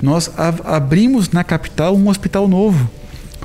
Nós 0.00 0.30
abrimos 0.64 1.30
na 1.30 1.44
capital 1.44 1.96
um 1.96 2.08
hospital 2.08 2.48
novo. 2.48 2.90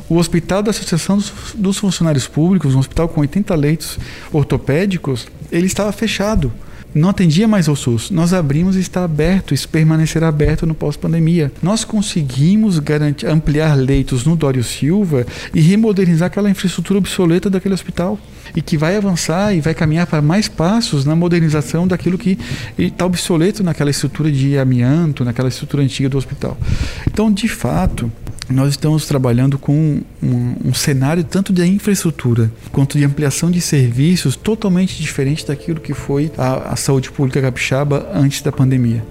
O 0.10 0.18
Hospital 0.18 0.64
da 0.64 0.72
Associação 0.72 1.22
dos 1.55 1.78
Funcionários 1.78 2.28
Públicos, 2.28 2.76
um 2.76 2.80
hospital 2.80 3.10
com 3.10 3.22
80 3.22 3.53
leitos 3.55 3.99
ortopédicos, 4.32 5.28
ele 5.51 5.68
estava 5.68 5.91
fechado 5.91 6.51
não 6.97 7.10
atendia 7.10 7.47
mais 7.47 7.68
ao 7.68 7.76
SUS. 7.76 8.10
Nós 8.10 8.34
abrimos 8.34 8.76
e 8.76 8.80
está 8.80 9.03
aberto, 9.03 9.53
e 9.53 9.68
permanecerá 9.68 10.28
aberto 10.28 10.66
no 10.66 10.74
pós-pandemia. 10.74 11.51
Nós 11.62 11.84
conseguimos 11.84 12.80
garantir, 12.80 13.28
ampliar 13.28 13.76
leitos 13.76 14.26
no 14.26 14.36
Dório 14.36 14.64
Silva 14.64 15.26
e 15.53 15.62
remodernizar 15.62 16.28
aquela 16.28 16.49
infraestrutura 16.49 16.99
obsoleta 16.99 17.49
daquele 17.49 17.74
hospital. 17.74 18.20
E 18.55 18.62
que 18.62 18.78
vai 18.78 18.95
avançar 18.95 19.53
e 19.53 19.62
vai 19.62 19.74
caminhar 19.74 20.08
para 20.08 20.22
mais 20.22 20.47
passos 20.47 21.05
na 21.05 21.16
modernização 21.16 21.88
daquilo 21.88 22.18
que 22.18 22.39
está 22.78 23.05
obsoleto 23.05 23.62
naquela 23.62 23.91
estrutura 23.91 24.32
de 24.32 24.58
amianto, 24.58 25.24
naquela 25.24 25.49
estrutura 25.49 25.84
antiga 25.84 26.10
do 26.10 26.18
hospital. 26.18 26.58
Então, 27.05 27.32
de 27.32 27.47
fato, 27.47 28.12
nós 28.50 28.70
estamos 28.70 29.06
trabalhando 29.06 29.58
com 29.58 30.02
um, 30.24 30.56
um, 30.66 30.74
cenário 30.74 31.24
tanto 31.24 31.52
de 31.52 31.66
infraestrutura 31.66 32.52
quanto 32.72 32.98
de 32.98 33.04
ampliação 33.04 33.52
de 33.52 33.60
serviços 33.60 34.36
totalmente 34.36 35.02
diferente 35.02 35.45
daquilo 35.45 35.80
que 35.80 35.93
foi 35.93 36.32
a, 36.38 36.74
a 36.74 36.76
saúde 36.76 37.12
pública 37.12 37.41
capixaba 37.41 38.10
antes 38.14 38.41
da 38.41 38.52
pandemia. 38.52 39.04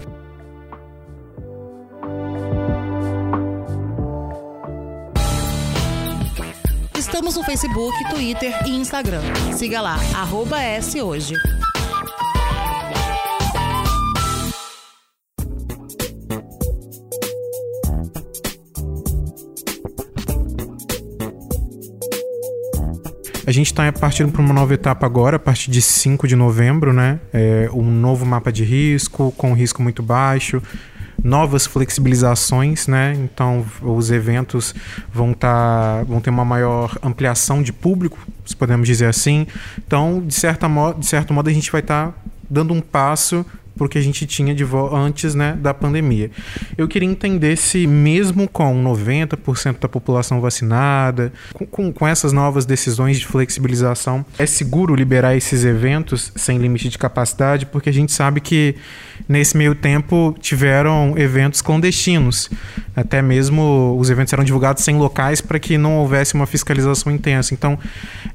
Estamos 6.96 7.36
no 7.36 7.44
Facebook, 7.44 7.96
Twitter 8.10 8.52
e 8.66 8.76
Instagram. 8.76 9.22
Siga 9.56 9.80
lá, 9.80 9.96
arroba 10.14 10.62
S 10.62 11.00
hoje. 11.00 11.34
A 23.46 23.52
gente 23.52 23.66
está 23.66 23.92
partindo 23.92 24.32
para 24.32 24.42
uma 24.42 24.52
nova 24.52 24.74
etapa 24.74 25.06
agora, 25.06 25.36
a 25.36 25.38
partir 25.38 25.70
de 25.70 25.80
5 25.80 26.26
de 26.26 26.34
novembro, 26.34 26.92
né? 26.92 27.20
É, 27.32 27.70
um 27.72 27.88
novo 27.88 28.26
mapa 28.26 28.50
de 28.50 28.64
risco, 28.64 29.32
com 29.36 29.52
risco 29.52 29.80
muito 29.80 30.02
baixo, 30.02 30.60
novas 31.22 31.64
flexibilizações, 31.64 32.88
né? 32.88 33.14
Então 33.16 33.64
os 33.80 34.10
eventos 34.10 34.74
vão 35.12 35.32
tá, 35.32 36.02
vão 36.08 36.20
ter 36.20 36.30
uma 36.30 36.44
maior 36.44 36.98
ampliação 37.00 37.62
de 37.62 37.72
público, 37.72 38.18
se 38.44 38.56
podemos 38.56 38.88
dizer 38.88 39.06
assim. 39.06 39.46
Então, 39.78 40.20
de, 40.26 40.34
certa 40.34 40.68
mo 40.68 40.92
de 40.94 41.06
certo 41.06 41.32
modo, 41.32 41.48
a 41.48 41.52
gente 41.52 41.70
vai 41.70 41.82
estar 41.82 42.08
tá 42.08 42.14
dando 42.50 42.74
um 42.74 42.80
passo 42.80 43.46
porque 43.76 43.98
a 43.98 44.00
gente 44.00 44.26
tinha 44.26 44.54
de 44.54 44.66
antes 44.92 45.34
né, 45.34 45.56
da 45.60 45.72
pandemia. 45.72 46.30
Eu 46.76 46.88
queria 46.88 47.08
entender 47.08 47.56
se, 47.56 47.86
mesmo 47.86 48.48
com 48.48 48.82
90% 48.82 49.78
da 49.80 49.88
população 49.88 50.40
vacinada, 50.40 51.32
com, 51.52 51.66
com, 51.66 51.92
com, 51.92 52.06
essas 52.06 52.32
novas 52.32 52.64
decisões 52.64 53.18
de 53.18 53.26
flexibilização, 53.26 54.24
é 54.38 54.46
seguro 54.46 54.94
liberar 54.94 55.36
esses 55.36 55.64
eventos 55.64 56.32
sem 56.34 56.58
limite 56.58 56.88
de 56.88 56.98
capacidade, 56.98 57.66
porque 57.66 57.90
a 57.90 57.92
gente 57.92 58.12
sabe 58.12 58.40
que 58.40 58.74
nesse 59.28 59.56
meio 59.56 59.74
tempo 59.74 60.34
tiveram 60.40 61.14
eventos 61.16 61.60
clandestinos. 61.60 62.50
Até 62.94 63.20
mesmo 63.20 63.96
os 63.98 64.10
eventos 64.10 64.32
eram 64.32 64.44
divulgados 64.44 64.82
sem 64.82 64.96
locais 64.96 65.40
para 65.40 65.58
que 65.58 65.76
não 65.76 65.98
houvesse 65.98 66.34
uma 66.34 66.46
fiscalização 66.46 67.12
intensa. 67.12 67.52
Então, 67.52 67.78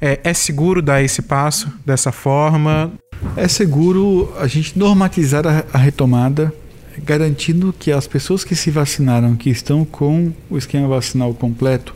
é, 0.00 0.20
é 0.22 0.34
seguro 0.34 0.80
dar 0.80 1.02
esse 1.02 1.22
passo 1.22 1.72
dessa 1.84 2.12
forma? 2.12 2.92
É 3.36 3.48
seguro 3.48 4.32
a 4.38 4.46
gente 4.46 4.78
normatizar 4.78 5.44
a, 5.72 5.78
retomada, 5.78 6.52
garantindo 7.04 7.74
que 7.78 7.90
as 7.90 8.06
pessoas 8.06 8.44
que 8.44 8.54
se 8.54 8.70
vacinaram, 8.70 9.34
que 9.34 9.48
estão 9.48 9.84
com 9.84 10.32
o 10.50 10.58
esquema 10.58 10.86
vacinal 10.88 11.32
completo, 11.32 11.94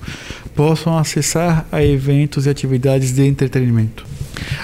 possam 0.55 0.97
acessar 0.97 1.67
a 1.71 1.85
eventos 1.85 2.47
e 2.47 2.51
atividades 2.51 3.13
de 3.13 3.27
entretenimento. 3.27 4.07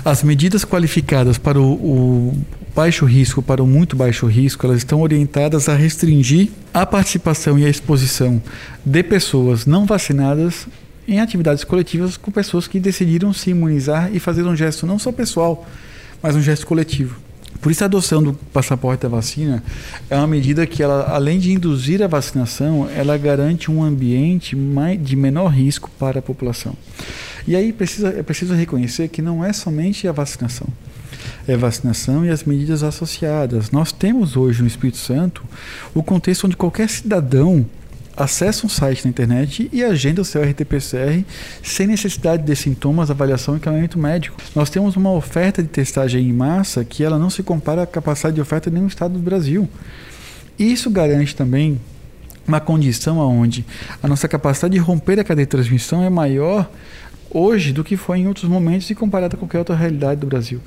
As 0.04 0.22
medidas 0.22 0.64
qualificadas 0.64 1.36
para 1.38 1.60
o, 1.60 1.72
o 1.72 2.44
baixo 2.74 3.04
risco 3.04 3.42
para 3.42 3.62
o 3.62 3.66
muito 3.66 3.94
baixo 3.94 4.26
risco, 4.26 4.66
elas 4.66 4.78
estão 4.78 5.00
orientadas 5.00 5.68
a 5.68 5.74
restringir 5.76 6.50
a 6.72 6.86
participação 6.86 7.58
e 7.58 7.66
a 7.66 7.68
exposição 7.68 8.42
de 8.84 9.02
pessoas 9.02 9.66
não 9.66 9.84
vacinadas 9.84 10.66
em 11.06 11.20
atividades 11.20 11.64
coletivas 11.64 12.16
com 12.16 12.30
pessoas 12.30 12.66
que 12.66 12.80
decidiram 12.80 13.32
se 13.32 13.50
imunizar 13.50 14.10
e 14.12 14.18
fazer 14.18 14.44
um 14.44 14.56
gesto 14.56 14.86
não 14.86 14.98
só 14.98 15.12
pessoal, 15.12 15.66
mas 16.22 16.36
um 16.36 16.40
gesto 16.40 16.66
coletivo. 16.66 17.16
Por 17.60 17.70
isso 17.70 17.84
a 17.84 17.86
adoção 17.86 18.20
do 18.20 18.32
passaporte 18.32 19.02
da 19.02 19.08
vacina 19.08 19.62
é 20.10 20.16
uma 20.16 20.26
medida 20.26 20.66
que 20.66 20.82
ela, 20.82 21.04
além 21.08 21.38
de 21.38 21.52
induzir 21.52 22.02
a 22.02 22.08
vacinação, 22.08 22.88
ela 22.94 23.16
garante 23.16 23.70
um 23.70 23.84
ambiente 23.84 24.56
de 25.00 25.14
menor 25.14 25.46
risco 25.46 25.88
para 25.96 26.18
a 26.18 26.22
população. 26.22 26.74
E 27.46 27.54
aí 27.54 27.72
precisa, 27.72 28.08
é 28.08 28.22
preciso 28.22 28.54
reconhecer 28.54 29.08
que 29.08 29.22
não 29.22 29.44
é 29.44 29.52
somente 29.52 30.08
a 30.08 30.12
vacinação. 30.12 30.66
É 31.46 31.56
vacinação 31.56 32.24
e 32.24 32.30
as 32.30 32.42
medidas 32.42 32.82
associadas. 32.82 33.70
Nós 33.70 33.92
temos 33.92 34.36
hoje 34.36 34.60
no 34.60 34.66
Espírito 34.66 34.98
Santo 34.98 35.44
o 35.94 36.02
contexto 36.02 36.46
onde 36.46 36.56
qualquer 36.56 36.88
cidadão 36.88 37.64
acessa 38.16 38.66
um 38.66 38.68
site 38.68 39.04
na 39.04 39.10
internet 39.10 39.68
e 39.72 39.82
agenda 39.82 40.22
o 40.22 40.24
seu 40.24 40.42
RT-PCR 40.42 41.24
sem 41.62 41.86
necessidade 41.86 42.42
de 42.42 42.56
sintomas, 42.56 43.10
avaliação 43.10 43.54
e 43.54 43.56
encaminhamento 43.58 43.98
médico. 43.98 44.36
Nós 44.54 44.70
temos 44.70 44.96
uma 44.96 45.12
oferta 45.12 45.62
de 45.62 45.68
testagem 45.68 46.28
em 46.28 46.32
massa 46.32 46.84
que 46.84 47.02
ela 47.02 47.18
não 47.18 47.30
se 47.30 47.42
compara 47.42 47.82
à 47.82 47.86
capacidade 47.86 48.34
de 48.34 48.40
oferta 48.40 48.70
de 48.70 48.74
nenhum 48.74 48.88
estado 48.88 49.14
do 49.14 49.20
Brasil. 49.20 49.68
Isso 50.58 50.90
garante 50.90 51.34
também 51.34 51.80
uma 52.46 52.60
condição 52.60 53.18
onde 53.18 53.64
a 54.02 54.08
nossa 54.08 54.28
capacidade 54.28 54.74
de 54.74 54.80
romper 54.80 55.18
a 55.18 55.24
cadeia 55.24 55.46
de 55.46 55.50
transmissão 55.50 56.02
é 56.02 56.10
maior 56.10 56.68
hoje 57.32 57.72
do 57.72 57.82
que 57.82 57.96
foi 57.96 58.18
em 58.18 58.28
outros 58.28 58.48
momentos 58.48 58.88
e 58.90 58.94
comparado 58.94 59.36
a 59.36 59.38
qualquer 59.38 59.58
outra 59.58 59.74
realidade 59.74 60.20
do 60.20 60.26
Brasil. 60.26 60.60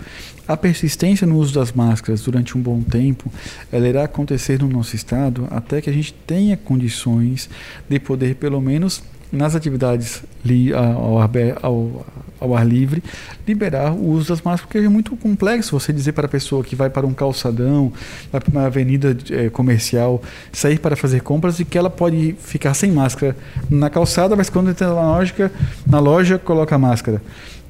A 0.47 0.57
persistência 0.57 1.25
no 1.25 1.37
uso 1.37 1.53
das 1.53 1.71
máscaras 1.71 2.21
durante 2.21 2.57
um 2.57 2.61
bom 2.61 2.81
tempo, 2.81 3.31
ela 3.71 3.87
irá 3.87 4.03
acontecer 4.03 4.59
no 4.59 4.67
nosso 4.67 4.95
estado 4.95 5.47
até 5.51 5.81
que 5.81 5.89
a 5.89 5.93
gente 5.93 6.13
tenha 6.13 6.57
condições 6.57 7.49
de 7.87 7.99
poder 7.99 8.35
pelo 8.35 8.59
menos 8.61 9.03
nas 9.31 9.55
atividades 9.55 10.23
li, 10.43 10.73
ao, 10.73 11.19
ar, 11.19 11.29
ao, 11.61 12.05
ao, 12.39 12.55
ar, 12.55 12.65
livre, 12.65 13.03
liberar 13.47 13.91
o 13.91 14.09
uso 14.09 14.29
das 14.29 14.41
máscaras, 14.41 14.61
porque 14.61 14.77
é 14.77 14.89
muito 14.89 15.15
complexo 15.17 15.79
você 15.79 15.91
dizer 15.91 16.11
para 16.13 16.25
a 16.25 16.29
pessoa 16.29 16.63
que 16.63 16.75
vai 16.75 16.89
para 16.89 17.05
um 17.05 17.13
calçadão, 17.13 17.91
vai 18.31 18.39
para 18.41 18.51
uma 18.51 18.65
avenida 18.65 19.15
é, 19.31 19.49
comercial, 19.49 20.21
sair 20.51 20.79
para 20.79 20.95
fazer 20.95 21.21
compras 21.21 21.59
e 21.59 21.65
que 21.65 21.77
ela 21.77 21.89
pode 21.89 22.35
ficar 22.39 22.73
sem 22.73 22.91
máscara 22.91 23.35
na 23.69 23.89
calçada, 23.89 24.35
mas 24.35 24.49
quando 24.49 24.69
entra 24.69 24.87
na 24.87 24.93
loja, 24.93 25.51
na 25.85 25.99
loja 25.99 26.37
coloca 26.37 26.75
a 26.75 26.79
máscara. 26.79 27.21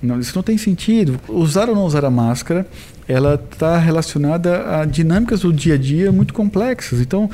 Não, 0.02 0.20
isso 0.20 0.34
não 0.36 0.44
tem 0.44 0.58
sentido. 0.58 1.20
Usar 1.28 1.70
ou 1.70 1.76
não 1.76 1.86
usar 1.86 2.06
a 2.06 2.12
máscara 2.12 2.66
ela 3.08 3.36
está 3.36 3.78
relacionada 3.78 4.80
a 4.80 4.86
dinâmicas 4.86 5.42
do 5.42 5.54
dia 5.54 5.76
a 5.76 5.78
dia 5.78 6.12
muito 6.12 6.34
complexas. 6.34 7.00
Então, 7.00 7.30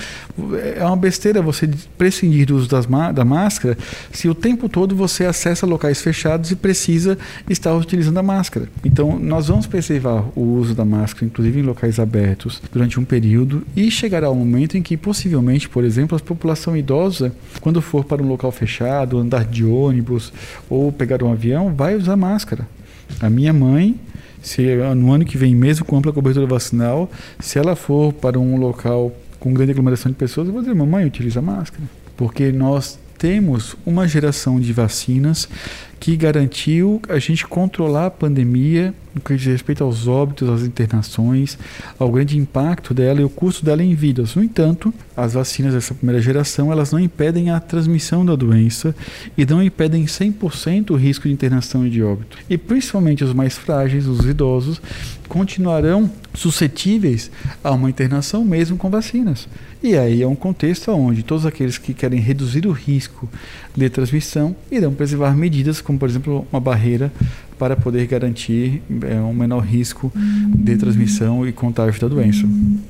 é 0.75 0.83
uma 0.85 0.97
besteira 0.97 1.41
você 1.41 1.69
prescindir 1.97 2.47
do 2.47 2.57
uso 2.57 2.67
da 2.67 3.25
máscara 3.25 3.77
se 4.11 4.27
o 4.27 4.35
tempo 4.35 4.67
todo 4.67 4.95
você 4.95 5.25
acessa 5.25 5.65
locais 5.65 6.01
fechados 6.01 6.51
e 6.51 6.55
precisa 6.55 7.17
estar 7.49 7.73
utilizando 7.73 8.17
a 8.17 8.23
máscara. 8.23 8.67
Então, 8.83 9.17
nós 9.17 9.47
vamos 9.47 9.65
preservar 9.65 10.25
o 10.35 10.41
uso 10.41 10.75
da 10.75 10.83
máscara, 10.83 11.25
inclusive 11.25 11.59
em 11.59 11.63
locais 11.63 11.99
abertos, 11.99 12.61
durante 12.71 12.99
um 12.99 13.05
período 13.05 13.63
e 13.75 13.89
chegará 13.89 14.29
um 14.29 14.35
momento 14.35 14.77
em 14.77 14.81
que, 14.81 14.97
possivelmente, 14.97 15.69
por 15.69 15.83
exemplo, 15.83 16.17
a 16.17 16.19
população 16.19 16.75
idosa, 16.75 17.33
quando 17.61 17.81
for 17.81 18.03
para 18.03 18.21
um 18.21 18.27
local 18.27 18.51
fechado, 18.51 19.17
andar 19.17 19.45
de 19.45 19.63
ônibus 19.63 20.33
ou 20.69 20.91
pegar 20.91 21.23
um 21.23 21.31
avião, 21.31 21.73
vai 21.73 21.95
usar 21.95 22.17
máscara. 22.17 22.60
A 23.19 23.29
minha 23.29 23.53
mãe 23.53 23.99
se 24.41 24.75
no 24.95 25.11
ano 25.11 25.23
que 25.23 25.37
vem, 25.37 25.55
mesmo 25.55 25.85
com 25.85 25.97
ampla 25.97 26.11
cobertura 26.11 26.47
vacinal, 26.47 27.09
se 27.39 27.59
ela 27.59 27.75
for 27.75 28.11
para 28.11 28.39
um 28.39 28.57
local 28.57 29.11
com 29.39 29.53
grande 29.53 29.71
aglomeração 29.71 30.11
de 30.11 30.17
pessoas, 30.17 30.47
eu 30.47 30.53
vou 30.53 30.61
dizer, 30.61 30.73
mamãe, 30.73 31.05
utiliza 31.05 31.41
máscara. 31.41 31.83
Porque 32.17 32.51
nós 32.51 32.99
temos 33.21 33.75
uma 33.85 34.07
geração 34.07 34.59
de 34.59 34.73
vacinas 34.73 35.47
que 35.99 36.17
garantiu 36.17 36.99
a 37.07 37.19
gente 37.19 37.45
controlar 37.45 38.07
a 38.07 38.09
pandemia 38.09 38.95
no 39.13 39.21
que 39.21 39.35
diz 39.35 39.45
respeito 39.45 39.83
aos 39.83 40.07
óbitos, 40.07 40.49
às 40.49 40.63
internações, 40.63 41.55
ao 41.99 42.09
grande 42.09 42.35
impacto 42.35 42.95
dela 42.95 43.21
e 43.21 43.23
o 43.23 43.29
custo 43.29 43.63
dela 43.63 43.83
em 43.83 43.93
vidas. 43.93 44.33
No 44.33 44.43
entanto, 44.43 44.91
as 45.15 45.33
vacinas 45.33 45.75
dessa 45.75 45.93
primeira 45.93 46.19
geração, 46.19 46.71
elas 46.71 46.91
não 46.91 46.99
impedem 46.99 47.51
a 47.51 47.59
transmissão 47.59 48.25
da 48.25 48.35
doença 48.35 48.95
e 49.37 49.45
não 49.45 49.61
impedem 49.61 50.05
100% 50.05 50.89
o 50.89 50.95
risco 50.95 51.27
de 51.27 51.33
internação 51.33 51.85
e 51.85 51.91
de 51.91 52.01
óbito. 52.01 52.39
E 52.49 52.57
principalmente 52.57 53.23
os 53.23 53.33
mais 53.33 53.55
frágeis, 53.55 54.07
os 54.07 54.25
idosos, 54.25 54.81
continuarão 55.27 56.09
suscetíveis 56.33 57.29
a 57.63 57.69
uma 57.69 57.89
internação 57.89 58.43
mesmo 58.43 58.77
com 58.77 58.89
vacinas. 58.89 59.47
E 59.83 59.97
aí 59.97 60.21
é 60.21 60.27
um 60.27 60.35
contexto 60.35 60.91
onde 60.91 61.23
todos 61.23 61.43
aqueles 61.43 61.79
que 61.79 61.91
querem 61.93 62.19
reduzir 62.19 62.67
o 62.67 62.71
risco 62.71 63.27
de 63.75 63.89
transmissão 63.89 64.55
irão 64.71 64.93
preservar 64.93 65.35
medidas 65.35 65.81
como, 65.81 65.97
por 65.97 66.07
exemplo, 66.07 66.47
uma 66.51 66.59
barreira 66.59 67.11
para 67.57 67.75
poder 67.75 68.07
garantir 68.07 68.81
é, 69.07 69.15
um 69.21 69.33
menor 69.33 69.59
risco 69.59 70.11
de 70.15 70.77
transmissão 70.77 71.47
e 71.47 71.51
contágio 71.51 71.99
da 72.01 72.07
doença. 72.07 72.43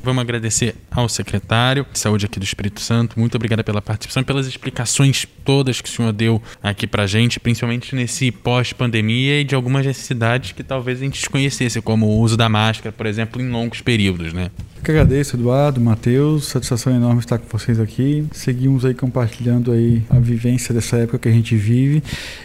Vamos 0.04 0.22
agradecer 0.22 0.76
ao 0.90 1.08
secretário 1.10 1.86
de 1.92 2.00
Saúde 2.00 2.26
aqui 2.26 2.40
do 2.40 2.46
Espírito 2.46 2.80
Santo. 2.82 3.20
Muito 3.20 3.36
obrigado 3.36 3.64
pela 3.64 3.82
participação 3.82 4.22
e 4.22 4.26
pelas 4.26 4.48
explicações 4.48 5.26
todas 5.44 5.82
que 5.82 5.90
o 5.90 5.92
senhor 5.92 6.14
deu 6.14 6.42
aqui 6.64 6.88
para 6.88 7.06
gente, 7.06 7.40
principalmente 7.40 7.96
nesse 7.96 8.32
pós-pandemia 8.32 9.42
e 9.42 9.44
de 9.44 9.56
algumas 9.56 9.86
necessidades 9.86 10.54
que 10.54 10.64
talvez 10.64 11.00
a 11.00 11.04
gente 11.04 11.20
desconhecesse, 11.20 11.82
como 11.82 12.06
o 12.06 12.20
uso 12.20 12.38
da 12.38 12.48
máscara, 12.48 12.94
por 12.94 13.06
exemplo, 13.06 13.42
em 13.42 13.50
longos 13.50 13.82
períodos, 13.82 14.32
né? 14.34 14.52
Que 14.84 14.90
agradeço, 14.90 15.36
Eduardo, 15.36 15.80
Matheus, 15.80 16.46
satisfação 16.46 16.92
enorme 16.92 17.20
estar 17.20 17.38
com 17.38 17.46
vocês 17.56 17.80
aqui. 17.80 18.26
Seguimos 18.32 18.84
aí 18.84 18.96
compartilhando 18.96 19.72
aí 19.72 20.02
a 20.10 20.18
vivência 20.18 20.74
dessa 20.74 20.98
época 20.98 21.20
que 21.20 21.30
a 21.30 21.32
gente 21.32 21.56
vive 21.56 22.02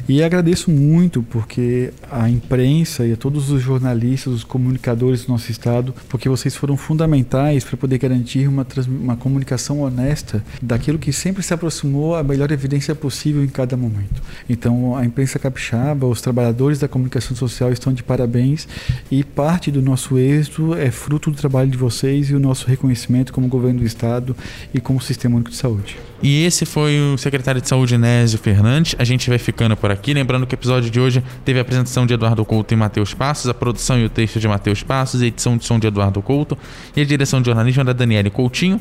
e 0.07 0.23
agradeço 0.23 0.71
muito 0.71 1.23
porque 1.23 1.95
a 2.11 2.29
imprensa 2.29 3.07
e 3.07 3.15
a 3.15 3.17
todos 3.17 3.51
os 3.51 3.63
jornalistas, 3.63 4.35
os 4.35 4.45
comunicadores 4.45 5.25
do 5.25 5.33
nosso 5.33 5.51
estado, 5.51 5.95
porque 6.11 6.29
vocês 6.29 6.55
foram 6.55 6.77
fundamentais 6.77 7.65
para 7.65 7.75
poder 7.75 7.97
garantir 7.97 8.47
uma, 8.47 8.67
uma 8.87 9.17
comunicação 9.17 9.81
honesta 9.81 10.45
daquilo 10.61 10.99
que 10.99 11.15
sempre 11.15 11.43
se 11.43 11.55
aproximou 11.55 12.17
a 12.17 12.23
melhor 12.23 12.53
evidência 12.53 12.95
possível 12.95 13.43
em 13.43 13.49
cada 13.49 13.79
momento. 13.79 14.23
Então, 14.47 14.95
a 14.95 15.07
imprensa 15.07 15.39
capixaba, 15.39 16.07
os 16.07 16.21
trabalhadores 16.21 16.79
da 16.81 16.87
comunicação 16.87 17.35
social 17.35 17.73
estão 17.73 17.95
de 17.95 18.03
parabéns 18.03 18.69
e 19.11 19.25
parte 19.25 19.71
do 19.71 19.81
nosso 19.81 20.19
êxito 20.19 20.75
é 20.75 20.91
fruto 20.91 21.31
do 21.31 21.37
trabalho 21.39 21.71
de 21.71 21.79
vocês 21.79 22.26
e 22.31 22.35
o 22.35 22.41
nosso 22.41 22.67
reconhecimento 22.67 23.33
como 23.33 23.49
governo 23.49 23.81
do 23.81 23.87
Estado 23.87 24.37
e 24.73 24.81
como 24.81 25.01
Sistema 25.01 25.37
Único 25.37 25.51
de 25.51 25.57
Saúde. 25.57 25.97
E 26.23 26.45
esse 26.45 26.65
foi 26.65 26.99
o 26.99 27.19
secretário 27.19 27.61
de 27.61 27.69
Saúde, 27.69 27.99
Nésio 27.99 28.39
Fernandes. 28.39 28.97
A 28.99 29.05
gente 29.05 29.29
vai 29.29 29.39
ficando 29.39 29.77
por 29.77 29.91
aqui. 29.91 30.15
Lembrando 30.15 30.47
que 30.47 30.55
o 30.55 30.57
episódio 30.57 30.91
de 30.91 30.99
hoje 30.99 31.23
teve 31.45 31.59
a 31.59 31.63
apresentação 31.63 32.07
de 32.07 32.15
Eduardo 32.15 32.45
Couto 32.45 32.73
e 32.73 32.77
Matheus 32.77 33.13
Passos, 33.13 33.49
a 33.49 33.55
produção 33.55 33.99
e 33.99 34.07
o 34.07 34.09
texto 34.09 34.41
de 34.41 34.49
Matheus 34.49 34.83
Passos, 34.83 35.21
a 35.21 35.27
edição 35.27 35.57
de 35.57 35.65
som 35.65 35.79
de 35.79 35.87
Eduardo 35.87 36.23
Couto 36.23 36.57
e 36.97 37.01
a 37.03 37.05
direção 37.05 37.41
de 37.41 37.47
jornalismo 37.47 37.85
da 37.85 37.93
Daniele 37.93 38.31
Coutinho. 38.31 38.81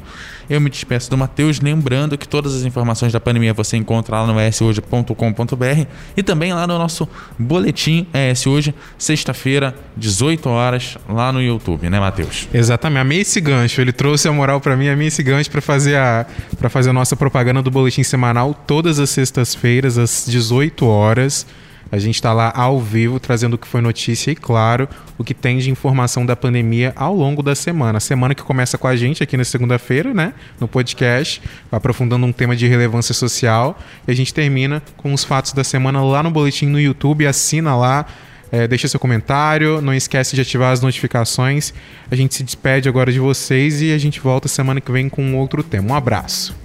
Eu 0.49 0.61
me 0.61 0.69
despeço 0.69 1.09
do 1.09 1.17
Matheus, 1.17 1.59
lembrando 1.59 2.17
que 2.17 2.27
todas 2.27 2.55
as 2.55 2.63
informações 2.63 3.11
da 3.11 3.19
pandemia 3.19 3.53
você 3.53 3.77
encontra 3.77 4.21
lá 4.21 4.27
no 4.27 4.39
eshoje.com.br 4.39 5.85
e 6.15 6.23
também 6.23 6.53
lá 6.53 6.65
no 6.67 6.77
nosso 6.77 7.07
boletim 7.37 8.07
ES 8.13 8.45
Hoje, 8.45 8.75
sexta-feira, 8.97 9.75
18 9.97 10.47
horas, 10.49 10.97
lá 11.09 11.31
no 11.31 11.41
YouTube, 11.41 11.89
né, 11.89 11.99
Matheus? 11.99 12.47
Exatamente. 12.53 13.01
Amei 13.01 13.21
esse 13.21 13.41
gancho. 13.41 13.81
Ele 13.81 13.91
trouxe 13.91 14.27
a 14.27 14.31
moral 14.31 14.61
para 14.61 14.75
mim, 14.75 14.87
amei 14.87 15.07
esse 15.07 15.23
gancho 15.23 15.49
para 15.49 15.61
fazer 15.61 15.97
a 15.97 16.25
para 16.57 16.69
fazer 16.69 16.91
a 16.91 16.93
nossa 16.93 17.15
propaganda 17.15 17.61
do 17.61 17.71
boletim 17.71 18.03
semanal 18.03 18.53
todas 18.53 18.99
as 18.99 19.09
sextas-feiras 19.09 19.97
às 19.97 20.25
18 20.27 20.85
horas. 20.85 21.45
A 21.91 21.97
gente 21.97 22.15
está 22.15 22.33
lá 22.33 22.51
ao 22.55 22.79
vivo 22.79 23.19
trazendo 23.19 23.53
o 23.53 23.57
que 23.57 23.67
foi 23.67 23.79
notícia 23.79 24.31
e, 24.31 24.35
claro, 24.35 24.87
o 25.17 25.23
que 25.23 25.33
tem 25.33 25.57
de 25.59 25.69
informação 25.69 26.25
da 26.25 26.35
pandemia 26.35 26.93
ao 26.95 27.15
longo 27.15 27.43
da 27.43 27.55
semana. 27.55 27.99
semana 27.99 28.33
que 28.33 28.43
começa 28.43 28.77
com 28.77 28.87
a 28.87 28.95
gente 28.95 29.21
aqui 29.21 29.37
na 29.37 29.43
segunda-feira, 29.43 30.13
né? 30.13 30.33
No 30.59 30.67
podcast, 30.67 31.41
aprofundando 31.71 32.25
um 32.25 32.31
tema 32.31 32.55
de 32.55 32.67
relevância 32.67 33.13
social. 33.13 33.79
E 34.07 34.11
a 34.11 34.15
gente 34.15 34.33
termina 34.33 34.81
com 34.97 35.13
os 35.13 35.23
fatos 35.23 35.53
da 35.53 35.63
semana 35.63 36.03
lá 36.03 36.23
no 36.23 36.31
boletim 36.31 36.65
no 36.65 36.79
YouTube. 36.79 37.25
Assina 37.25 37.75
lá. 37.75 38.05
É, 38.51 38.67
deixa 38.67 38.87
seu 38.87 38.99
comentário, 38.99 39.81
não 39.81 39.93
esquece 39.93 40.35
de 40.35 40.41
ativar 40.41 40.71
as 40.71 40.79
notificações. 40.79 41.73
A 42.09 42.15
gente 42.15 42.35
se 42.35 42.43
despede 42.43 42.87
agora 42.87 43.11
de 43.11 43.19
vocês 43.19 43.81
e 43.81 43.91
a 43.91 43.97
gente 43.97 44.19
volta 44.19 44.47
semana 44.47 44.79
que 44.79 44.91
vem 44.91 45.09
com 45.09 45.35
outro 45.35 45.63
tema. 45.63 45.91
Um 45.91 45.95
abraço. 45.95 46.64